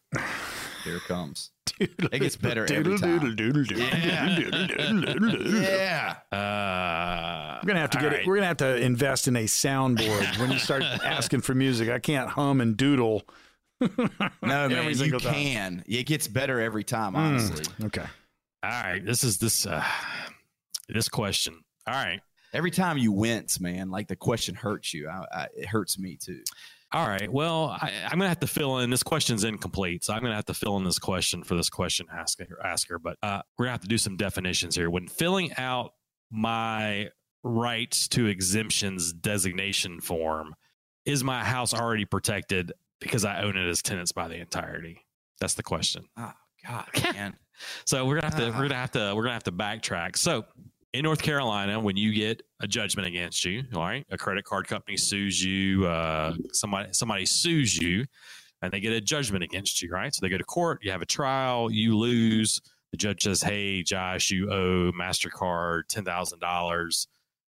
here 0.83 0.95
it 0.97 1.03
comes. 1.03 1.51
It 1.79 1.95
gets 2.11 2.35
better 2.35 2.65
every 2.73 2.97
time. 2.97 3.35
Yeah. 3.37 6.15
Uh, 6.31 7.59
We're 7.61 7.67
gonna 7.67 7.79
have 7.79 7.89
to 7.91 7.99
get 7.99 8.11
right. 8.11 8.19
it. 8.21 8.27
We're 8.27 8.35
gonna 8.35 8.47
have 8.47 8.57
to 8.57 8.75
invest 8.77 9.27
in 9.27 9.35
a 9.35 9.43
soundboard 9.45 10.39
when 10.39 10.51
you 10.51 10.59
start 10.59 10.83
asking 10.83 11.41
for 11.41 11.53
music. 11.55 11.89
I 11.89 11.99
can't 11.99 12.29
hum 12.29 12.61
and 12.61 12.77
doodle. 12.77 13.23
No, 13.81 13.87
man, 14.41 14.71
Every 14.71 14.87
you 14.89 14.95
single 14.95 15.19
time. 15.19 15.33
can. 15.33 15.83
It 15.87 16.05
gets 16.05 16.27
better 16.27 16.59
every 16.59 16.83
time, 16.83 17.13
Mm. 17.13 17.17
honestly. 17.17 17.65
Okay. 17.85 18.05
All 18.63 18.69
right, 18.69 19.03
this 19.05 19.23
is 19.23 19.37
this 19.37 19.65
uh, 19.65 19.83
this 20.89 21.09
question. 21.09 21.63
All 21.87 21.93
right, 21.93 22.19
Every 22.53 22.71
time 22.71 22.97
you 22.97 23.11
wince, 23.11 23.59
man, 23.59 23.89
like 23.91 24.07
the 24.07 24.15
question 24.15 24.55
hurts 24.55 24.93
you. 24.93 25.07
I, 25.09 25.25
I, 25.31 25.47
it 25.55 25.67
hurts 25.67 25.99
me 25.99 26.17
too. 26.19 26.41
all 26.93 27.07
right. 27.07 27.31
Well, 27.31 27.77
I, 27.79 27.91
I'm 28.05 28.17
gonna 28.17 28.29
have 28.29 28.39
to 28.39 28.47
fill 28.47 28.79
in. 28.79 28.89
This 28.89 29.03
question's 29.03 29.43
incomplete, 29.43 30.03
so 30.03 30.13
I'm 30.13 30.21
gonna 30.21 30.35
have 30.35 30.45
to 30.45 30.53
fill 30.53 30.75
in 30.77 30.83
this 30.83 30.97
question 30.99 31.43
for 31.43 31.55
this 31.55 31.69
question 31.69 32.07
asker. 32.11 32.57
asker 32.65 32.97
but 32.99 33.17
uh, 33.21 33.41
we're 33.57 33.65
gonna 33.65 33.73
have 33.73 33.81
to 33.81 33.87
do 33.87 33.97
some 33.97 34.17
definitions 34.17 34.75
here. 34.75 34.89
When 34.89 35.07
filling 35.07 35.53
out 35.57 35.93
my 36.31 37.09
rights 37.43 38.07
to 38.09 38.25
exemptions 38.25 39.13
designation 39.13 40.01
form, 40.01 40.55
is 41.05 41.23
my 41.23 41.43
house 41.43 41.73
already 41.73 42.05
protected 42.05 42.73
because 42.99 43.25
I 43.25 43.41
own 43.43 43.57
it 43.57 43.67
as 43.69 43.81
tenants 43.81 44.11
by 44.11 44.27
the 44.27 44.35
entirety? 44.37 45.05
That's 45.39 45.53
the 45.55 45.63
question. 45.63 46.05
Oh 46.17 46.31
God, 46.65 46.87
man. 47.13 47.35
So 47.85 48.05
we're 48.05 48.19
gonna 48.19 48.33
have 48.33 48.39
to 48.39 48.47
Ah. 48.51 48.57
we're 48.57 48.67
gonna 48.67 48.75
have 48.75 48.91
to 48.91 49.13
we're 49.15 49.23
gonna 49.23 49.33
have 49.33 49.43
to 49.43 49.51
backtrack. 49.51 50.17
So 50.17 50.45
in 50.93 51.03
North 51.03 51.21
Carolina, 51.21 51.79
when 51.79 51.97
you 51.97 52.13
get 52.13 52.41
a 52.61 52.67
judgment 52.67 53.07
against 53.07 53.43
you, 53.45 53.63
all 53.75 53.81
right, 53.81 54.05
a 54.09 54.17
credit 54.17 54.45
card 54.45 54.67
company 54.67 54.97
sues 54.97 55.43
you, 55.43 55.85
uh, 55.85 56.33
somebody 56.53 56.89
somebody 56.93 57.25
sues 57.25 57.77
you, 57.77 58.05
and 58.61 58.71
they 58.71 58.79
get 58.79 58.93
a 58.93 59.01
judgment 59.01 59.43
against 59.43 59.81
you, 59.81 59.89
right? 59.91 60.13
So 60.13 60.19
they 60.21 60.29
go 60.29 60.37
to 60.37 60.43
court, 60.43 60.79
you 60.83 60.91
have 60.91 61.01
a 61.01 61.05
trial, 61.05 61.71
you 61.71 61.97
lose. 61.97 62.61
The 62.91 62.97
judge 62.97 63.23
says, 63.23 63.41
"Hey, 63.43 63.83
Josh, 63.83 64.31
you 64.31 64.49
owe 64.49 64.91
Mastercard 64.93 65.83
ten 65.89 66.05
thousand 66.05 66.39
dollars 66.39 67.07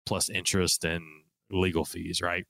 plus 0.06 0.28
interest 0.30 0.84
and 0.84 1.02
legal 1.50 1.84
fees, 1.84 2.22
right?" 2.22 2.46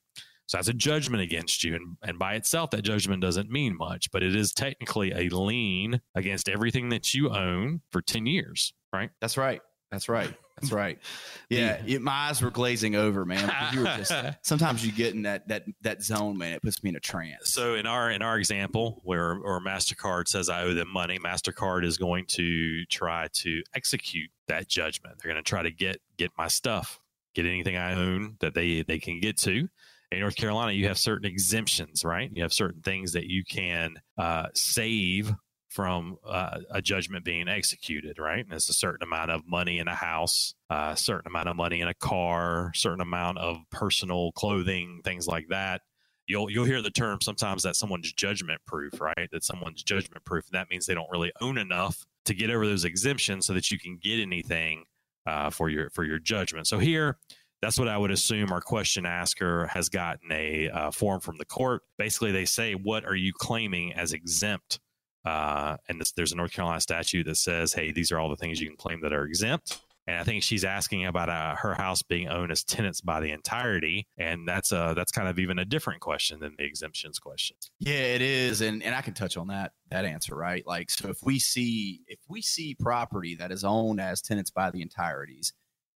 So 0.47 0.57
that's 0.57 0.67
a 0.67 0.73
judgment 0.73 1.23
against 1.23 1.63
you. 1.63 1.75
And, 1.75 1.97
and 2.03 2.19
by 2.19 2.35
itself, 2.35 2.71
that 2.71 2.83
judgment 2.83 3.21
doesn't 3.21 3.49
mean 3.49 3.75
much, 3.77 4.11
but 4.11 4.23
it 4.23 4.35
is 4.35 4.53
technically 4.53 5.11
a 5.11 5.35
lien 5.35 6.01
against 6.13 6.49
everything 6.49 6.89
that 6.89 7.13
you 7.13 7.29
own 7.29 7.81
for 7.91 8.01
10 8.01 8.25
years, 8.25 8.73
right? 8.93 9.09
That's 9.21 9.37
right. 9.37 9.61
That's 9.91 10.09
right. 10.09 10.33
That's 10.57 10.71
right. 10.71 10.99
Yeah, 11.47 11.79
it, 11.85 12.01
my 12.01 12.29
eyes 12.29 12.41
were 12.41 12.49
glazing 12.49 12.95
over, 12.95 13.23
man. 13.23 13.51
You 13.71 13.81
were 13.81 13.85
just, 13.85 14.11
sometimes 14.41 14.83
you 14.83 14.91
get 14.91 15.13
in 15.13 15.21
that 15.21 15.47
that 15.47 15.63
that 15.81 16.01
zone, 16.01 16.39
man. 16.39 16.53
It 16.53 16.63
puts 16.63 16.83
me 16.83 16.89
in 16.89 16.95
a 16.95 16.99
trance. 16.99 17.53
So 17.53 17.75
in 17.75 17.85
our 17.85 18.09
in 18.09 18.23
our 18.23 18.39
example, 18.39 18.99
where 19.03 19.33
or 19.33 19.61
Mastercard 19.61 20.27
says 20.27 20.49
I 20.49 20.63
owe 20.63 20.73
them 20.73 20.91
money, 20.91 21.19
Mastercard 21.19 21.85
is 21.85 21.97
going 21.97 22.25
to 22.29 22.83
try 22.85 23.27
to 23.31 23.61
execute 23.75 24.31
that 24.47 24.67
judgment. 24.67 25.19
They're 25.21 25.31
going 25.31 25.43
to 25.43 25.47
try 25.47 25.61
to 25.61 25.71
get 25.71 26.01
get 26.17 26.31
my 26.35 26.47
stuff, 26.47 26.99
get 27.35 27.45
anything 27.45 27.77
I 27.77 27.93
own 27.93 28.37
that 28.39 28.55
they 28.55 28.81
they 28.81 28.97
can 28.97 29.19
get 29.19 29.37
to. 29.41 29.69
In 30.11 30.19
North 30.19 30.35
Carolina, 30.35 30.71
you 30.71 30.87
have 30.87 30.97
certain 30.97 31.25
exemptions, 31.29 32.03
right? 32.05 32.29
You 32.33 32.43
have 32.43 32.53
certain 32.53 32.81
things 32.81 33.13
that 33.13 33.25
you 33.25 33.43
can 33.43 33.95
uh, 34.17 34.47
save 34.53 35.33
from 35.69 36.17
uh, 36.25 36.59
a 36.71 36.81
judgment 36.81 37.25
being 37.25 37.49
executed, 37.49 38.17
right? 38.17 38.45
And 38.45 38.53
it's 38.53 38.69
a 38.69 38.73
certain 38.73 39.03
amount 39.03 39.31
of 39.31 39.41
money 39.45 39.79
in 39.79 39.87
a 39.89 39.95
house, 39.95 40.53
uh, 40.69 40.91
a 40.93 40.97
certain 40.97 41.27
amount 41.27 41.49
of 41.49 41.55
money 41.57 41.81
in 41.81 41.87
a 41.87 41.93
car, 41.93 42.71
certain 42.75 43.01
amount 43.01 43.39
of 43.39 43.57
personal 43.71 44.31
clothing, 44.33 45.01
things 45.03 45.27
like 45.27 45.47
that 45.49 45.81
you'll 46.27 46.49
you'll 46.49 46.65
hear 46.65 46.81
the 46.81 46.91
term 46.91 47.19
sometimes 47.21 47.63
that 47.63 47.75
someone's 47.75 48.11
judgment 48.13 48.61
proof, 48.65 48.99
right? 48.99 49.29
That 49.31 49.43
someone's 49.43 49.83
judgment 49.83 50.23
proof. 50.25 50.45
And 50.45 50.53
that 50.53 50.69
means 50.69 50.85
they 50.85 50.93
don't 50.93 51.09
really 51.11 51.31
own 51.41 51.57
enough 51.57 52.05
to 52.25 52.33
get 52.33 52.49
over 52.49 52.65
those 52.65 52.85
exemptions 52.85 53.45
so 53.45 53.53
that 53.53 53.71
you 53.71 53.79
can 53.79 53.97
get 54.01 54.19
anything 54.19 54.85
uh, 55.25 55.49
for 55.49 55.69
your 55.69 55.89
for 55.91 56.03
your 56.03 56.19
judgment. 56.19 56.67
So 56.67 56.79
here, 56.79 57.17
that's 57.65 57.79
what 57.79 57.87
I 57.87 57.97
would 57.97 58.11
assume 58.11 58.51
our 58.51 58.61
question 58.61 59.07
asker 59.07 59.65
has 59.73 59.89
gotten 59.89 60.31
a 60.31 60.69
uh, 60.69 60.91
form 60.91 61.19
from 61.19 61.37
the 61.39 61.45
court. 61.45 61.81
Basically, 61.97 62.31
they 62.31 62.45
say, 62.45 62.75
What 62.75 63.05
are 63.05 63.15
you 63.15 63.33
claiming 63.33 63.91
as 63.93 64.13
exempt? 64.13 64.79
Uh, 65.25 65.77
and 65.89 65.99
this, 65.99 66.11
there's 66.11 66.31
a 66.31 66.35
North 66.35 66.51
Carolina 66.51 66.79
statute 66.79 67.25
that 67.25 67.37
says, 67.37 67.73
Hey, 67.73 67.91
these 67.91 68.11
are 68.11 68.19
all 68.19 68.29
the 68.29 68.35
things 68.35 68.61
you 68.61 68.67
can 68.67 68.77
claim 68.77 69.01
that 69.01 69.13
are 69.13 69.25
exempt. 69.25 69.81
And 70.05 70.19
I 70.19 70.23
think 70.23 70.43
she's 70.43 70.63
asking 70.63 71.07
about 71.07 71.29
uh, 71.29 71.55
her 71.55 71.73
house 71.73 72.03
being 72.03 72.27
owned 72.27 72.51
as 72.51 72.63
tenants 72.63 73.01
by 73.01 73.19
the 73.19 73.31
entirety, 73.31 74.05
and 74.19 74.47
that's 74.47 74.71
a 74.71 74.93
that's 74.95 75.11
kind 75.11 75.27
of 75.27 75.39
even 75.39 75.57
a 75.57 75.65
different 75.65 76.01
question 76.01 76.39
than 76.39 76.53
the 76.59 76.65
exemptions 76.65 77.17
question. 77.17 77.57
Yeah, 77.79 77.93
it 77.93 78.21
is, 78.21 78.61
and 78.61 78.83
and 78.83 78.93
I 78.93 79.01
can 79.01 79.15
touch 79.15 79.37
on 79.37 79.47
that 79.47 79.71
that 79.89 80.05
answer, 80.05 80.35
right? 80.35 80.61
Like, 80.67 80.91
so 80.91 81.07
if 81.07 81.17
we 81.23 81.39
see 81.39 82.01
if 82.05 82.19
we 82.29 82.43
see 82.43 82.75
property 82.79 83.33
that 83.37 83.51
is 83.51 83.63
owned 83.63 83.99
as 83.99 84.21
tenants 84.21 84.51
by 84.51 84.69
the 84.69 84.83
entireties, 84.83 85.53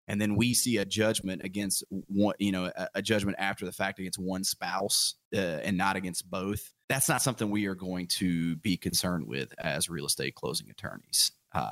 and 0.10 0.20
then 0.20 0.36
we 0.36 0.56
see 0.56 0.78
a 0.78 0.86
judgment 0.86 1.44
against 1.44 1.84
one, 1.90 2.36
you 2.40 2.52
know, 2.52 2.72
a, 2.76 2.90
a 2.96 3.02
judgment 3.02 3.38
after 3.40 3.64
the 3.66 3.72
fact 3.72 4.00
against 4.00 4.20
one 4.20 4.44
spouse 4.44 5.14
uh, 5.36 5.38
and 5.38 5.78
not 5.78 5.96
against 5.96 6.30
both, 6.30 6.74
that's 6.90 7.08
not 7.08 7.22
something 7.22 7.52
we 7.52 7.68
are 7.68 7.76
going 7.76 8.08
to 8.08 8.56
be 8.58 8.76
concerned 8.76 9.28
with 9.28 9.54
as 9.60 9.88
real 9.88 10.08
estate 10.08 10.34
closing 10.34 10.70
attorneys. 10.70 11.32
Uh, 11.54 11.72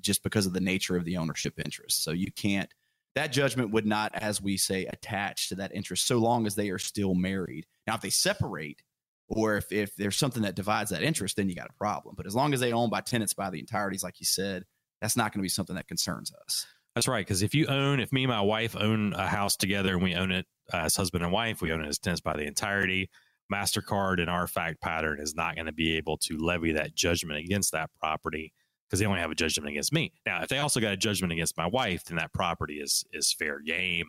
just 0.00 0.24
because 0.24 0.46
of 0.46 0.52
the 0.52 0.60
nature 0.60 0.96
of 0.96 1.04
the 1.04 1.16
ownership 1.16 1.54
interest. 1.64 2.02
So 2.02 2.10
you 2.10 2.32
can't, 2.32 2.68
that 3.14 3.32
judgment 3.32 3.70
would 3.70 3.86
not, 3.86 4.12
as 4.14 4.42
we 4.42 4.56
say, 4.56 4.84
attach 4.86 5.48
to 5.48 5.54
that 5.56 5.72
interest 5.72 6.08
so 6.08 6.18
long 6.18 6.46
as 6.46 6.56
they 6.56 6.70
are 6.70 6.78
still 6.78 7.14
married. 7.14 7.66
Now, 7.86 7.94
if 7.94 8.00
they 8.00 8.10
separate 8.10 8.82
or 9.28 9.56
if, 9.56 9.70
if 9.70 9.94
there's 9.94 10.16
something 10.16 10.42
that 10.42 10.56
divides 10.56 10.90
that 10.90 11.04
interest, 11.04 11.36
then 11.36 11.48
you 11.48 11.54
got 11.54 11.70
a 11.70 11.78
problem. 11.78 12.16
But 12.16 12.26
as 12.26 12.34
long 12.34 12.52
as 12.52 12.58
they 12.58 12.72
own 12.72 12.90
by 12.90 13.00
tenants 13.00 13.34
by 13.34 13.50
the 13.50 13.60
entireties, 13.60 14.02
like 14.02 14.18
you 14.18 14.26
said, 14.26 14.64
that's 15.00 15.16
not 15.16 15.32
going 15.32 15.40
to 15.40 15.44
be 15.44 15.48
something 15.48 15.76
that 15.76 15.86
concerns 15.86 16.32
us. 16.44 16.66
That's 16.94 17.08
right. 17.08 17.24
Because 17.24 17.42
if 17.42 17.54
you 17.54 17.66
own, 17.66 18.00
if 18.00 18.12
me 18.12 18.24
and 18.24 18.30
my 18.30 18.40
wife 18.40 18.76
own 18.76 19.12
a 19.12 19.26
house 19.26 19.56
together 19.56 19.94
and 19.94 20.02
we 20.02 20.14
own 20.14 20.32
it 20.32 20.46
as 20.72 20.96
husband 20.96 21.22
and 21.22 21.32
wife, 21.32 21.62
we 21.62 21.72
own 21.72 21.82
it 21.82 21.88
as 21.88 21.98
tenants 21.98 22.20
by 22.20 22.36
the 22.36 22.44
entirety. 22.44 23.10
MasterCard 23.52 24.20
and 24.20 24.30
our 24.30 24.46
fact 24.46 24.80
pattern 24.80 25.18
is 25.20 25.34
not 25.34 25.56
going 25.56 25.66
to 25.66 25.72
be 25.72 25.96
able 25.96 26.16
to 26.18 26.38
levy 26.38 26.72
that 26.72 26.94
judgment 26.94 27.38
against 27.38 27.72
that 27.72 27.90
property 27.98 28.52
because 28.86 29.00
they 29.00 29.06
only 29.06 29.20
have 29.20 29.30
a 29.30 29.36
judgment 29.36 29.68
against 29.68 29.92
me. 29.92 30.12
Now, 30.26 30.42
if 30.42 30.48
they 30.48 30.58
also 30.58 30.80
got 30.80 30.92
a 30.92 30.96
judgment 30.96 31.32
against 31.32 31.56
my 31.56 31.66
wife, 31.66 32.04
then 32.04 32.16
that 32.16 32.32
property 32.32 32.80
is 32.80 33.04
is 33.12 33.32
fair 33.32 33.60
game 33.60 34.06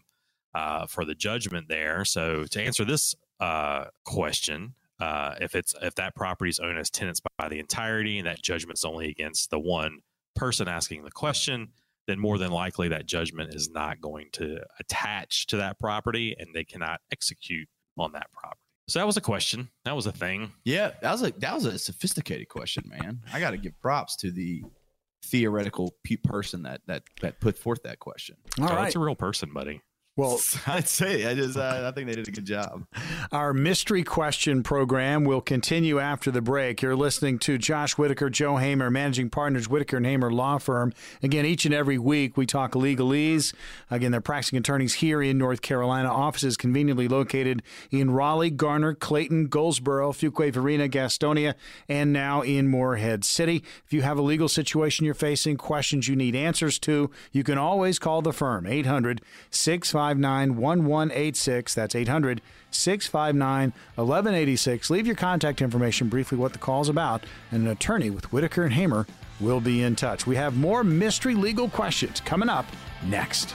uh, 0.53 0.85
for 0.87 1.05
the 1.05 1.15
judgment 1.15 1.67
there. 1.69 2.05
So 2.05 2.45
to 2.45 2.61
answer 2.61 2.85
this 2.85 3.15
uh, 3.39 3.85
question, 4.05 4.75
uh, 4.99 5.35
if 5.39 5.55
it's 5.55 5.73
if 5.81 5.95
that 5.95 6.15
property 6.15 6.49
is 6.49 6.59
owned 6.59 6.77
as 6.77 6.89
tenants 6.89 7.21
by 7.37 7.49
the 7.49 7.59
entirety 7.59 8.17
and 8.17 8.27
that 8.27 8.41
judgment's 8.41 8.85
only 8.85 9.09
against 9.09 9.49
the 9.49 9.59
one 9.59 9.99
person 10.35 10.67
asking 10.67 11.03
the 11.03 11.11
question, 11.11 11.69
then 12.07 12.19
more 12.19 12.37
than 12.37 12.51
likely 12.51 12.87
that 12.89 13.05
judgment 13.05 13.53
is 13.53 13.69
not 13.69 14.01
going 14.01 14.27
to 14.33 14.59
attach 14.79 15.47
to 15.47 15.57
that 15.57 15.79
property 15.79 16.35
and 16.37 16.49
they 16.53 16.63
cannot 16.63 16.99
execute 17.11 17.67
on 17.97 18.11
that 18.13 18.31
property. 18.31 18.59
So 18.87 18.99
that 18.99 19.05
was 19.05 19.17
a 19.17 19.21
question. 19.21 19.69
That 19.85 19.95
was 19.95 20.05
a 20.05 20.11
thing. 20.11 20.51
Yeah, 20.65 20.91
that 21.01 21.11
was 21.11 21.23
a 21.23 21.31
that 21.37 21.53
was 21.53 21.65
a 21.65 21.79
sophisticated 21.79 22.49
question, 22.49 22.83
man. 22.87 23.21
I 23.31 23.39
got 23.39 23.51
to 23.51 23.57
give 23.57 23.79
props 23.79 24.15
to 24.17 24.31
the 24.31 24.63
theoretical 25.23 25.93
pe- 26.03 26.17
person 26.17 26.63
that 26.63 26.81
that 26.87 27.03
that 27.21 27.39
put 27.39 27.57
forth 27.57 27.83
that 27.83 27.99
question. 27.99 28.35
All 28.59 28.69
oh, 28.69 28.75
right. 28.75 28.87
It's 28.87 28.95
a 28.95 28.99
real 28.99 29.15
person, 29.15 29.53
buddy. 29.53 29.81
Well, 30.21 30.39
I'd 30.67 30.87
say 30.87 31.25
I 31.25 31.33
just 31.33 31.57
uh, 31.57 31.81
I 31.87 31.91
think 31.95 32.07
they 32.07 32.13
did 32.13 32.27
a 32.27 32.31
good 32.31 32.45
job. 32.45 32.85
Our 33.31 33.53
mystery 33.53 34.03
question 34.03 34.61
program 34.61 35.23
will 35.23 35.41
continue 35.41 35.97
after 35.99 36.29
the 36.29 36.43
break. 36.43 36.83
You're 36.83 36.95
listening 36.95 37.39
to 37.39 37.57
Josh 37.57 37.97
Whitaker, 37.97 38.29
Joe 38.29 38.57
Hamer, 38.57 38.91
managing 38.91 39.31
partners, 39.31 39.67
Whitaker 39.67 39.97
and 39.97 40.05
Hamer 40.05 40.31
Law 40.31 40.59
Firm. 40.59 40.93
Again, 41.23 41.47
each 41.47 41.65
and 41.65 41.73
every 41.73 41.97
week 41.97 42.37
we 42.37 42.45
talk 42.45 42.73
legalese. 42.73 43.55
Again, 43.89 44.11
they're 44.11 44.21
practicing 44.21 44.59
attorneys 44.59 44.93
here 44.95 45.23
in 45.23 45.39
North 45.39 45.63
Carolina. 45.63 46.09
Offices 46.13 46.55
conveniently 46.55 47.07
located 47.07 47.63
in 47.89 48.11
Raleigh, 48.11 48.51
Garner, 48.51 48.93
Clayton, 48.93 49.47
Goldsboro, 49.47 50.11
Fuquay 50.11 50.53
Varina, 50.53 50.87
Gastonia, 50.87 51.55
and 51.89 52.13
now 52.13 52.41
in 52.41 52.67
Morehead 52.67 53.25
City. 53.25 53.63
If 53.87 53.91
you 53.91 54.03
have 54.03 54.19
a 54.19 54.21
legal 54.21 54.47
situation 54.47 55.03
you're 55.03 55.15
facing, 55.15 55.57
questions 55.57 56.07
you 56.07 56.15
need 56.15 56.35
answers 56.35 56.77
to, 56.79 57.09
you 57.31 57.43
can 57.43 57.57
always 57.57 57.97
call 57.97 58.21
the 58.21 58.31
firm 58.31 58.67
800 58.67 59.21
655 59.49 60.10
1186. 60.19 61.73
That's 61.73 61.95
800 61.95 62.41
659 62.71 63.73
1186. 63.95 64.89
Leave 64.89 65.07
your 65.07 65.15
contact 65.15 65.61
information, 65.61 66.09
briefly 66.09 66.37
what 66.37 66.53
the 66.53 66.59
call's 66.59 66.89
about, 66.89 67.23
and 67.51 67.63
an 67.63 67.71
attorney 67.71 68.09
with 68.09 68.31
Whitaker 68.31 68.63
and 68.63 68.73
Hamer 68.73 69.05
will 69.39 69.61
be 69.61 69.83
in 69.83 69.95
touch. 69.95 70.25
We 70.25 70.35
have 70.35 70.55
more 70.55 70.83
mystery 70.83 71.35
legal 71.35 71.69
questions 71.69 72.19
coming 72.21 72.49
up 72.49 72.65
next. 73.03 73.53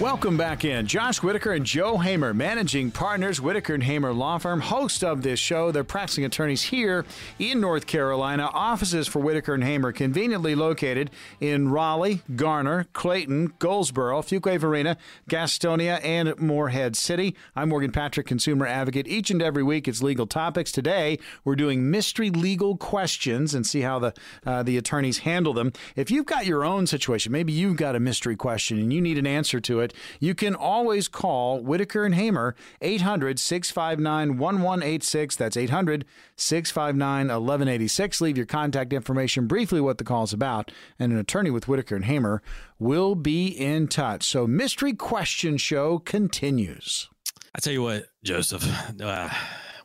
Welcome 0.00 0.36
back 0.36 0.64
in. 0.64 0.86
Josh 0.86 1.24
Whitaker 1.24 1.54
and 1.54 1.66
Joe 1.66 1.98
Hamer, 1.98 2.32
managing 2.32 2.92
partners, 2.92 3.40
Whitaker 3.40 3.74
and 3.74 3.82
Hamer 3.82 4.12
Law 4.12 4.38
Firm, 4.38 4.60
host 4.60 5.02
of 5.02 5.22
this 5.22 5.40
show. 5.40 5.72
They're 5.72 5.82
practicing 5.82 6.24
attorneys 6.24 6.62
here 6.62 7.04
in 7.40 7.60
North 7.60 7.88
Carolina. 7.88 8.48
Offices 8.54 9.08
for 9.08 9.18
Whitaker 9.18 9.54
and 9.54 9.64
Hamer 9.64 9.90
conveniently 9.90 10.54
located 10.54 11.10
in 11.40 11.70
Raleigh, 11.70 12.22
Garner, 12.36 12.86
Clayton, 12.92 13.54
Goldsboro, 13.58 14.22
Fuquay 14.22 14.56
Varina, 14.56 14.96
Gastonia, 15.28 15.98
and 16.04 16.38
Morehead 16.38 16.94
City. 16.94 17.34
I'm 17.56 17.70
Morgan 17.70 17.90
Patrick, 17.90 18.28
consumer 18.28 18.68
advocate. 18.68 19.08
Each 19.08 19.32
and 19.32 19.42
every 19.42 19.64
week, 19.64 19.88
it's 19.88 20.00
legal 20.00 20.28
topics. 20.28 20.70
Today, 20.70 21.18
we're 21.42 21.56
doing 21.56 21.90
mystery 21.90 22.30
legal 22.30 22.76
questions 22.76 23.52
and 23.52 23.66
see 23.66 23.80
how 23.80 23.98
the 23.98 24.14
uh, 24.46 24.62
the 24.62 24.76
attorneys 24.76 25.18
handle 25.18 25.54
them. 25.54 25.72
If 25.96 26.08
you've 26.08 26.26
got 26.26 26.46
your 26.46 26.64
own 26.64 26.86
situation, 26.86 27.32
maybe 27.32 27.52
you've 27.52 27.76
got 27.76 27.96
a 27.96 28.00
mystery 28.00 28.36
question 28.36 28.78
and 28.78 28.92
you 28.92 29.00
need 29.00 29.18
an 29.18 29.26
answer 29.26 29.58
to 29.58 29.80
it, 29.80 29.87
you 30.20 30.34
can 30.34 30.54
always 30.54 31.08
call 31.08 31.62
Whitaker 31.62 32.04
and 32.04 32.14
Hamer 32.14 32.54
800 32.80 33.38
659 33.38 34.38
1186. 34.38 35.36
That's 35.36 35.56
800 35.56 36.04
659 36.36 37.26
1186. 37.28 38.20
Leave 38.20 38.36
your 38.36 38.46
contact 38.46 38.92
information, 38.92 39.46
briefly 39.46 39.80
what 39.80 39.98
the 39.98 40.04
call's 40.04 40.32
about, 40.32 40.70
and 40.98 41.12
an 41.12 41.18
attorney 41.18 41.50
with 41.50 41.68
Whitaker 41.68 41.96
and 41.96 42.04
Hamer 42.04 42.42
will 42.78 43.14
be 43.14 43.48
in 43.48 43.88
touch. 43.88 44.24
So, 44.24 44.46
Mystery 44.46 44.92
Question 44.92 45.56
Show 45.56 45.98
continues. 45.98 47.08
I 47.54 47.60
tell 47.60 47.72
you 47.72 47.82
what, 47.82 48.06
Joseph, 48.22 48.64
uh, 49.02 49.28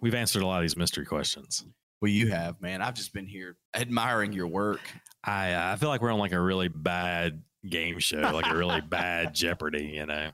we've 0.01 0.13
answered 0.13 0.43
a 0.43 0.47
lot 0.47 0.57
of 0.57 0.63
these 0.63 0.77
mystery 0.77 1.05
questions. 1.05 1.65
Well, 2.01 2.11
you 2.11 2.27
have, 2.27 2.61
man. 2.61 2.81
I've 2.81 2.95
just 2.95 3.13
been 3.13 3.27
here 3.27 3.55
admiring 3.73 4.33
your 4.33 4.47
work. 4.47 4.81
I 5.23 5.53
uh, 5.53 5.71
I 5.71 5.75
feel 5.77 5.87
like 5.87 6.01
we're 6.01 6.11
on 6.11 6.19
like 6.19 6.33
a 6.33 6.39
really 6.39 6.67
bad 6.67 7.41
game 7.67 7.99
show, 7.99 8.19
like 8.19 8.45
a 8.47 8.55
really 8.55 8.81
bad 8.81 9.33
Jeopardy, 9.35 9.85
you 9.95 10.05
know. 10.05 10.31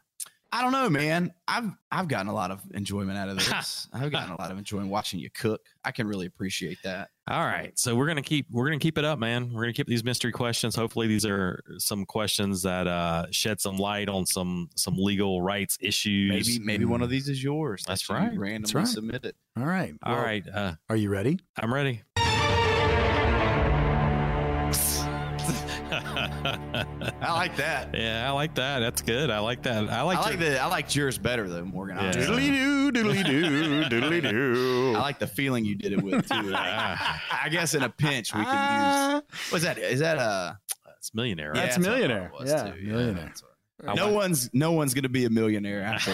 I 0.52 0.64
don't 0.64 0.72
know, 0.72 0.90
man. 0.90 1.32
I've 1.48 1.70
I've 1.92 2.08
gotten 2.08 2.28
a 2.28 2.34
lot 2.34 2.50
of 2.50 2.64
enjoyment 2.74 3.20
out 3.20 3.30
of 3.30 3.38
this. 3.38 3.88
I've 3.94 4.12
gotten 4.12 4.32
a 4.32 4.42
lot 4.42 4.50
of 4.52 4.58
enjoyment 4.58 4.90
watching 4.90 5.20
you 5.20 5.30
cook. 5.30 5.62
I 5.86 5.92
can 5.92 6.08
really 6.08 6.26
appreciate 6.26 6.80
that. 6.84 7.10
All 7.30 7.46
right, 7.46 7.78
so 7.78 7.96
we're 7.96 8.08
gonna 8.08 8.24
keep 8.24 8.48
we're 8.50 8.66
gonna 8.66 8.80
keep 8.80 8.98
it 8.98 9.06
up, 9.06 9.20
man. 9.20 9.54
We're 9.54 9.62
gonna 9.62 9.74
keep 9.74 9.86
these 9.86 10.04
mystery 10.04 10.32
questions. 10.32 10.76
Hopefully, 10.76 11.06
these 11.06 11.24
are 11.24 11.62
some 11.78 12.04
questions 12.04 12.64
that 12.64 12.88
uh, 12.88 13.28
shed 13.30 13.62
some 13.62 13.78
light 13.78 14.10
on 14.10 14.26
some 14.26 14.72
some 14.76 14.96
legal 14.98 15.40
rights 15.44 15.78
issues. 15.82 16.32
Maybe 16.32 16.66
maybe 16.66 16.86
one 16.86 17.04
of 17.04 17.12
these 17.12 17.30
is 17.30 17.44
yours. 17.44 17.84
That's 17.88 18.08
that 18.08 18.14
you 18.14 18.20
right. 18.20 18.40
Randomly 18.40 18.58
That's 18.62 18.74
right. 18.74 18.88
submit 18.88 19.26
it. 19.26 19.36
All 19.56 19.66
right. 19.66 19.94
All 20.02 20.16
Well, 20.16 20.24
right, 20.24 20.44
uh, 20.52 20.74
Are 20.90 20.96
you 20.96 21.10
ready? 21.12 21.40
I'm 21.62 21.72
ready. 21.72 22.02
I 27.22 27.34
like 27.34 27.56
that. 27.58 27.94
yeah, 27.94 28.28
I 28.28 28.32
like 28.32 28.56
that. 28.56 28.80
That's 28.80 29.02
good. 29.02 29.30
I 29.30 29.40
like 29.40 29.64
that. 29.64 29.90
I 29.90 30.02
like. 30.02 30.18
I 30.18 30.22
like. 30.22 30.26
like 30.32 30.40
your- 30.40 30.50
the 30.52 30.60
I 30.60 30.66
like 30.68 30.96
yours 30.96 31.18
better 31.18 31.48
though, 31.50 31.64
Morgan. 31.66 31.98
Yeah. 31.98 32.04
honestly. 32.04 32.50
Diddly 32.50 32.52
doo, 32.54 32.92
diddly 32.92 33.26
doo, 33.26 33.84
diddly 33.86 34.22
doo. 34.32 34.94
I 34.96 35.02
like 35.02 35.20
the 35.20 35.28
feeling 35.28 35.66
you 35.66 35.76
did 35.76 35.94
it 35.94 36.02
with 36.02 36.28
too. 36.28 36.42
Like, 36.42 36.60
Ah, 36.64 37.24
I 37.44 37.50
guess 37.50 37.74
in 37.76 37.84
a 37.84 37.90
pinch 37.90 38.34
we 38.34 38.42
can 38.42 38.48
Ah. 38.50 39.16
use. 39.16 39.24
What's 39.52 39.64
that? 39.64 39.78
Is 39.78 40.00
that 40.00 40.18
a? 40.18 40.60
it's 40.98 41.14
millionaire. 41.14 41.54
That's 41.54 41.78
Right? 41.78 41.86
what 41.86 41.88
I 41.88 41.92
millionaire. 41.94 42.30
thought 42.32 42.40
was, 42.42 42.50
Yeah, 42.52 42.72
too. 42.72 42.82
millionaire. 42.86 43.26
that's 43.26 43.44
I 43.88 43.94
no 43.94 44.06
want- 44.08 44.16
one's 44.16 44.50
no 44.52 44.72
one's 44.74 44.94
gonna 44.94 45.08
be 45.08 45.24
a 45.24 45.30
millionaire 45.30 45.82
after 45.82 46.14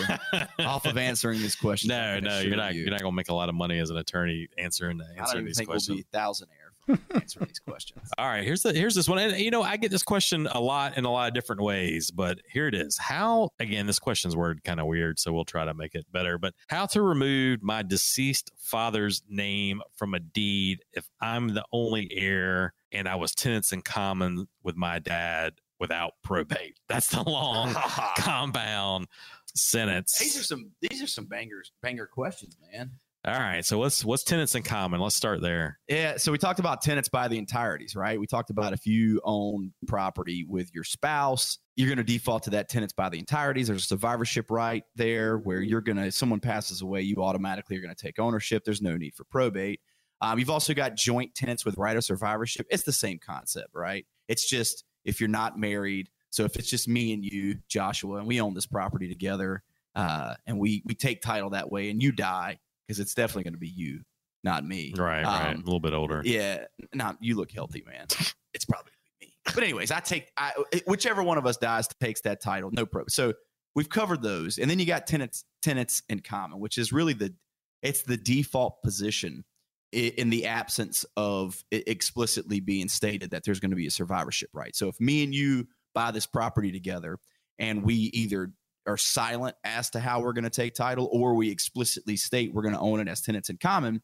off 0.59 0.85
of 0.85 0.97
answering 0.99 1.41
this 1.41 1.55
question. 1.55 1.87
no, 1.89 2.19
no, 2.19 2.39
you're 2.39 2.55
not. 2.55 2.75
You're 2.75 2.91
not 2.91 3.01
gonna 3.01 3.15
make 3.15 3.29
a 3.29 3.33
lot 3.33 3.49
of 3.49 3.55
money 3.55 3.79
as 3.79 3.89
an 3.89 3.97
attorney 3.97 4.47
answering 4.59 5.01
I 5.01 5.05
don't 5.07 5.17
answering 5.19 5.37
even 5.41 5.45
these 5.47 5.57
think 5.57 5.69
questions. 5.69 5.89
we'll 5.95 5.97
be 5.97 6.05
thousandaire 6.15 6.64
answering 6.87 7.47
these 7.47 7.59
questions. 7.59 8.09
All 8.17 8.27
right, 8.27 8.43
here's 8.43 8.61
the 8.61 8.73
here's 8.73 8.95
this 8.95 9.07
one. 9.07 9.19
And 9.19 9.37
you 9.37 9.51
know, 9.51 9.63
I 9.63 9.77
get 9.77 9.91
this 9.91 10.03
question 10.03 10.47
a 10.51 10.59
lot 10.59 10.97
in 10.97 11.05
a 11.05 11.11
lot 11.11 11.27
of 11.27 11.33
different 11.33 11.61
ways, 11.61 12.11
but 12.11 12.39
here 12.49 12.67
it 12.67 12.75
is. 12.75 12.97
How 12.97 13.49
again, 13.59 13.87
this 13.87 13.99
question's 13.99 14.35
word 14.35 14.63
kind 14.63 14.79
of 14.79 14.87
weird, 14.87 15.19
so 15.19 15.31
we'll 15.33 15.45
try 15.45 15.65
to 15.65 15.73
make 15.73 15.95
it 15.95 16.05
better. 16.11 16.37
But 16.37 16.53
how 16.69 16.85
to 16.87 17.01
remove 17.01 17.63
my 17.63 17.81
deceased 17.81 18.51
father's 18.57 19.23
name 19.29 19.81
from 19.95 20.13
a 20.13 20.19
deed 20.19 20.79
if 20.93 21.07
I'm 21.21 21.49
the 21.49 21.65
only 21.71 22.09
heir 22.11 22.73
and 22.91 23.07
I 23.07 23.15
was 23.15 23.33
tenants 23.33 23.71
in 23.71 23.81
common 23.81 24.47
with 24.63 24.75
my 24.75 24.99
dad 24.99 25.55
without 25.79 26.13
probate. 26.23 26.79
That's 26.87 27.07
the 27.07 27.23
long 27.23 27.73
compound 28.17 29.07
sentence. 29.53 30.17
These 30.17 30.39
are 30.39 30.43
some 30.43 30.71
these 30.81 31.01
are 31.01 31.07
some 31.07 31.25
bangers 31.25 31.71
banger 31.81 32.05
questions, 32.05 32.57
man. 32.71 32.91
All 33.27 33.33
right. 33.33 33.65
So 33.65 33.79
what's 33.79 34.05
what's 34.05 34.23
tenants 34.23 34.53
in 34.53 34.61
common? 34.61 34.99
Let's 34.99 35.15
start 35.15 35.41
there. 35.41 35.79
Yeah, 35.87 36.17
so 36.17 36.31
we 36.31 36.37
talked 36.37 36.59
about 36.59 36.83
tenants 36.83 37.09
by 37.09 37.27
the 37.27 37.39
entireties, 37.39 37.95
right? 37.95 38.19
We 38.19 38.27
talked 38.27 38.51
about 38.51 38.71
if 38.73 38.85
you 38.85 39.19
own 39.23 39.73
property 39.87 40.45
with 40.47 40.71
your 40.75 40.83
spouse, 40.83 41.57
you're 41.75 41.87
going 41.87 41.97
to 41.97 42.03
default 42.03 42.43
to 42.43 42.51
that 42.51 42.69
tenants 42.69 42.93
by 42.93 43.09
the 43.09 43.17
entireties. 43.17 43.67
There's 43.67 43.83
a 43.83 43.87
survivorship 43.87 44.51
right 44.51 44.83
there 44.95 45.39
where 45.39 45.61
you're 45.61 45.81
going 45.81 45.97
to, 45.97 46.11
someone 46.11 46.39
passes 46.39 46.83
away, 46.83 47.01
you 47.01 47.15
automatically 47.23 47.75
are 47.77 47.81
going 47.81 47.95
to 47.95 47.99
take 47.99 48.19
ownership. 48.19 48.63
There's 48.63 48.81
no 48.81 48.95
need 48.95 49.15
for 49.15 49.23
probate. 49.23 49.79
Um, 50.21 50.37
you've 50.37 50.51
also 50.51 50.75
got 50.75 50.95
joint 50.95 51.33
tenants 51.33 51.65
with 51.65 51.77
right 51.77 51.97
of 51.97 52.03
survivorship. 52.03 52.67
It's 52.69 52.83
the 52.83 52.93
same 52.93 53.17
concept, 53.17 53.69
right? 53.73 54.05
It's 54.27 54.47
just 54.47 54.83
if 55.03 55.19
you're 55.19 55.29
not 55.29 55.57
married. 55.57 56.09
So 56.29 56.43
if 56.43 56.57
it's 56.57 56.69
just 56.69 56.87
me 56.87 57.11
and 57.11 57.25
you, 57.25 57.55
Joshua, 57.69 58.17
and 58.17 58.27
we 58.27 58.39
own 58.39 58.53
this 58.53 58.67
property 58.67 59.07
together, 59.07 59.63
uh, 59.95 60.35
and 60.45 60.59
we 60.59 60.83
we 60.85 60.93
take 60.93 61.21
title 61.21 61.51
that 61.51 61.71
way, 61.71 61.89
and 61.89 62.03
you 62.03 62.11
die, 62.11 62.59
because 62.87 62.99
it's 62.99 63.13
definitely 63.13 63.43
going 63.43 63.53
to 63.53 63.59
be 63.59 63.69
you, 63.69 64.01
not 64.43 64.65
me. 64.65 64.93
Right, 64.97 65.23
right. 65.23 65.49
Um, 65.49 65.55
A 65.55 65.57
little 65.57 65.79
bit 65.79 65.93
older. 65.93 66.21
Yeah, 66.23 66.65
no, 66.93 67.13
you 67.19 67.35
look 67.35 67.51
healthy, 67.51 67.83
man. 67.85 68.07
It's 68.53 68.65
probably 68.65 68.91
me. 69.21 69.33
But 69.45 69.63
anyways, 69.63 69.91
I 69.91 69.99
take 69.99 70.31
I, 70.37 70.53
whichever 70.87 71.23
one 71.23 71.37
of 71.37 71.45
us 71.45 71.57
dies 71.57 71.87
takes 71.99 72.21
that 72.21 72.41
title. 72.41 72.71
No 72.71 72.85
pro. 72.85 73.03
So 73.07 73.33
we've 73.75 73.89
covered 73.89 74.21
those, 74.21 74.57
and 74.57 74.69
then 74.69 74.79
you 74.79 74.85
got 74.85 75.07
tenants 75.07 75.43
tenants 75.61 76.03
in 76.09 76.19
common, 76.21 76.59
which 76.59 76.77
is 76.77 76.91
really 76.91 77.13
the 77.13 77.33
it's 77.81 78.01
the 78.01 78.17
default 78.17 78.81
position 78.83 79.43
in 79.91 80.29
the 80.29 80.45
absence 80.45 81.05
of 81.15 81.63
it 81.71 81.87
explicitly 81.87 82.59
being 82.59 82.89
stated 82.89 83.31
that 83.31 83.43
there's 83.45 83.59
going 83.61 83.69
to 83.69 83.77
be 83.77 83.87
a 83.87 83.91
survivorship 83.91 84.49
right. 84.53 84.75
So 84.75 84.89
if 84.89 84.99
me 84.99 85.23
and 85.23 85.33
you 85.33 85.67
buy 85.93 86.11
this 86.11 86.25
property 86.25 86.71
together, 86.71 87.17
and 87.59 87.83
we 87.83 87.95
either 87.95 88.51
are 88.87 88.97
silent 88.97 89.55
as 89.63 89.89
to 89.91 89.99
how 89.99 90.21
we're 90.21 90.33
going 90.33 90.43
to 90.43 90.49
take 90.49 90.75
title, 90.75 91.09
or 91.11 91.35
we 91.35 91.49
explicitly 91.49 92.15
state 92.15 92.53
we're 92.53 92.61
going 92.61 92.73
to 92.73 92.79
own 92.79 92.99
it 92.99 93.07
as 93.07 93.21
tenants 93.21 93.49
in 93.49 93.57
common, 93.57 94.01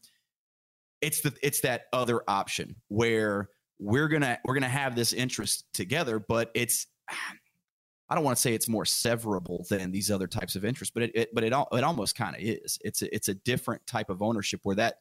it's 1.00 1.20
the 1.20 1.34
it's 1.42 1.60
that 1.60 1.82
other 1.92 2.22
option 2.28 2.76
where 2.88 3.48
we're 3.78 4.08
gonna 4.08 4.38
we're 4.44 4.54
gonna 4.54 4.68
have 4.68 4.94
this 4.94 5.12
interest 5.12 5.66
together, 5.74 6.18
but 6.18 6.50
it's 6.54 6.86
I 8.08 8.14
don't 8.14 8.24
want 8.24 8.36
to 8.36 8.42
say 8.42 8.52
it's 8.52 8.68
more 8.68 8.84
severable 8.84 9.66
than 9.68 9.90
these 9.90 10.10
other 10.10 10.26
types 10.26 10.54
of 10.54 10.66
interest, 10.66 10.92
but 10.92 11.04
it, 11.04 11.12
it 11.14 11.34
but 11.34 11.44
it 11.44 11.52
al- 11.54 11.68
it 11.72 11.82
almost 11.82 12.14
kind 12.14 12.36
of 12.36 12.42
is. 12.42 12.78
It's 12.84 13.00
a, 13.00 13.14
it's 13.14 13.28
a 13.28 13.34
different 13.34 13.86
type 13.86 14.10
of 14.10 14.20
ownership 14.20 14.60
where 14.64 14.76
that 14.76 14.96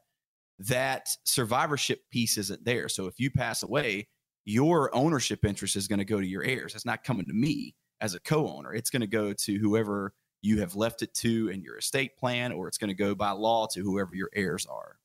that 0.60 1.10
survivorship 1.26 2.04
piece 2.10 2.38
isn't 2.38 2.64
there. 2.64 2.88
So 2.88 3.08
if 3.08 3.20
you 3.20 3.30
pass 3.30 3.64
away, 3.64 4.08
your 4.46 4.96
ownership 4.96 5.44
interest 5.44 5.76
is 5.76 5.88
going 5.90 6.00
to 6.00 6.06
go 6.06 6.22
to 6.22 6.26
your 6.26 6.44
heirs. 6.44 6.74
It's 6.74 6.86
not 6.86 7.04
coming 7.04 7.26
to 7.26 7.34
me 7.34 7.76
as 8.02 8.16
a 8.16 8.20
co-owner. 8.20 8.74
It's 8.74 8.90
going 8.90 9.02
to 9.02 9.08
go 9.08 9.34
to 9.34 9.58
whoever 9.58 10.14
you 10.42 10.60
have 10.60 10.76
left 10.76 11.02
it 11.04 11.14
to 11.14 11.50
in 11.50 11.62
your 11.62 11.78
estate 11.78 12.18
plan, 12.18 12.52
or 12.52 12.68
it's 12.68 12.78
going 12.78 12.90
to 12.90 12.96
go 12.96 13.16
by 13.16 13.32
law 13.32 13.68
to 13.68 13.82
whoever 13.82 14.16
your 14.16 14.30
heirs 14.34 14.66
are. 14.66 14.98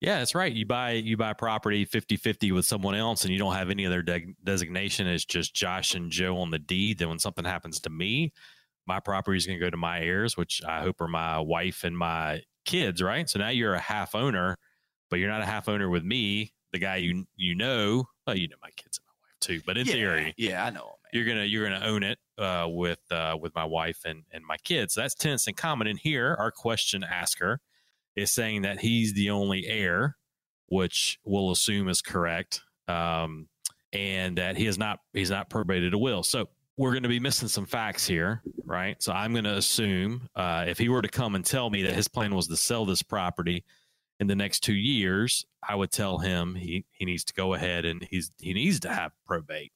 Yeah, 0.00 0.18
that's 0.18 0.34
right. 0.34 0.52
You 0.52 0.66
buy 0.66 0.92
you 0.92 1.16
buy 1.16 1.32
property 1.32 1.86
50-50 1.86 2.52
with 2.52 2.66
someone 2.66 2.94
else 2.94 3.24
and 3.24 3.32
you 3.32 3.38
don't 3.38 3.54
have 3.54 3.70
any 3.70 3.86
other 3.86 4.02
de- 4.02 4.34
designation. 4.44 5.06
It's 5.06 5.24
just 5.24 5.54
Josh 5.54 5.94
and 5.94 6.10
Joe 6.10 6.38
on 6.38 6.50
the 6.50 6.58
deed. 6.58 6.98
Then 6.98 7.08
when 7.08 7.18
something 7.18 7.46
happens 7.46 7.80
to 7.80 7.90
me, 7.90 8.32
my 8.86 9.00
property 9.00 9.38
is 9.38 9.46
going 9.46 9.58
to 9.58 9.64
go 9.64 9.70
to 9.70 9.76
my 9.76 10.00
heirs, 10.00 10.36
which 10.36 10.62
I 10.64 10.80
hope 10.80 11.00
are 11.00 11.08
my 11.08 11.40
wife 11.40 11.82
and 11.82 11.96
my 11.96 12.42
kids, 12.66 13.02
right? 13.02 13.28
So 13.28 13.38
now 13.38 13.48
you're 13.48 13.74
a 13.74 13.80
half 13.80 14.14
owner, 14.14 14.56
but 15.10 15.18
you're 15.18 15.30
not 15.30 15.40
a 15.40 15.46
half 15.46 15.68
owner 15.68 15.88
with 15.88 16.04
me, 16.04 16.52
the 16.72 16.78
guy 16.78 16.96
you 16.96 17.24
you 17.34 17.54
know. 17.54 18.04
Well, 18.26 18.36
you 18.36 18.48
know 18.48 18.56
my 18.62 18.70
kids 18.76 18.98
and 18.98 19.06
my 19.06 19.14
wife 19.24 19.40
too, 19.40 19.62
but 19.64 19.78
in 19.78 19.86
yeah, 19.86 19.92
theory, 19.92 20.34
yeah, 20.36 20.64
I 20.64 20.70
know. 20.70 20.95
You're 21.16 21.26
gonna 21.26 21.44
you're 21.44 21.68
gonna 21.68 21.84
own 21.84 22.02
it 22.02 22.18
uh, 22.38 22.66
with 22.68 23.00
uh, 23.10 23.36
with 23.40 23.54
my 23.54 23.64
wife 23.64 24.00
and 24.04 24.24
and 24.32 24.44
my 24.44 24.56
kids. 24.58 24.94
So 24.94 25.00
that's 25.00 25.14
tenants 25.14 25.48
in 25.48 25.54
common. 25.54 25.86
And 25.86 25.98
here, 25.98 26.36
our 26.38 26.50
question 26.50 27.02
asker 27.02 27.60
is 28.14 28.32
saying 28.32 28.62
that 28.62 28.80
he's 28.80 29.14
the 29.14 29.30
only 29.30 29.66
heir, 29.66 30.16
which 30.66 31.18
we'll 31.24 31.50
assume 31.50 31.88
is 31.88 32.02
correct, 32.02 32.62
um, 32.88 33.48
and 33.92 34.38
that 34.38 34.56
he 34.56 34.66
has 34.66 34.78
not 34.78 35.00
he's 35.12 35.30
not 35.30 35.50
probated 35.50 35.92
a 35.92 35.98
will. 35.98 36.22
So 36.22 36.48
we're 36.76 36.92
going 36.92 37.04
to 37.04 37.08
be 37.08 37.20
missing 37.20 37.48
some 37.48 37.64
facts 37.64 38.06
here, 38.06 38.42
right? 38.64 39.02
So 39.02 39.12
I'm 39.12 39.32
going 39.32 39.44
to 39.44 39.56
assume 39.56 40.28
uh, 40.36 40.66
if 40.68 40.76
he 40.76 40.90
were 40.90 41.00
to 41.00 41.08
come 41.08 41.34
and 41.34 41.44
tell 41.44 41.70
me 41.70 41.82
that 41.84 41.94
his 41.94 42.06
plan 42.06 42.34
was 42.34 42.48
to 42.48 42.56
sell 42.56 42.84
this 42.84 43.02
property 43.02 43.64
in 44.20 44.26
the 44.26 44.36
next 44.36 44.60
two 44.60 44.74
years, 44.74 45.46
I 45.66 45.74
would 45.74 45.90
tell 45.90 46.18
him 46.18 46.54
he 46.54 46.84
he 46.92 47.04
needs 47.04 47.24
to 47.24 47.34
go 47.34 47.54
ahead 47.54 47.84
and 47.84 48.06
he's 48.10 48.30
he 48.38 48.54
needs 48.54 48.80
to 48.80 48.92
have 48.92 49.12
probate. 49.26 49.72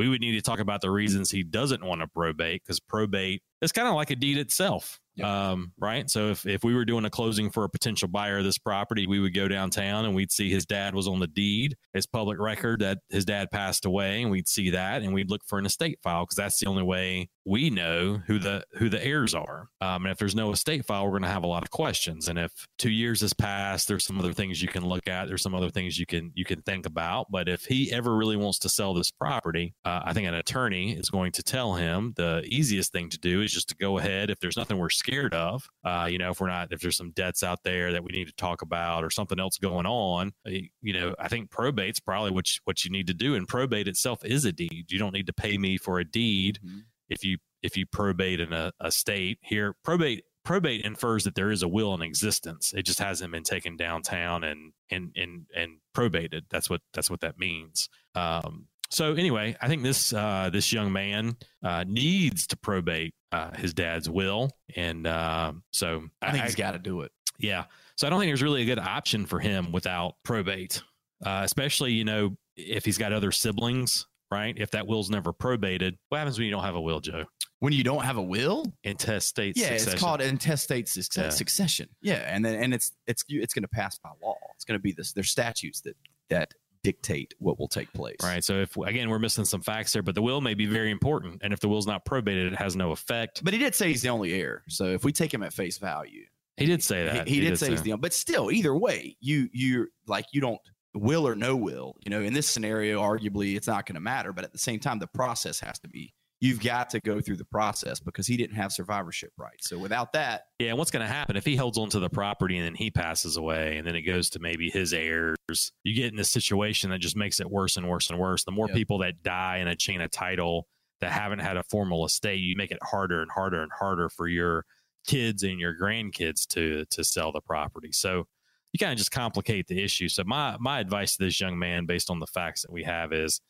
We 0.00 0.08
would 0.08 0.22
need 0.22 0.32
to 0.32 0.40
talk 0.40 0.60
about 0.60 0.80
the 0.80 0.90
reasons 0.90 1.30
he 1.30 1.42
doesn't 1.42 1.84
want 1.84 2.00
to 2.00 2.06
probate 2.06 2.62
because 2.62 2.80
probate 2.80 3.42
is 3.60 3.70
kind 3.70 3.86
of 3.86 3.92
like 3.92 4.08
a 4.08 4.16
deed 4.16 4.38
itself. 4.38 4.98
Um, 5.22 5.72
right. 5.78 6.08
So 6.08 6.30
if, 6.30 6.46
if 6.46 6.64
we 6.64 6.74
were 6.74 6.84
doing 6.84 7.04
a 7.04 7.10
closing 7.10 7.50
for 7.50 7.64
a 7.64 7.68
potential 7.68 8.08
buyer 8.08 8.38
of 8.38 8.44
this 8.44 8.58
property, 8.58 9.06
we 9.06 9.20
would 9.20 9.34
go 9.34 9.48
downtown 9.48 10.04
and 10.04 10.14
we'd 10.14 10.32
see 10.32 10.50
his 10.50 10.66
dad 10.66 10.94
was 10.94 11.08
on 11.08 11.20
the 11.20 11.26
deed. 11.26 11.76
It's 11.94 12.06
public 12.06 12.38
record 12.38 12.80
that 12.80 12.98
his 13.08 13.24
dad 13.24 13.50
passed 13.50 13.84
away, 13.84 14.22
and 14.22 14.30
we'd 14.30 14.48
see 14.48 14.70
that 14.70 15.02
and 15.02 15.12
we'd 15.12 15.30
look 15.30 15.42
for 15.46 15.58
an 15.58 15.66
estate 15.66 15.98
file 16.02 16.24
because 16.24 16.36
that's 16.36 16.58
the 16.60 16.66
only 16.66 16.82
way 16.82 17.28
we 17.44 17.70
know 17.70 18.20
who 18.26 18.38
the 18.38 18.62
who 18.74 18.88
the 18.88 19.04
heirs 19.04 19.34
are. 19.34 19.68
Um, 19.80 20.04
and 20.04 20.12
if 20.12 20.18
there's 20.18 20.34
no 20.34 20.52
estate 20.52 20.84
file, 20.86 21.04
we're 21.04 21.12
going 21.12 21.22
to 21.22 21.28
have 21.28 21.42
a 21.42 21.48
lot 21.48 21.62
of 21.62 21.70
questions. 21.70 22.28
And 22.28 22.38
if 22.38 22.52
two 22.78 22.90
years 22.90 23.20
has 23.22 23.32
passed, 23.32 23.88
there's 23.88 24.04
some 24.04 24.18
other 24.18 24.32
things 24.32 24.62
you 24.62 24.68
can 24.68 24.86
look 24.86 25.08
at. 25.08 25.26
There's 25.26 25.42
some 25.42 25.54
other 25.54 25.70
things 25.70 25.98
you 25.98 26.06
can 26.06 26.32
you 26.34 26.44
can 26.44 26.62
think 26.62 26.86
about. 26.86 27.26
But 27.30 27.48
if 27.48 27.64
he 27.64 27.92
ever 27.92 28.14
really 28.14 28.36
wants 28.36 28.58
to 28.60 28.68
sell 28.68 28.94
this 28.94 29.10
property, 29.10 29.74
uh, 29.84 30.00
I 30.04 30.12
think 30.12 30.28
an 30.28 30.34
attorney 30.34 30.92
is 30.92 31.10
going 31.10 31.32
to 31.32 31.42
tell 31.42 31.74
him 31.74 32.12
the 32.16 32.42
easiest 32.46 32.92
thing 32.92 33.08
to 33.10 33.18
do 33.18 33.42
is 33.42 33.52
just 33.52 33.68
to 33.70 33.76
go 33.76 33.98
ahead. 33.98 34.30
If 34.30 34.38
there's 34.40 34.56
nothing 34.56 34.78
we're 34.78 34.90
scared 34.90 35.09
of, 35.34 35.68
uh, 35.84 36.08
you 36.10 36.18
know, 36.18 36.30
if 36.30 36.40
we're 36.40 36.48
not, 36.48 36.72
if 36.72 36.80
there's 36.80 36.96
some 36.96 37.10
debts 37.10 37.42
out 37.42 37.62
there 37.64 37.92
that 37.92 38.02
we 38.04 38.12
need 38.12 38.26
to 38.26 38.32
talk 38.34 38.62
about 38.62 39.04
or 39.04 39.10
something 39.10 39.38
else 39.40 39.58
going 39.58 39.86
on, 39.86 40.32
uh, 40.46 40.50
you 40.82 40.92
know, 40.92 41.14
I 41.18 41.28
think 41.28 41.50
probate's 41.50 42.00
probably 42.00 42.30
what 42.30 42.48
you, 42.54 42.60
what 42.64 42.84
you 42.84 42.90
need 42.90 43.06
to 43.08 43.14
do. 43.14 43.34
And 43.34 43.46
probate 43.48 43.88
itself 43.88 44.24
is 44.24 44.44
a 44.44 44.52
deed. 44.52 44.86
You 44.90 44.98
don't 44.98 45.12
need 45.14 45.26
to 45.26 45.32
pay 45.32 45.58
me 45.58 45.76
for 45.76 45.98
a 45.98 46.04
deed 46.04 46.58
Mhm. 46.64 46.84
if 47.08 47.24
you 47.24 47.38
if 47.62 47.76
you 47.76 47.84
probate 47.86 48.40
in 48.40 48.52
a, 48.52 48.72
a 48.80 48.90
state 48.90 49.38
here 49.42 49.74
probate 49.84 50.24
probate 50.44 50.82
infers 50.82 51.24
that 51.24 51.34
there 51.34 51.50
is 51.50 51.62
a 51.62 51.68
will 51.68 51.92
in 51.92 52.00
existence 52.00 52.72
it 52.74 52.84
just 52.84 52.98
hasn't 52.98 53.30
been 53.30 53.42
taken 53.42 53.76
downtown 53.76 54.42
and 54.42 54.72
and 54.90 55.12
and 55.14 55.44
and 55.54 55.78
probated 55.94 56.44
that's 56.48 56.70
what 56.70 56.80
that's 56.94 57.10
what 57.10 57.20
that 57.20 57.38
means 57.38 57.90
um 58.14 58.66
so 58.90 59.14
anyway 59.14 59.56
i 59.60 59.68
think 59.68 59.82
this 59.82 60.12
uh 60.12 60.50
this 60.52 60.72
young 60.72 60.92
man 60.92 61.36
uh 61.64 61.84
needs 61.86 62.46
to 62.46 62.56
probate 62.56 63.14
uh 63.32 63.50
his 63.56 63.72
dad's 63.74 64.08
will 64.10 64.50
and 64.76 65.06
uh 65.06 65.52
so 65.72 66.02
I 66.22 66.32
think 66.32 66.44
he's 66.44 66.54
got 66.54 66.72
to 66.72 66.78
do 66.78 67.02
it. 67.02 67.12
yeah. 67.38 67.64
So 67.96 68.06
I 68.06 68.10
don't 68.10 68.18
think 68.18 68.30
there's 68.30 68.42
really 68.42 68.62
a 68.62 68.66
good 68.66 68.78
option 68.78 69.26
for 69.26 69.38
him 69.40 69.72
without 69.72 70.14
probate, 70.24 70.82
uh, 71.24 71.42
especially, 71.44 71.92
you 71.92 72.04
know, 72.04 72.34
if 72.56 72.82
he's 72.84 72.96
got 72.96 73.12
other 73.12 73.30
siblings, 73.30 74.06
right? 74.30 74.54
If 74.56 74.70
that 74.70 74.86
will's 74.86 75.10
never 75.10 75.34
probated, 75.34 75.98
what 76.08 76.16
happens 76.18 76.38
when 76.38 76.46
you 76.46 76.50
don't 76.50 76.64
have 76.64 76.76
a 76.76 76.80
will, 76.80 77.00
Joe? 77.00 77.26
When 77.58 77.74
you 77.74 77.84
don't 77.84 78.02
have 78.04 78.16
a 78.16 78.22
will, 78.22 78.64
Intestate 78.84 79.54
yeah, 79.56 79.66
succession. 79.68 79.92
it's 79.92 80.00
called 80.02 80.22
intestate 80.22 80.88
success, 80.88 81.24
Yeah. 81.24 81.28
succession. 81.30 81.88
Yeah, 82.00 82.14
and 82.26 82.42
then 82.42 82.54
and 82.62 82.72
it's 82.72 82.92
it's 83.06 83.22
it's 83.28 83.52
going 83.52 83.64
to 83.64 83.68
pass 83.68 83.98
by 83.98 84.10
law. 84.22 84.36
It's 84.54 84.64
going 84.64 84.78
to 84.78 84.82
be 84.82 84.92
this. 84.92 85.12
There's 85.12 85.28
statutes 85.30 85.82
that 85.82 85.96
that 86.30 86.54
dictate 86.82 87.34
what 87.38 87.58
will 87.58 87.68
take 87.68 87.92
place. 87.92 88.16
Right. 88.22 88.42
So 88.42 88.60
if, 88.60 88.76
again, 88.76 89.08
we're 89.10 89.18
missing 89.18 89.44
some 89.44 89.60
facts 89.60 89.92
there, 89.92 90.02
but 90.02 90.14
the 90.14 90.22
will 90.22 90.40
may 90.40 90.54
be 90.54 90.66
very 90.66 90.90
important. 90.90 91.42
And 91.42 91.52
if 91.52 91.60
the 91.60 91.68
will's 91.68 91.86
not 91.86 92.04
probated, 92.04 92.52
it 92.52 92.56
has 92.56 92.76
no 92.76 92.92
effect. 92.92 93.44
But 93.44 93.52
he 93.52 93.58
did 93.58 93.74
say 93.74 93.88
he's 93.88 94.02
the 94.02 94.08
only 94.08 94.32
heir. 94.34 94.62
So 94.68 94.86
if 94.86 95.04
we 95.04 95.12
take 95.12 95.32
him 95.32 95.42
at 95.42 95.52
face 95.52 95.78
value, 95.78 96.24
He 96.56 96.66
did 96.66 96.82
say 96.82 97.04
he, 97.04 97.18
that. 97.18 97.28
he 97.28 97.40
did 97.40 97.58
say 97.58 97.70
he's 97.70 97.82
the. 97.82 97.92
Only. 97.92 98.00
But 98.00 98.14
still, 98.14 98.50
either 98.50 98.74
way, 98.74 99.16
you 99.20 99.48
you 99.52 99.88
like 100.06 100.26
you 100.32 100.40
don't 100.40 100.60
will 100.94 101.26
or 101.26 101.34
no 101.34 101.56
will. 101.56 101.96
You 102.04 102.10
know, 102.10 102.20
in 102.20 102.32
this 102.34 102.48
scenario, 102.48 103.00
arguably 103.00 103.56
it's 103.56 103.66
not 103.66 103.86
going 103.86 103.94
to 103.94 104.00
matter. 104.00 104.32
But 104.32 104.44
at 104.44 104.52
the 104.52 104.58
same 104.58 104.80
time, 104.80 104.98
the 104.98 105.06
process 105.06 105.60
has 105.60 105.78
to 105.80 105.88
be. 105.88 106.14
You've 106.40 106.60
got 106.60 106.88
to 106.90 107.00
go 107.00 107.20
through 107.20 107.36
the 107.36 107.44
process 107.44 108.00
because 108.00 108.26
he 108.26 108.36
didn't 108.36 108.56
have 108.56 108.72
survivorship 108.72 109.32
rights. 109.36 109.68
So 109.68 109.78
without 109.78 110.12
that, 110.14 110.44
Yeah, 110.58 110.70
and 110.70 110.78
what's 110.78 110.90
going 110.90 111.06
to 111.06 111.12
happen 111.12 111.36
if 111.36 111.44
he 111.44 111.54
holds 111.54 111.76
onto 111.76 112.00
the 112.00 112.08
property 112.08 112.56
and 112.56 112.64
then 112.64 112.74
he 112.74 112.90
passes 112.90 113.36
away 113.36 113.76
and 113.76 113.86
then 113.86 113.94
it 113.94 114.02
goes 114.02 114.30
to 114.30 114.38
maybe 114.38 114.70
his 114.70 114.94
heirs? 114.94 115.36
You 115.84 115.94
get 115.94 116.10
in 116.10 116.16
this 116.16 116.30
situation 116.30 116.90
that 116.90 116.98
just 117.00 117.16
makes 117.16 117.40
it 117.40 117.50
worse 117.50 117.76
and 117.76 117.86
worse 117.88 118.08
and 118.08 118.18
worse. 118.18 118.44
The 118.44 118.52
more 118.52 118.68
Yep. 118.68 118.76
people 118.76 118.98
that 118.98 119.22
die 119.22 119.58
in 119.58 119.68
a 119.68 119.76
chain 119.76 120.00
of 120.00 120.10
title 120.10 120.66
that 121.00 121.12
haven't 121.12 121.40
had 121.40 121.56
a 121.58 121.62
formal 121.64 122.04
estate, 122.06 122.40
you 122.40 122.56
make 122.56 122.70
it 122.70 122.78
harder 122.82 123.20
and 123.20 123.30
harder 123.30 123.62
and 123.62 123.70
harder 123.78 124.08
for 124.08 124.26
your 124.26 124.64
kids 125.06 125.42
and 125.42 125.58
your 125.60 125.74
grandkids 125.78 126.46
to 126.48 126.84
to 126.90 127.04
sell 127.04 127.32
the 127.32 127.40
property. 127.40 127.90
So 127.92 128.26
you 128.72 128.78
kind 128.78 128.92
of 128.92 128.98
just 128.98 129.10
complicate 129.10 129.66
the 129.66 129.82
issue. 129.82 130.08
So 130.08 130.24
my 130.24 130.56
my 130.60 130.78
advice 130.80 131.16
to 131.16 131.24
this 131.24 131.40
young 131.40 131.58
man, 131.58 131.86
based 131.86 132.10
on 132.10 132.18
the 132.18 132.26
facts 132.26 132.62
that 132.62 132.70
we 132.72 132.84
have, 132.84 133.12
is, 133.12 133.40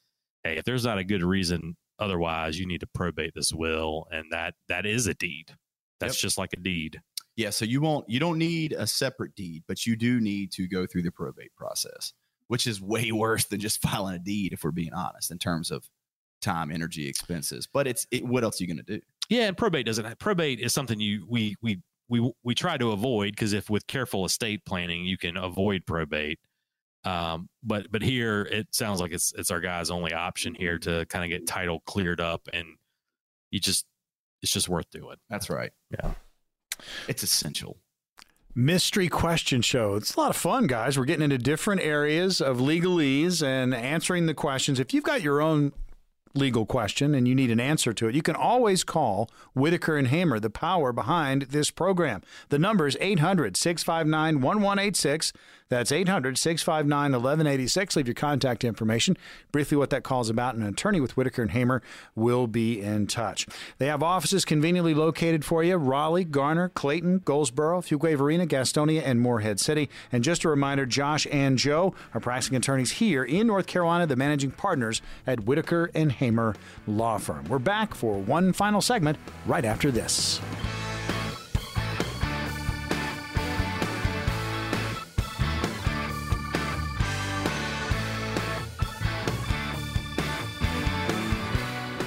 hey, 0.45 0.57
if 0.57 0.64
there's 0.64 0.84
not 0.84 0.99
a 0.99 1.05
good 1.05 1.22
reason 1.22 1.76
otherwise, 2.01 2.59
you 2.59 2.66
need 2.66 2.80
to 2.80 2.86
probate 2.88 3.32
this 3.34 3.53
will, 3.53 4.07
and 4.11 4.24
that 4.30 4.55
that 4.68 4.86
is 4.86 5.07
a 5.07 5.14
deed. 5.14 5.55
That's 6.01 6.16
Yep. 6.16 6.20
just 6.22 6.38
like 6.38 6.53
a 6.53 6.57
deed. 6.61 7.01
Yeah, 7.36 7.51
so 7.51 7.64
you 7.64 7.80
won't 7.80 8.09
you 8.09 8.18
don't 8.18 8.38
need 8.38 8.72
a 8.72 8.86
separate 8.86 9.34
deed, 9.34 9.62
but 9.68 9.86
you 9.86 9.96
do 9.96 10.20
need 10.20 10.51
to 10.53 10.66
go 10.66 10.86
through 10.86 11.03
the 11.03 11.12
probate 11.12 11.55
process, 11.57 12.12
which 12.48 12.66
is 12.66 12.80
way 12.80 13.12
worse 13.12 13.44
than 13.46 13.61
just 13.61 13.80
filing 13.80 14.16
a 14.16 14.18
deed 14.18 14.53
if 14.53 14.64
we're 14.64 14.70
being 14.72 14.92
honest 14.92 15.30
in 15.30 15.38
terms 15.38 15.70
of 15.70 15.88
time, 16.42 16.70
energy, 16.70 17.07
expenses. 17.07 17.68
But 17.72 17.86
it's 17.86 18.07
it, 18.11 18.24
what 18.26 18.44
else 18.44 18.61
are 18.61 18.64
you 18.64 18.68
going 18.74 18.84
to 18.84 18.96
do? 18.96 19.01
Yeah, 19.28 19.42
and 19.46 19.57
probate 19.57 19.86
doesn't. 19.86 20.18
Probate 20.18 20.59
is 20.61 20.72
something 20.74 20.98
you 20.98 21.24
we 21.28 21.55
we 21.62 21.80
we 22.09 22.32
we 22.42 22.55
try 22.55 22.76
to 22.76 22.90
avoid 22.92 23.32
because 23.32 23.53
if 23.53 23.70
with 23.70 23.86
careful 23.86 24.24
estate 24.24 24.64
planning 24.64 25.05
you 25.05 25.16
can 25.16 25.36
avoid 25.36 25.86
probate. 25.86 26.40
Um, 27.05 27.48
but 27.62 27.90
but 27.90 28.03
here 28.03 28.42
it 28.42 28.74
sounds 28.74 29.01
like 29.01 29.12
it's 29.12 29.32
it's 29.36 29.51
our 29.51 29.61
guy's 29.61 29.90
only 29.90 30.12
option 30.12 30.55
here 30.55 30.78
to 30.80 31.07
kind 31.07 31.24
of 31.24 31.30
get 31.30 31.46
title 31.46 31.80
cleared 31.80 32.20
up, 32.20 32.48
and 32.53 32.66
you 33.51 33.61
just 33.61 33.86
it's 34.42 34.53
just 34.53 34.68
worth 34.68 34.90
doing. 34.90 35.16
That's 35.28 35.51
right. 35.51 35.72
Yeah. 35.90 36.12
It's 37.09 37.22
essential. 37.22 37.78
Mystery 38.55 39.09
question 39.09 39.62
show. 39.62 39.94
It's 39.94 40.14
a 40.16 40.20
lot 40.20 40.30
of 40.30 40.36
fun, 40.36 40.66
guys. 40.66 40.98
We're 40.98 41.05
getting 41.05 41.22
into 41.22 41.38
different 41.38 41.82
areas 41.82 42.40
of 42.40 42.59
legalese 42.59 43.42
and 43.42 43.72
answering 43.74 44.26
the 44.26 44.34
questions. 44.34 44.80
If 44.80 44.92
you've 44.92 45.05
got 45.05 45.22
your 45.22 45.40
own 45.40 45.72
legal 46.34 46.66
question 46.66 47.14
and 47.14 47.28
you 47.28 47.34
need 47.34 47.51
an 47.51 47.61
answer 47.61 47.92
to 47.92 48.09
it, 48.09 48.14
you 48.14 48.22
can 48.22 48.34
always 48.34 48.82
call 48.82 49.30
Whitaker 49.55 49.96
and 49.96 50.09
Hamer, 50.09 50.40
the 50.40 50.51
power 50.51 50.92
behind 50.92 51.42
this 51.42 51.70
program. 51.70 52.22
The 52.48 52.59
number 52.59 52.88
is 52.88 52.96
800 53.01 53.57
659 53.57 54.40
1186. 54.40 55.32
That's 55.71 55.93
800 55.93 56.37
659 56.37 57.12
1186. 57.12 57.95
Leave 57.95 58.09
your 58.09 58.14
contact 58.14 58.64
information. 58.64 59.16
Briefly, 59.53 59.77
what 59.77 59.91
that 59.91 60.03
call 60.03 60.21
is 60.21 60.29
about. 60.29 60.57
An 60.57 60.64
attorney 60.64 61.01
with 61.01 61.16
Whitaker 61.16 61.43
and 61.43 61.53
Hamer 61.53 61.81
will 62.16 62.49
be 62.49 62.81
in 62.81 63.07
touch. 63.07 63.47
They 63.79 63.87
have 63.87 64.03
offices 64.03 64.45
conveniently 64.45 64.95
located 64.95 65.45
for 65.45 65.62
you 65.62 65.77
Raleigh, 65.77 66.25
Garner, 66.25 66.71
Clayton, 66.71 67.21
Goldsboro, 67.25 67.83
Fuquay 67.83 68.16
Varina, 68.16 68.49
Gastonia, 68.49 69.03
and 69.05 69.21
Morehead 69.21 69.61
City. 69.61 69.89
And 70.11 70.25
just 70.25 70.43
a 70.43 70.49
reminder 70.49 70.87
Josh 70.87 71.29
and 71.31 71.57
Joe 71.57 71.95
are 72.14 72.21
practicing 72.21 72.57
attorneys 72.57 72.93
here 72.93 73.23
in 73.23 73.47
North 73.47 73.68
Carolina, 73.68 74.09
the 74.09 74.16
managing 74.16 74.51
partners 74.51 75.01
at 75.25 75.45
Whitaker 75.45 75.89
and 75.95 76.11
Hamer 76.11 76.57
Law 76.89 77.18
Firm. 77.18 77.45
We're 77.45 77.61
back 77.61 77.95
for 77.95 78.18
one 78.18 78.53
final 78.53 78.81
segment 78.81 79.18
right 79.47 79.64
after 79.64 79.93
this. 79.93 80.41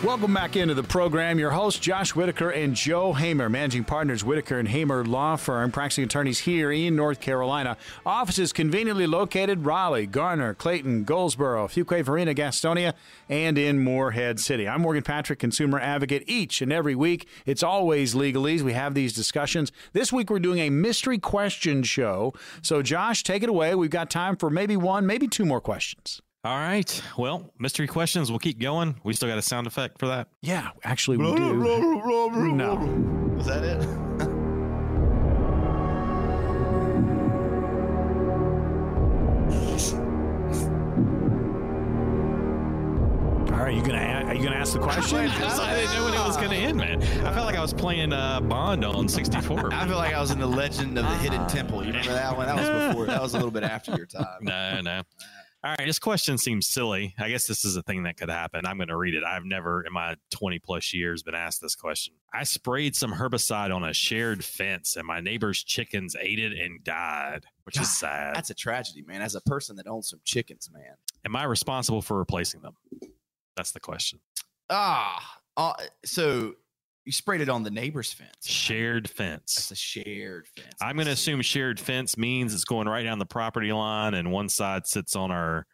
Welcome 0.04 0.34
back 0.34 0.58
into 0.58 0.74
the 0.74 0.84
program. 0.84 1.40
Your 1.40 1.52
host, 1.52 1.82
Josh 1.82 2.14
Whitaker 2.14 2.50
and 2.50 2.76
Joe 2.76 3.14
Hamer, 3.14 3.48
managing 3.48 3.86
partners, 3.86 4.22
Whitaker 4.22 4.60
and 4.60 4.68
Hamer 4.68 5.06
Law 5.06 5.38
Firm, 5.38 5.72
practicing 5.72 6.04
attorneys 6.04 6.40
here 6.40 6.74
in 6.74 6.98
North 6.98 7.22
Carolina. 7.22 7.78
Offices 8.06 8.52
conveniently 8.52 9.08
located 9.08 9.66
Raleigh, 9.66 10.06
Garner, 10.06 10.56
Clayton, 10.56 11.06
Goldsboro, 11.06 11.70
Fuquay 11.70 12.04
Varina, 12.04 12.34
Gastonia, 12.34 12.96
and 13.30 13.58
in 13.58 13.82
Morehead 13.82 14.42
City. 14.42 14.68
I'm 14.68 14.82
Morgan 14.82 15.04
Patrick, 15.04 15.40
consumer 15.40 15.80
advocate. 15.80 16.26
Each 16.28 16.62
and 16.62 16.74
every 16.74 16.96
week, 16.96 17.26
it's 17.46 17.64
always 17.64 18.14
legalese. 18.14 18.60
We 18.60 18.74
have 18.74 18.96
these 18.96 19.14
discussions. 19.14 19.72
This 19.94 20.12
week, 20.12 20.30
we're 20.30 20.40
doing 20.40 20.60
a 20.60 20.70
mystery 20.70 21.18
question 21.18 21.82
show. 21.82 22.34
So, 22.62 22.82
Josh, 22.82 23.24
take 23.24 23.42
it 23.42 23.48
away. 23.48 23.74
We've 23.74 23.90
got 23.90 24.10
time 24.10 24.36
for 24.36 24.50
maybe 24.50 24.76
one, 24.76 25.08
maybe 25.08 25.30
two 25.30 25.46
more 25.46 25.62
questions. 25.62 26.22
All 26.46 26.58
right. 26.58 27.02
Well, 27.18 27.54
mystery 27.58 27.88
questions. 27.88 28.30
We'll 28.30 28.40
keep 28.40 28.60
going. 28.60 28.96
We 29.06 29.14
still 29.14 29.30
got 29.30 29.38
a 29.38 29.42
sound 29.42 29.66
effect 29.66 29.98
for 29.98 30.08
that. 30.08 30.28
Yeah, 30.42 30.72
actually, 30.84 31.16
we 31.16 31.34
do. 31.36 31.54
No. 32.54 32.76
Was 33.38 33.46
that 33.46 33.64
it? 33.64 33.82
All 43.54 43.60
right, 43.60 43.76
you 43.76 43.84
gonna 43.84 44.24
are 44.28 44.34
you 44.34 44.44
gonna 44.44 44.56
ask 44.56 44.74
the 44.74 44.80
question? 44.80 45.20
I 45.20 45.76
didn't 45.76 45.94
know 45.94 46.06
when 46.06 46.14
it 46.14 46.18
was 46.28 46.36
going 46.36 46.50
to 46.50 46.56
end, 46.56 46.78
man. 46.78 47.02
I 47.26 47.32
felt 47.34 47.46
like 47.46 47.56
I 47.56 47.62
was 47.62 47.74
playing 47.74 48.12
uh, 48.12 48.42
Bond 48.42 48.84
on 48.84 49.08
64. 49.08 49.70
I 49.74 49.88
feel 49.88 49.96
like 49.96 50.14
I 50.14 50.20
was 50.20 50.32
in 50.32 50.40
the 50.40 50.48
Legend 50.48 50.98
of 50.98 51.06
the 51.06 51.16
Hidden 51.18 51.48
Temple. 51.48 51.82
You 51.82 51.88
remember 51.94 52.14
that 52.14 52.36
one? 52.36 52.48
That 52.48 52.56
was 52.56 52.88
before. 52.90 53.06
That 53.06 53.22
was 53.22 53.34
a 53.34 53.38
little 53.38 53.52
bit 53.52 53.64
after 53.64 53.96
your 53.96 54.08
time. 54.08 54.26
no, 54.42 54.82
no. 54.82 55.02
All 55.66 55.74
right, 55.80 55.88
this 55.88 56.00
question 56.00 56.38
seems 56.38 56.68
silly. 56.68 57.16
I 57.18 57.30
guess 57.30 57.48
this 57.48 57.64
is 57.64 57.78
a 57.78 57.84
thing 57.84 58.04
that 58.04 58.18
could 58.18 58.30
happen. 58.30 58.66
I'm 58.66 58.76
going 58.76 58.90
to 58.90 58.98
read 58.98 59.16
it. 59.16 59.24
I've 59.24 59.46
never, 59.46 59.82
in 59.84 59.94
my 59.94 60.18
20 60.32 60.60
plus 60.60 60.94
years, 60.94 61.24
been 61.24 61.36
asked 61.36 61.62
this 61.62 61.74
question. 61.74 62.16
I 62.34 62.44
sprayed 62.44 62.98
some 62.98 63.14
herbicide 63.14 63.74
on 63.74 63.82
a 63.82 63.94
shared 63.94 64.44
fence, 64.44 64.98
and 64.98 65.08
my 65.08 65.22
neighbor's 65.22 65.64
chickens 65.64 66.18
ate 66.20 66.40
it 66.40 66.52
and 66.52 66.84
died, 66.84 67.46
which 67.64 67.76
God, 67.76 67.82
is 67.82 67.98
sad. 67.98 68.36
That's 68.36 68.50
a 68.50 68.54
tragedy, 68.54 69.04
man. 69.08 69.22
As 69.22 69.36
a 69.36 69.42
person 69.42 69.78
that 69.78 69.88
owns 69.88 70.10
some 70.10 70.20
chickens, 70.26 70.70
man. 70.70 70.96
Am 71.24 71.34
I 71.34 71.46
responsible 71.46 72.02
for 72.02 72.18
replacing 72.18 72.60
them? 72.60 72.76
That's 73.56 73.72
the 73.72 73.80
question. 73.80 74.20
Ah, 74.70 75.40
uh, 75.56 75.74
so 76.04 76.56
you 77.06 77.12
sprayed 77.12 77.42
it 77.42 77.50
on 77.50 77.64
the 77.64 77.72
neighbor's 77.72 78.14
fence. 78.14 78.46
Shared 78.46 79.06
That's 79.06 79.14
fence. 79.14 79.72
a 79.72 79.76
shared 79.76 80.48
fence. 80.48 80.76
I'm 80.82 80.96
going 80.96 81.08
to 81.08 81.12
assume 81.12 81.42
shared 81.42 81.80
fence 81.80 82.18
means 82.18 82.54
it's 82.54 82.64
going 82.64 82.88
right 82.88 83.04
down 83.04 83.20
the 83.20 83.26
property 83.26 83.72
line, 83.74 84.14
and 84.14 84.32
one 84.32 84.50
side 84.50 84.88
sits 84.88 85.16
on 85.16 85.32
our 85.32 85.66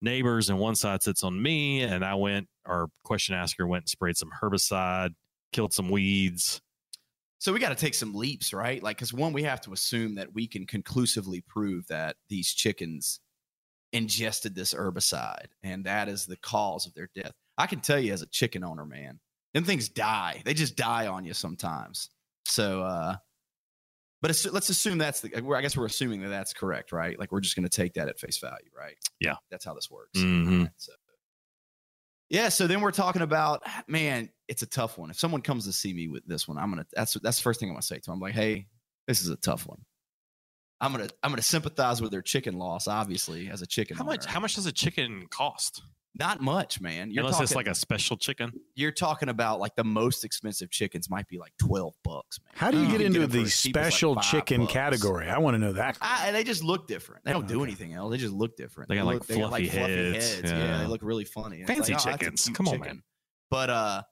neighbors 0.00 0.48
and 0.48 0.58
one 0.58 0.76
side 0.76 1.02
sits 1.02 1.24
on 1.24 1.40
me. 1.40 1.82
And 1.82 2.04
I 2.04 2.14
went, 2.14 2.48
our 2.66 2.88
question 3.04 3.34
asker 3.34 3.66
went 3.66 3.82
and 3.82 3.88
sprayed 3.88 4.16
some 4.16 4.30
herbicide, 4.42 5.10
killed 5.52 5.72
some 5.72 5.90
weeds. 5.90 6.60
So 7.38 7.52
we 7.52 7.60
got 7.60 7.68
to 7.68 7.74
take 7.76 7.94
some 7.94 8.14
leaps, 8.14 8.52
right? 8.52 8.82
Like, 8.82 8.96
because 8.96 9.12
one, 9.12 9.32
we 9.32 9.44
have 9.44 9.60
to 9.62 9.72
assume 9.72 10.16
that 10.16 10.34
we 10.34 10.46
can 10.46 10.66
conclusively 10.66 11.42
prove 11.46 11.86
that 11.86 12.16
these 12.28 12.52
chickens 12.52 13.20
ingested 13.92 14.54
this 14.54 14.74
herbicide 14.74 15.46
and 15.62 15.84
that 15.84 16.08
is 16.08 16.26
the 16.26 16.36
cause 16.36 16.86
of 16.86 16.94
their 16.94 17.08
death. 17.14 17.32
I 17.56 17.66
can 17.66 17.80
tell 17.80 17.98
you 17.98 18.12
as 18.12 18.22
a 18.22 18.26
chicken 18.26 18.62
owner, 18.62 18.84
man, 18.84 19.18
them 19.54 19.64
things 19.64 19.88
die. 19.88 20.42
They 20.44 20.54
just 20.54 20.76
die 20.76 21.06
on 21.06 21.24
you 21.24 21.34
sometimes. 21.34 22.10
So, 22.44 22.82
uh, 22.82 23.16
but 24.20 24.30
assu- 24.30 24.52
let's 24.52 24.68
assume 24.68 24.98
that's 24.98 25.20
the, 25.20 25.30
I 25.54 25.60
guess 25.62 25.76
we're 25.76 25.86
assuming 25.86 26.22
that 26.22 26.28
that's 26.28 26.52
correct, 26.52 26.92
right? 26.92 27.18
Like, 27.18 27.30
we're 27.32 27.40
just 27.40 27.56
going 27.56 27.68
to 27.68 27.74
take 27.74 27.94
that 27.94 28.08
at 28.08 28.18
face 28.18 28.38
value, 28.38 28.70
right? 28.76 28.96
Yeah. 29.20 29.36
That's 29.50 29.64
how 29.64 29.74
this 29.74 29.90
works. 29.90 30.18
Mhm. 30.18 30.62
Right, 30.62 30.70
so, 30.76 30.92
yeah. 32.30 32.48
So 32.48 32.66
then 32.66 32.80
we're 32.80 32.90
talking 32.90 33.22
about, 33.22 33.62
man, 33.86 34.28
it's 34.48 34.62
a 34.62 34.66
tough 34.66 34.98
one. 34.98 35.10
If 35.10 35.18
someone 35.18 35.40
comes 35.40 35.64
to 35.66 35.72
see 35.72 35.92
me 35.94 36.08
with 36.08 36.26
this 36.26 36.46
one, 36.48 36.58
I'm 36.58 36.70
going 36.70 36.82
to, 36.82 36.90
that's, 36.94 37.14
that's 37.14 37.36
the 37.38 37.42
first 37.42 37.60
thing 37.60 37.68
I'm 37.68 37.74
going 37.74 37.80
to 37.82 37.86
say 37.86 37.96
to 37.96 38.02
them. 38.06 38.14
I'm 38.14 38.20
like, 38.20 38.34
hey, 38.34 38.66
this 39.06 39.20
is 39.22 39.28
a 39.28 39.36
tough 39.36 39.66
one. 39.66 39.80
I'm 40.80 40.92
gonna 40.92 41.08
I'm 41.24 41.32
gonna 41.32 41.42
sympathize 41.42 42.00
with 42.00 42.12
their 42.12 42.22
chicken 42.22 42.56
loss, 42.56 42.86
obviously, 42.86 43.50
as 43.50 43.62
a 43.62 43.66
chicken. 43.66 43.96
How 43.96 44.04
much? 44.04 44.24
How 44.26 44.38
much 44.38 44.54
does 44.54 44.66
a 44.66 44.70
chicken 44.70 45.26
cost? 45.28 45.82
Not 46.18 46.40
much, 46.40 46.80
man. 46.80 47.10
You're 47.12 47.20
Unless 47.22 47.34
talking, 47.36 47.44
it's 47.44 47.54
like 47.54 47.66
a 47.68 47.74
special 47.74 48.16
chicken. 48.16 48.52
you're 48.74 48.90
talking 48.90 49.28
about 49.28 49.60
like 49.60 49.76
the 49.76 49.84
most 49.84 50.24
expensive 50.24 50.68
chickens 50.70 51.08
might 51.08 51.28
be 51.28 51.38
like 51.38 51.52
twelve 51.60 51.94
bucks, 52.02 52.40
man. 52.44 52.52
How 52.56 52.70
do 52.72 52.78
you 52.78 52.86
Oh. 52.86 52.90
get 52.90 53.00
You 53.00 53.06
into 53.06 53.20
get 53.20 53.30
the 53.30 53.42
as 53.42 53.60
cheap 53.60 53.76
as, 53.76 53.82
like, 53.84 53.92
special 53.92 54.16
chicken 54.16 54.62
bucks. 54.62 54.72
category? 54.72 55.28
I 55.28 55.38
want 55.38 55.54
to 55.54 55.58
know 55.58 55.72
that. 55.74 55.96
I, 56.00 56.26
and 56.26 56.34
they 56.36 56.42
just 56.44 56.64
look 56.64 56.88
different. 56.88 57.24
They 57.24 57.32
don't 57.32 57.46
do 57.46 57.62
anything 57.62 57.92
else. 57.94 58.10
They 58.10 58.16
just 58.18 58.34
look 58.34 58.56
different. 58.56 58.88
They 58.88 58.96
got, 58.96 59.06
like, 59.06 59.14
look, 59.14 59.26
they 59.28 59.38
got, 59.38 59.48
fluffy 59.50 59.68
heads. 59.68 60.40
Yeah. 60.42 60.50
Yeah. 60.58 60.78
they 60.78 60.86
look 60.86 61.02
really 61.02 61.24
funny. 61.24 61.60
And 61.62 61.70
it's 61.70 61.88
Fancy 61.88 61.92
like, 61.94 62.06
oh, 62.06 62.10
chickens. 62.18 62.44
cute 62.44 62.56
Come 62.56 62.66
on, 62.68 62.74
chicken. 62.74 62.86
man. 62.88 63.02
But 63.50 63.70
uh, 63.70 64.02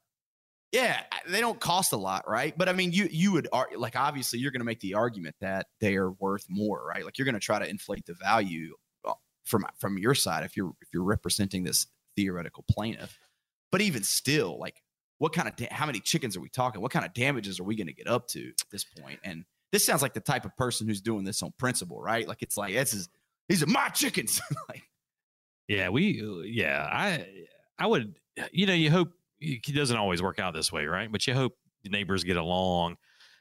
yeah, 0.72 1.00
they 1.28 1.40
don't 1.40 1.59
cost 1.61 1.92
a 1.92 1.96
lot, 1.96 2.28
right? 2.28 2.57
But 2.57 2.68
I 2.68 2.72
mean, 2.72 2.92
you 2.92 3.09
you 3.11 3.32
would 3.32 3.48
ar- 3.52 3.70
like 3.76 3.96
obviously 3.96 4.38
you're 4.38 4.50
going 4.52 4.61
to 4.61 4.64
make 4.66 4.80
the 4.80 4.94
argument 4.94 5.34
that 5.40 5.66
they 5.80 5.96
are 5.96 6.12
worth 6.12 6.46
more, 6.48 6.84
right? 6.86 7.04
Like 7.04 7.18
you're 7.18 7.24
going 7.24 7.34
to 7.34 7.40
try 7.40 7.59
to 7.59 7.68
inflate 7.68 8.07
the 8.07 8.14
value 8.14 8.74
uh, 9.04 9.14
from 9.44 9.66
from 9.78 9.98
your 9.98 10.14
side 10.14 10.44
if 10.44 10.57
you're 10.57 10.72
if 10.80 10.88
you're 10.92 11.02
representing 11.04 11.64
this 11.64 11.86
theoretical 12.17 12.64
plaintiff. 12.69 13.19
But 13.71 13.81
even 13.81 14.03
still, 14.03 14.59
like 14.59 14.83
what 15.19 15.33
kind 15.33 15.49
of 15.49 15.57
da- 15.57 15.69
how 15.71 15.87
many 15.87 16.01
chickens 16.01 16.37
are 16.37 16.41
we 16.41 16.49
talking? 16.49 16.81
What 16.81 16.93
kind 16.93 17.05
of 17.05 17.14
damages 17.14 17.59
are 17.61 17.64
we 17.64 17.77
going 17.77 17.87
to 17.87 17.93
get 17.93 18.07
up 18.07 18.29
to 18.29 18.49
at 18.49 18.71
this 18.71 18.85
point? 18.85 19.19
And 19.25 19.45
this 19.73 19.85
sounds 19.85 20.03
like 20.03 20.14
the 20.14 20.21
type 20.21 20.45
of 20.45 20.57
person 20.57 20.87
who's 20.87 21.01
doing 21.01 21.25
this 21.25 21.43
on 21.43 21.53
principle, 21.59 22.01
right? 22.01 22.27
Like 22.27 22.43
it's 22.43 22.57
like 22.57 22.75
this 22.75 22.95
is 22.95 23.09
these 23.49 23.62
are 23.62 23.67
my 23.67 23.89
chickens. 23.89 24.41
like 24.69 24.83
Yeah, 25.69 25.89
we. 25.89 26.23
Uh, 26.23 26.43
yeah, 26.43 26.89
I. 26.91 27.27
I 27.79 27.87
would. 27.87 28.14
You 28.53 28.67
know, 28.67 28.75
you 28.75 28.91
hope 28.91 29.09
it 29.41 29.75
doesn't 29.75 29.97
always 29.97 30.23
work 30.23 30.39
out 30.39 30.55
this 30.55 30.73
way, 30.73 30.87
right? 30.87 31.11
But 31.11 31.27
you 31.27 31.35
hope 31.35 31.53
the 31.83 31.91
neighbors 31.91 32.25
get 32.25 32.37
along. 32.37 32.97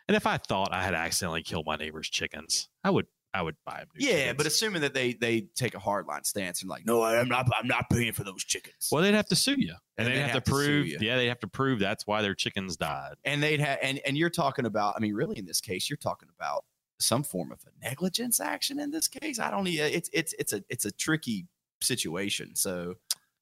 And 0.07 0.15
if 0.15 0.27
I 0.27 0.37
thought 0.37 0.73
I 0.73 0.83
had 0.83 0.93
accidentally 0.93 1.43
killed 1.43 1.65
my 1.65 1.75
neighbor's 1.75 2.09
chickens, 2.09 2.69
I 2.83 2.91
would. 2.91 3.07
I 3.35 3.41
would 3.41 3.55
buy 3.65 3.79
them. 3.79 3.87
yeah, 3.97 4.11
chickens. 4.11 4.37
but 4.37 4.45
assuming 4.45 4.81
that 4.81 4.93
they 4.93 5.13
they 5.13 5.41
take 5.55 5.75
a 5.75 5.79
hardline 5.79 6.25
stance 6.25 6.61
and 6.61 6.69
like, 6.69 6.85
no, 6.85 7.03
I'm 7.03 7.27
not 7.27 7.47
I'm 7.59 7.67
not 7.67 7.89
paying 7.89 8.13
for 8.13 8.23
those 8.23 8.43
chickens. 8.43 8.89
well, 8.91 9.03
they'd 9.03 9.13
have 9.13 9.27
to 9.27 9.35
sue 9.35 9.55
you, 9.57 9.73
and, 9.97 10.07
And 10.07 10.07
they'd 10.07 10.13
they'd 10.13 10.21
have, 10.21 10.31
have 10.31 10.43
to 10.43 10.51
to 10.51 10.55
prove. 10.55 10.87
Yeah, 11.01 11.17
they'd 11.17 11.27
have 11.27 11.39
to 11.39 11.47
prove 11.47 11.79
that's 11.79 12.07
why 12.07 12.21
their 12.21 12.35
chickens 12.35 12.77
died. 12.77 13.15
and 13.23 13.43
they'd 13.43 13.59
have 13.59 13.79
and 13.81 13.99
and 14.05 14.17
you're 14.17 14.29
talking 14.29 14.65
about 14.65 14.95
i 14.95 14.99
mean 14.99 15.13
really 15.13 15.37
in 15.37 15.45
this 15.45 15.59
case 15.61 15.89
you're 15.89 15.97
talking 15.97 16.29
about 16.37 16.63
some 16.99 17.23
form 17.23 17.51
of 17.51 17.59
a 17.65 17.85
negligence 17.85 18.39
action 18.39 18.79
in 18.79 18.91
this 18.91 19.07
case 19.07 19.37
i 19.39 19.51
don't 19.51 19.67
it's 19.67 20.09
it's 20.13 20.33
it's 20.39 20.53
a 20.53 20.63
it's 20.69 20.85
a 20.85 20.91
tricky 20.91 21.45
situation 21.81 22.55
so 22.55 22.95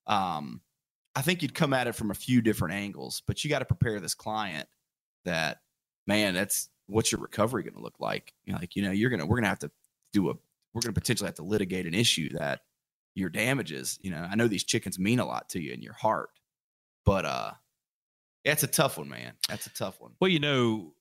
um 0.08 0.60
i 1.16 1.22
think 1.22 1.42
you'd 1.44 1.54
come 1.54 1.72
at 1.74 1.86
it 1.86 1.94
from 1.94 2.10
a 2.10 2.16
few 2.16 2.42
different 2.42 2.74
angles 2.74 3.22
but 3.28 3.44
you 3.44 3.50
got 3.50 3.60
to 3.60 3.66
prepare 3.66 4.00
this 4.00 4.16
client 4.16 4.68
that 5.24 5.60
man 6.08 6.34
that's 6.34 6.70
what's 6.88 7.12
your 7.12 7.22
recovery 7.22 7.64
going 7.64 7.76
to 7.76 7.82
look 7.82 8.00
like 8.00 8.34
you 8.46 8.54
know, 8.54 8.60
like 8.60 8.76
you 8.76 8.82
know 8.82 8.92
you're 8.92 9.10
gonna 9.12 9.26
we're 9.26 9.38
gonna 9.38 9.48
have 9.48 9.60
to 9.60 9.70
do 10.14 10.30
a 10.30 10.34
we're 10.74 10.82
gonna 10.82 10.94
potentially 10.94 11.28
have 11.28 11.36
to 11.36 11.44
litigate 11.44 11.86
an 11.86 11.94
issue 11.94 12.30
that 12.30 12.62
your 13.16 13.30
damages 13.30 14.00
you 14.02 14.10
know 14.12 14.26
i 14.32 14.36
know 14.36 14.48
these 14.48 14.64
chickens 14.64 14.98
mean 14.98 15.20
a 15.20 15.26
lot 15.26 15.50
to 15.50 15.60
you 15.62 15.74
in 15.74 15.82
your 15.82 15.94
heart 15.94 16.30
But 17.06 17.26
uh, 17.26 17.52
that's 18.46 18.64
a 18.64 18.68
tough 18.68 18.98
one, 18.98 19.10
man. 19.10 19.34
That's 19.50 19.68
a 19.68 19.74
tough 19.74 20.00
one. 20.02 20.12
Well, 20.20 20.30
you 20.30 20.40
know, 20.40 20.94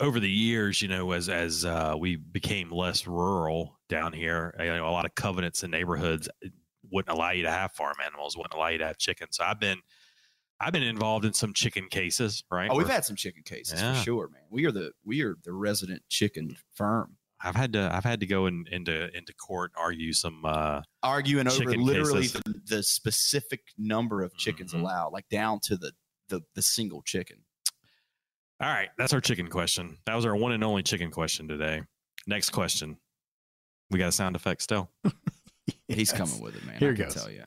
over 0.00 0.18
the 0.20 0.30
years, 0.30 0.80
you 0.82 0.88
know, 0.88 1.12
as 1.12 1.28
as 1.28 1.64
uh, 1.64 1.94
we 1.98 2.16
became 2.16 2.70
less 2.70 3.06
rural 3.06 3.78
down 3.88 4.12
here, 4.12 4.54
you 4.58 4.66
know, 4.66 4.86
a 4.86 4.90
lot 4.90 5.04
of 5.06 5.14
covenants 5.14 5.62
and 5.62 5.70
neighborhoods 5.70 6.28
wouldn't 6.90 7.14
allow 7.16 7.30
you 7.30 7.44
to 7.44 7.50
have 7.50 7.72
farm 7.72 7.96
animals, 8.04 8.36
wouldn't 8.36 8.54
allow 8.54 8.68
you 8.68 8.78
to 8.78 8.86
have 8.86 8.98
chickens. 8.98 9.36
So 9.36 9.44
I've 9.44 9.60
been 9.60 9.78
I've 10.60 10.72
been 10.72 10.82
involved 10.82 11.24
in 11.24 11.32
some 11.32 11.52
chicken 11.54 11.88
cases, 11.88 12.44
right? 12.50 12.70
Oh, 12.70 12.76
we've 12.76 12.88
had 12.88 13.04
some 13.04 13.16
chicken 13.16 13.42
cases 13.42 13.80
Yeah. 13.80 13.94
for 13.94 14.00
sure, 14.00 14.28
man. 14.28 14.42
We 14.50 14.66
are 14.66 14.72
the 14.72 14.92
we 15.04 15.22
are 15.22 15.36
the 15.44 15.52
resident 15.52 16.02
chicken 16.08 16.56
firm. 16.74 17.16
I've 17.42 17.56
had 17.56 17.72
to 17.72 17.90
I've 17.92 18.04
had 18.04 18.20
to 18.20 18.26
go 18.26 18.46
in, 18.46 18.64
into 18.70 19.08
into 19.16 19.34
court 19.34 19.72
and 19.76 19.82
argue 19.84 20.12
some 20.12 20.42
uh, 20.44 20.82
Arguing 21.02 21.48
over 21.48 21.76
literally 21.76 22.28
the, 22.28 22.54
the 22.66 22.82
specific 22.82 23.60
number 23.76 24.22
of 24.22 24.34
chickens 24.36 24.72
Mhm. 24.72 24.80
allowed, 24.80 25.12
like 25.12 25.28
down 25.28 25.58
to 25.64 25.76
the 25.76 25.92
the 26.28 26.42
the 26.54 26.62
single 26.62 27.02
chicken. 27.02 27.38
All 28.60 28.68
right, 28.68 28.90
that's 28.96 29.12
our 29.12 29.20
chicken 29.20 29.48
question. 29.48 29.98
That 30.06 30.14
was 30.14 30.24
our 30.24 30.36
one 30.36 30.52
and 30.52 30.62
only 30.62 30.82
chicken 30.84 31.10
question 31.10 31.48
today. 31.48 31.82
Next 32.28 32.50
question. 32.50 32.96
We 33.90 33.98
got 33.98 34.08
a 34.08 34.12
sound 34.12 34.36
effect 34.36 34.62
still. 34.62 34.90
He's 35.88 36.12
coming 36.12 36.40
with 36.40 36.54
it, 36.56 36.64
man. 36.64 36.78
Here 36.78 36.92
I 36.92 36.94
can 36.94 37.04
goes. 37.06 37.14
tell 37.14 37.30
you. 37.30 37.42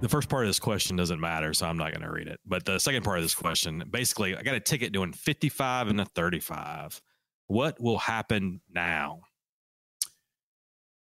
The 0.00 0.08
first 0.08 0.28
part 0.28 0.44
of 0.44 0.48
this 0.48 0.60
question 0.60 0.94
doesn't 0.94 1.18
matter, 1.18 1.52
so 1.52 1.66
I'm 1.66 1.76
not 1.76 1.90
going 1.90 2.02
to 2.02 2.10
read 2.10 2.28
it. 2.28 2.38
But 2.46 2.64
the 2.64 2.78
second 2.78 3.02
part 3.02 3.18
of 3.18 3.24
this 3.24 3.34
question, 3.34 3.82
basically, 3.90 4.36
I 4.36 4.42
got 4.42 4.54
a 4.54 4.60
ticket 4.60 4.92
doing 4.92 5.12
55 5.12 5.88
and 5.88 6.00
a 6.00 6.04
35. 6.04 7.02
What 7.48 7.80
will 7.80 7.98
happen 7.98 8.60
now? 8.72 9.22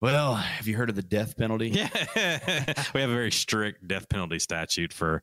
Well, 0.01 0.35
have 0.35 0.67
you 0.67 0.77
heard 0.77 0.91
of 0.91 0.97
the 0.97 1.03
death 1.03 1.37
penalty? 1.37 1.69
Yeah, 1.71 1.89
we 2.95 3.01
have 3.01 3.11
a 3.11 3.15
very 3.15 3.31
strict 3.31 3.87
death 3.87 4.09
penalty 4.09 4.41
statute 4.41 4.93
for, 4.93 5.23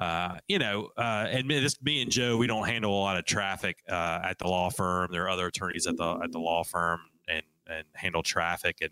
uh, 0.00 0.38
you 0.48 0.58
know, 0.58 0.88
uh, 0.96 1.26
and 1.30 1.48
this 1.48 1.80
me 1.80 2.02
and 2.02 2.10
Joe, 2.10 2.36
we 2.36 2.48
don't 2.48 2.66
handle 2.66 2.90
a 2.90 2.98
lot 3.00 3.16
of 3.16 3.24
traffic 3.24 3.78
uh, 3.88 4.20
at 4.24 4.38
the 4.38 4.48
law 4.48 4.70
firm. 4.70 5.10
There 5.12 5.24
are 5.24 5.28
other 5.28 5.46
attorneys 5.46 5.86
at 5.86 5.96
the 5.96 6.18
at 6.22 6.32
the 6.32 6.40
law 6.40 6.64
firm 6.64 7.00
and 7.28 7.42
and 7.68 7.84
handle 7.94 8.22
traffic 8.24 8.78
and 8.80 8.90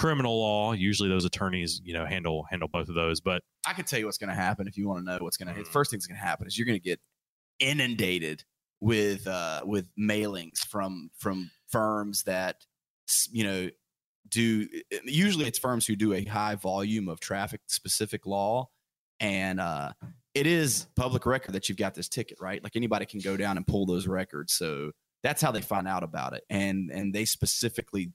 criminal 0.00 0.40
law. 0.40 0.72
Usually, 0.72 1.08
those 1.08 1.24
attorneys, 1.24 1.80
you 1.84 1.92
know, 1.92 2.06
handle 2.06 2.46
handle 2.50 2.68
both 2.68 2.88
of 2.88 2.94
those. 2.94 3.20
But 3.20 3.42
I 3.66 3.74
can 3.74 3.84
tell 3.84 3.98
you 3.98 4.06
what's 4.06 4.18
going 4.18 4.30
to 4.30 4.34
happen 4.34 4.66
if 4.66 4.76
you 4.76 4.88
want 4.88 5.04
to 5.04 5.04
know 5.04 5.18
what's 5.20 5.36
going 5.36 5.54
to. 5.54 5.60
Mm. 5.60 5.64
The 5.64 5.70
first 5.70 5.90
thing's 5.90 6.06
going 6.06 6.18
to 6.18 6.24
happen 6.24 6.46
is 6.46 6.58
you're 6.58 6.66
going 6.66 6.80
to 6.80 6.84
get 6.84 7.00
inundated 7.58 8.44
with 8.80 9.26
uh, 9.26 9.60
with 9.64 9.86
mailings 9.98 10.58
from 10.58 11.10
from 11.18 11.50
firms 11.68 12.24
that 12.24 12.56
you 13.30 13.44
know 13.44 13.70
do. 14.28 14.66
Usually, 15.04 15.46
it's 15.46 15.58
firms 15.58 15.86
who 15.86 15.96
do 15.96 16.14
a 16.14 16.24
high 16.24 16.54
volume 16.54 17.08
of 17.08 17.20
traffic 17.20 17.60
specific 17.66 18.26
law, 18.26 18.70
and 19.20 19.60
uh, 19.60 19.92
it 20.34 20.46
is 20.46 20.86
public 20.96 21.26
record 21.26 21.52
that 21.52 21.68
you've 21.68 21.78
got 21.78 21.94
this 21.94 22.08
ticket, 22.08 22.38
right? 22.40 22.62
Like 22.62 22.74
anybody 22.74 23.04
can 23.04 23.20
go 23.20 23.36
down 23.36 23.58
and 23.58 23.66
pull 23.66 23.84
those 23.84 24.06
records. 24.06 24.54
So 24.54 24.92
that's 25.22 25.42
how 25.42 25.50
they 25.50 25.60
find 25.60 25.86
out 25.86 26.02
about 26.02 26.32
it, 26.32 26.44
and 26.48 26.90
and 26.90 27.14
they 27.14 27.26
specifically 27.26 28.12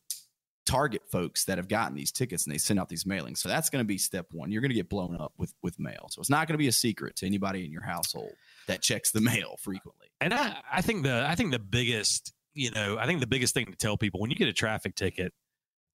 target 0.65 1.03
folks 1.09 1.45
that 1.45 1.57
have 1.57 1.67
gotten 1.67 1.95
these 1.95 2.11
tickets 2.11 2.45
and 2.45 2.53
they 2.53 2.57
send 2.57 2.79
out 2.79 2.89
these 2.89 3.03
mailings. 3.03 3.37
So 3.37 3.49
that's 3.49 3.69
going 3.69 3.83
to 3.83 3.87
be 3.87 3.97
step 3.97 4.27
one. 4.31 4.51
You're 4.51 4.61
going 4.61 4.69
to 4.69 4.75
get 4.75 4.89
blown 4.89 5.15
up 5.19 5.33
with 5.37 5.53
with 5.61 5.79
mail. 5.79 6.07
So 6.09 6.19
it's 6.19 6.29
not 6.29 6.47
going 6.47 6.55
to 6.55 6.59
be 6.59 6.67
a 6.67 6.73
secret 6.73 7.15
to 7.17 7.25
anybody 7.25 7.65
in 7.65 7.71
your 7.71 7.83
household 7.83 8.31
that 8.67 8.81
checks 8.81 9.11
the 9.11 9.21
mail 9.21 9.57
frequently. 9.59 10.07
and 10.21 10.33
I, 10.33 10.57
I 10.71 10.81
think 10.81 11.03
the 11.03 11.25
I 11.27 11.35
think 11.35 11.51
the 11.51 11.59
biggest 11.59 12.33
you 12.53 12.71
know 12.71 12.97
I 12.97 13.05
think 13.05 13.19
the 13.19 13.27
biggest 13.27 13.53
thing 13.53 13.67
to 13.67 13.75
tell 13.77 13.97
people 13.97 14.19
when 14.19 14.31
you 14.31 14.35
get 14.35 14.47
a 14.47 14.53
traffic 14.53 14.95
ticket, 14.95 15.33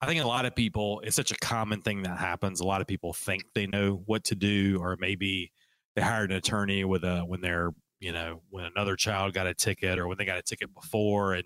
I 0.01 0.07
think 0.07 0.24
a 0.24 0.28
lot 0.28 0.45
of 0.45 0.55
people 0.55 1.01
it's 1.03 1.16
such 1.16 1.32
a 1.32 1.38
common 1.38 1.82
thing 1.82 2.03
that 2.03 2.18
happens. 2.18 2.59
A 2.59 2.66
lot 2.66 2.82
of 2.82 2.88
people 2.88 3.13
think 3.13 3.43
they 3.53 3.68
know 3.68 4.01
what 4.05 4.26
to 4.26 4.36
do, 4.36 4.80
or 4.82 4.97
maybe 4.99 5.51
they 5.95 6.01
hired 6.01 6.32
an 6.32 6.38
attorney 6.38 6.84
with 6.84 7.03
a 7.03 7.20
when 7.20 7.41
they're 7.41 7.72
you 7.99 8.11
know 8.11 8.41
when 8.49 8.66
another 8.66 8.95
child 8.95 9.34
got 9.34 9.47
a 9.47 9.53
ticket 9.53 9.99
or 9.99 10.07
when 10.07 10.18
they 10.18 10.26
got 10.26 10.38
a 10.38 10.43
ticket 10.43 10.74
before 10.74 11.34
and 11.34 11.45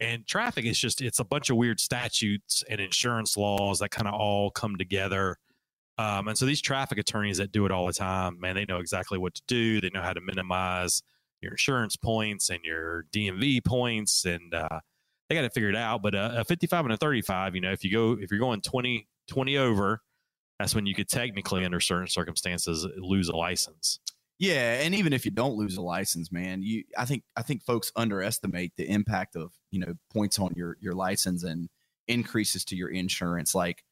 and 0.00 0.26
traffic 0.26 0.64
is 0.64 0.78
just 0.78 1.00
it's 1.00 1.18
a 1.18 1.24
bunch 1.24 1.50
of 1.50 1.56
weird 1.56 1.80
statutes 1.80 2.64
and 2.68 2.80
insurance 2.80 3.36
laws 3.36 3.80
that 3.80 3.90
kind 3.90 4.08
of 4.08 4.14
all 4.14 4.50
come 4.50 4.76
together. 4.76 5.38
Um, 5.98 6.28
and 6.28 6.38
so 6.38 6.46
these 6.46 6.60
traffic 6.60 6.98
attorneys 6.98 7.38
that 7.38 7.50
do 7.50 7.66
it 7.66 7.72
all 7.72 7.86
the 7.86 7.92
time 7.92 8.38
man 8.38 8.54
they 8.54 8.64
know 8.64 8.78
exactly 8.78 9.18
what 9.18 9.34
to 9.34 9.42
do. 9.46 9.80
They 9.80 9.90
know 9.90 10.02
how 10.02 10.12
to 10.12 10.20
minimize 10.20 11.02
your 11.40 11.52
insurance 11.52 11.96
points 11.96 12.50
and 12.50 12.60
your 12.64 13.04
dmv 13.12 13.64
points 13.64 14.24
and 14.24 14.54
uh, 14.54 14.80
they 15.28 15.34
got 15.34 15.42
to 15.42 15.50
figure 15.50 15.68
it 15.68 15.76
out. 15.76 16.02
But 16.02 16.14
uh, 16.14 16.32
a 16.36 16.44
55 16.44 16.84
and 16.86 16.94
a 16.94 16.96
35 16.96 17.54
you 17.54 17.60
know 17.60 17.72
if 17.72 17.84
you 17.84 17.90
go 17.90 18.16
if 18.20 18.30
you're 18.30 18.40
going 18.40 18.60
20 18.60 19.08
20 19.28 19.56
over 19.58 20.00
that's 20.58 20.74
when 20.74 20.86
you 20.86 20.94
could 20.94 21.08
technically 21.08 21.64
under 21.64 21.80
certain 21.80 22.08
circumstances 22.08 22.86
lose 22.96 23.28
a 23.28 23.36
license 23.36 24.00
Yeah, 24.38 24.80
and 24.80 24.94
even 24.94 25.12
if 25.12 25.24
you 25.24 25.32
don't 25.32 25.56
lose 25.56 25.76
a 25.76 25.82
license, 25.82 26.30
man, 26.30 26.62
you 26.62 26.84
I 26.96 27.04
think 27.04 27.24
I 27.36 27.42
think 27.42 27.64
folks 27.64 27.90
underestimate 27.96 28.72
the 28.76 28.88
impact 28.88 29.34
of, 29.34 29.52
you 29.70 29.80
know, 29.80 29.94
points 30.12 30.38
on 30.38 30.52
your 30.56 30.76
your 30.80 30.94
license 30.94 31.42
and 31.42 31.68
increases 32.06 32.64
to 32.66 32.76
your 32.76 32.88
insurance 32.88 33.54
like 33.54 33.84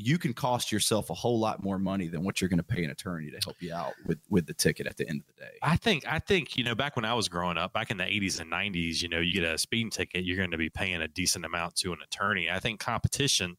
you 0.00 0.16
can 0.16 0.32
cost 0.32 0.70
yourself 0.70 1.10
a 1.10 1.14
whole 1.14 1.40
lot 1.40 1.62
more 1.62 1.78
money 1.78 2.06
than 2.06 2.22
what 2.22 2.40
you're 2.40 2.48
going 2.48 2.58
to 2.58 2.62
pay 2.62 2.84
an 2.84 2.90
attorney 2.90 3.30
to 3.32 3.38
help 3.44 3.56
you 3.60 3.74
out 3.74 3.94
with 4.06 4.18
with 4.30 4.46
the 4.46 4.54
ticket 4.54 4.86
at 4.86 4.96
the 4.96 5.08
end 5.08 5.20
of 5.20 5.26
the 5.26 5.42
day. 5.42 5.50
I 5.60 5.76
think 5.76 6.04
I 6.06 6.20
think 6.20 6.56
you 6.56 6.62
know 6.62 6.76
back 6.76 6.94
when 6.94 7.04
I 7.04 7.14
was 7.14 7.28
growing 7.28 7.58
up, 7.58 7.72
back 7.72 7.90
in 7.90 7.96
the 7.96 8.04
80s 8.04 8.40
and 8.40 8.50
90s, 8.50 9.02
you 9.02 9.08
know, 9.08 9.18
you 9.18 9.32
get 9.32 9.42
a 9.42 9.58
speeding 9.58 9.90
ticket, 9.90 10.24
you're 10.24 10.36
going 10.36 10.52
to 10.52 10.56
be 10.58 10.70
paying 10.70 11.02
a 11.02 11.08
decent 11.08 11.44
amount 11.44 11.74
to 11.76 11.92
an 11.92 11.98
attorney. 12.04 12.48
I 12.48 12.60
think 12.60 12.78
competition 12.78 13.56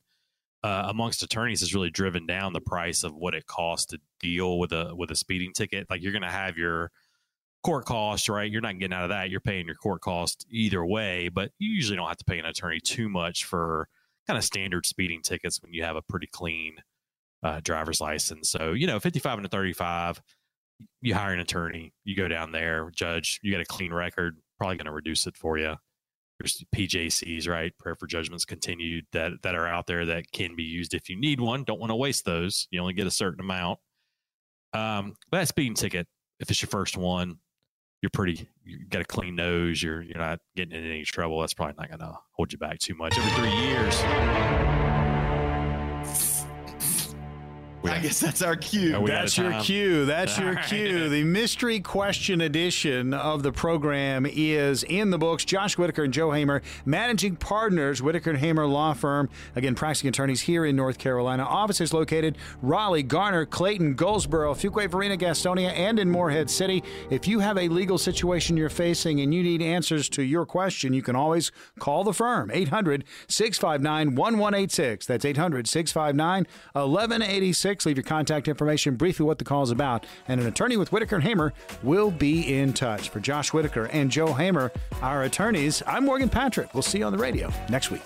uh, 0.63 0.85
amongst 0.87 1.23
attorneys 1.23 1.61
has 1.61 1.73
really 1.73 1.89
driven 1.89 2.25
down 2.25 2.53
the 2.53 2.61
price 2.61 3.03
of 3.03 3.15
what 3.15 3.33
it 3.33 3.45
costs 3.45 3.87
to 3.87 3.99
deal 4.19 4.59
with 4.59 4.71
a 4.71 4.93
with 4.95 5.11
a 5.11 5.15
speeding 5.15 5.53
ticket. 5.53 5.89
Like 5.89 6.01
you're 6.01 6.11
going 6.11 6.21
to 6.21 6.29
have 6.29 6.57
your 6.57 6.91
court 7.63 7.85
costs, 7.85 8.29
right? 8.29 8.49
You're 8.49 8.61
not 8.61 8.79
getting 8.79 8.93
out 8.93 9.03
of 9.03 9.09
that. 9.09 9.29
You're 9.29 9.39
paying 9.39 9.65
your 9.65 9.75
court 9.75 10.01
cost 10.01 10.45
either 10.49 10.85
way, 10.85 11.29
but 11.29 11.51
you 11.59 11.71
usually 11.71 11.95
don't 11.97 12.07
have 12.07 12.17
to 12.17 12.25
pay 12.25 12.39
an 12.39 12.45
attorney 12.45 12.79
too 12.79 13.09
much 13.09 13.45
for 13.45 13.87
kind 14.27 14.37
of 14.37 14.43
standard 14.43 14.85
speeding 14.85 15.21
tickets 15.21 15.61
when 15.61 15.73
you 15.73 15.83
have 15.83 15.95
a 15.95 16.01
pretty 16.01 16.27
clean 16.27 16.75
uh, 17.43 17.61
driver's 17.63 18.01
license. 18.01 18.49
So 18.49 18.73
you 18.73 18.87
know, 18.87 18.99
55 18.99 19.37
and 19.39 19.45
a 19.45 19.49
35 19.49 20.21
you 21.01 21.13
hire 21.13 21.33
an 21.33 21.39
attorney, 21.39 21.93
you 22.03 22.15
go 22.15 22.27
down 22.27 22.51
there, 22.51 22.91
judge, 22.95 23.39
you 23.41 23.51
got 23.51 23.61
a 23.61 23.65
clean 23.65 23.93
record, 23.93 24.37
probably 24.57 24.77
going 24.77 24.85
to 24.85 24.91
reduce 24.91 25.27
it 25.27 25.35
for 25.35 25.57
you. 25.57 25.75
There's 26.39 26.63
PJCs, 26.73 27.49
right? 27.49 27.77
Prayer 27.77 27.95
for 27.95 28.07
judgments 28.07 28.45
continued 28.45 29.05
that 29.11 29.33
that 29.43 29.55
are 29.55 29.67
out 29.67 29.87
there 29.87 30.05
that 30.05 30.31
can 30.31 30.55
be 30.55 30.63
used 30.63 30.93
if 30.93 31.09
you 31.09 31.19
need 31.19 31.41
one. 31.41 31.65
Don't 31.65 31.79
want 31.79 31.89
to 31.89 31.95
waste 31.95 32.23
those. 32.25 32.67
You 32.71 32.79
only 32.79 32.93
get 32.93 33.07
a 33.07 33.11
certain 33.11 33.41
amount. 33.41 33.79
Um, 34.73 35.15
but 35.31 35.39
that 35.39 35.47
speeding 35.49 35.73
ticket, 35.73 36.07
if 36.39 36.49
it's 36.49 36.61
your 36.61 36.69
first 36.69 36.95
one, 36.95 37.39
you're 38.01 38.09
pretty. 38.11 38.47
You 38.63 38.85
got 38.87 39.01
a 39.01 39.05
clean 39.05 39.35
nose. 39.35 39.83
You're 39.83 40.01
you're 40.01 40.17
not 40.17 40.39
getting 40.55 40.77
in 40.77 40.89
any 40.89 41.03
trouble. 41.03 41.41
That's 41.41 41.53
probably 41.53 41.75
not 41.77 41.89
going 41.89 41.99
to 41.99 42.17
hold 42.31 42.53
you 42.53 42.57
back 42.57 42.79
too 42.79 42.95
much. 42.95 43.17
Every 43.17 43.31
three 43.31 43.67
years, 43.67 43.95
I 47.81 47.99
guess 48.01 48.19
that's 48.19 48.41
our 48.41 48.55
cue. 48.57 48.95
Are 48.95 48.99
we 49.01 49.09
out 49.11 49.19
of 49.19 49.21
That's 49.23 49.37
your 49.37 49.51
time? 49.51 49.63
cue. 49.63 50.05
That's 50.05 50.37
your 50.39 50.49
All 50.49 50.53
right. 50.55 50.65
cue. 50.65 51.07
The 51.09 51.23
mystery 51.23 51.79
question 51.79 52.41
edition 52.41 53.13
of 53.13 53.41
the 53.41 53.51
program 53.53 54.25
is 54.29 54.83
in 54.83 55.11
the 55.11 55.17
books. 55.17 55.45
Josh 55.45 55.77
Whitaker 55.77 56.03
and 56.03 56.13
Joe 56.13 56.31
Hamer, 56.31 56.61
managing 56.85 57.37
partners, 57.37 58.01
Whitaker 58.01 58.31
and 58.31 58.39
Hamer 58.39 58.65
Law 58.65 58.93
Firm. 58.93 59.29
Again, 59.55 59.75
practicing 59.75 60.09
attorneys 60.09 60.41
here 60.41 60.65
in 60.65 60.75
North 60.75 60.97
Carolina. 60.97 61.43
Offices 61.43 61.93
located 61.93 62.37
Raleigh, 62.61 63.03
Garner, 63.03 63.45
Clayton, 63.45 63.93
Goldsboro, 63.95 64.53
Fuquay, 64.55 64.89
Varina, 64.89 65.15
Gastonia, 65.15 65.69
and 65.71 65.99
in 65.99 66.09
Morehead 66.09 66.49
City. 66.49 66.83
If 67.09 67.27
you 67.29 67.39
have 67.39 67.57
a 67.57 67.69
legal 67.69 67.97
situation 67.97 68.57
you're 68.57 68.69
facing 68.69 69.21
and 69.21 69.33
you 69.33 69.41
need 69.41 69.61
answers 69.61 70.09
to 70.09 70.23
your 70.23 70.45
question, 70.45 70.91
you 70.91 71.01
can 71.01 71.15
always 71.15 71.51
call 71.79 72.03
the 72.03 72.13
firm. 72.13 72.51
800 72.53 73.05
659 73.29 74.15
1186. 74.15 75.05
That's 75.05 75.23
800 75.23 75.65
659 75.67 76.45
1186. 76.73 77.68
Leave 77.85 77.97
your 77.97 78.03
contact 78.03 78.47
information, 78.47 78.95
briefly 78.95 79.25
what 79.25 79.37
the 79.37 79.45
call 79.45 79.61
is 79.61 79.69
about, 79.69 80.05
and 80.27 80.41
an 80.41 80.47
attorney 80.47 80.75
with 80.75 80.91
Whitaker 80.91 81.15
and 81.15 81.23
Hamer 81.23 81.53
will 81.83 82.09
be 82.09 82.55
in 82.55 82.73
touch. 82.73 83.09
For 83.09 83.19
Josh 83.19 83.53
Whitaker 83.53 83.85
and 83.85 84.09
Joe 84.09 84.33
Hamer, 84.33 84.71
our 85.01 85.23
attorneys, 85.23 85.83
I'm 85.85 86.05
Morgan 86.05 86.29
Patrick. 86.29 86.73
We'll 86.73 86.83
see 86.83 86.99
you 86.99 87.05
on 87.05 87.11
the 87.11 87.19
radio 87.19 87.51
next 87.69 87.91
week. 87.91 88.01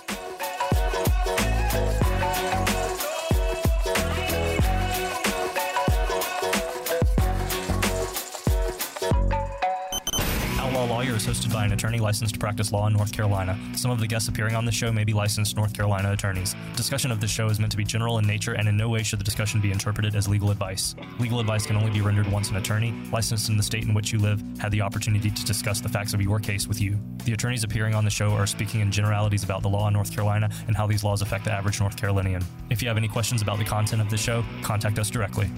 Lawyers 11.03 11.27
is 11.27 11.37
hosted 11.37 11.51
by 11.51 11.65
an 11.65 11.73
attorney 11.73 11.99
licensed 11.99 12.35
to 12.35 12.39
practice 12.39 12.71
law 12.71 12.87
in 12.87 12.93
North 12.93 13.11
Carolina. 13.11 13.59
Some 13.75 13.91
of 13.91 13.99
the 13.99 14.07
guests 14.07 14.29
appearing 14.29 14.55
on 14.55 14.63
the 14.63 14.71
show 14.71 14.89
may 14.89 15.03
be 15.03 15.11
licensed 15.11 15.57
North 15.57 15.73
Carolina 15.73 16.13
attorneys. 16.13 16.55
Discussion 16.77 17.11
of 17.11 17.19
this 17.19 17.29
show 17.29 17.47
is 17.47 17.59
meant 17.59 17.71
to 17.71 17.77
be 17.77 17.83
general 17.83 18.19
in 18.19 18.25
nature, 18.25 18.53
and 18.53 18.69
in 18.69 18.77
no 18.77 18.87
way 18.87 19.03
should 19.03 19.19
the 19.19 19.23
discussion 19.25 19.59
be 19.59 19.73
interpreted 19.73 20.15
as 20.15 20.29
legal 20.29 20.49
advice. 20.49 20.95
Legal 21.19 21.41
advice 21.41 21.65
can 21.65 21.75
only 21.75 21.91
be 21.91 21.99
rendered 21.99 22.31
once 22.31 22.51
an 22.51 22.55
attorney, 22.55 22.93
licensed 23.11 23.49
in 23.49 23.57
the 23.57 23.63
state 23.63 23.83
in 23.83 23.93
which 23.93 24.13
you 24.13 24.19
live, 24.19 24.41
had 24.59 24.71
the 24.71 24.79
opportunity 24.79 25.29
to 25.29 25.43
discuss 25.43 25.81
the 25.81 25.89
facts 25.89 26.13
of 26.13 26.21
your 26.21 26.39
case 26.39 26.69
with 26.69 26.79
you. 26.79 26.97
The 27.25 27.33
attorneys 27.33 27.65
appearing 27.65 27.95
on 27.95 28.05
the 28.05 28.09
show 28.09 28.31
are 28.31 28.47
speaking 28.47 28.79
in 28.79 28.89
generalities 28.89 29.43
about 29.43 29.61
the 29.61 29.69
law 29.69 29.89
in 29.89 29.93
North 29.93 30.13
Carolina 30.13 30.49
and 30.67 30.77
how 30.77 30.87
these 30.87 31.03
laws 31.03 31.21
affect 31.21 31.43
the 31.43 31.51
average 31.51 31.81
North 31.81 31.97
Carolinian. 31.97 32.45
If 32.69 32.81
you 32.81 32.87
have 32.87 32.95
any 32.95 33.09
questions 33.09 33.41
about 33.41 33.59
the 33.59 33.65
content 33.65 34.01
of 34.01 34.09
the 34.09 34.15
show, 34.15 34.45
contact 34.61 34.97
us 34.99 35.09
directly. 35.09 35.51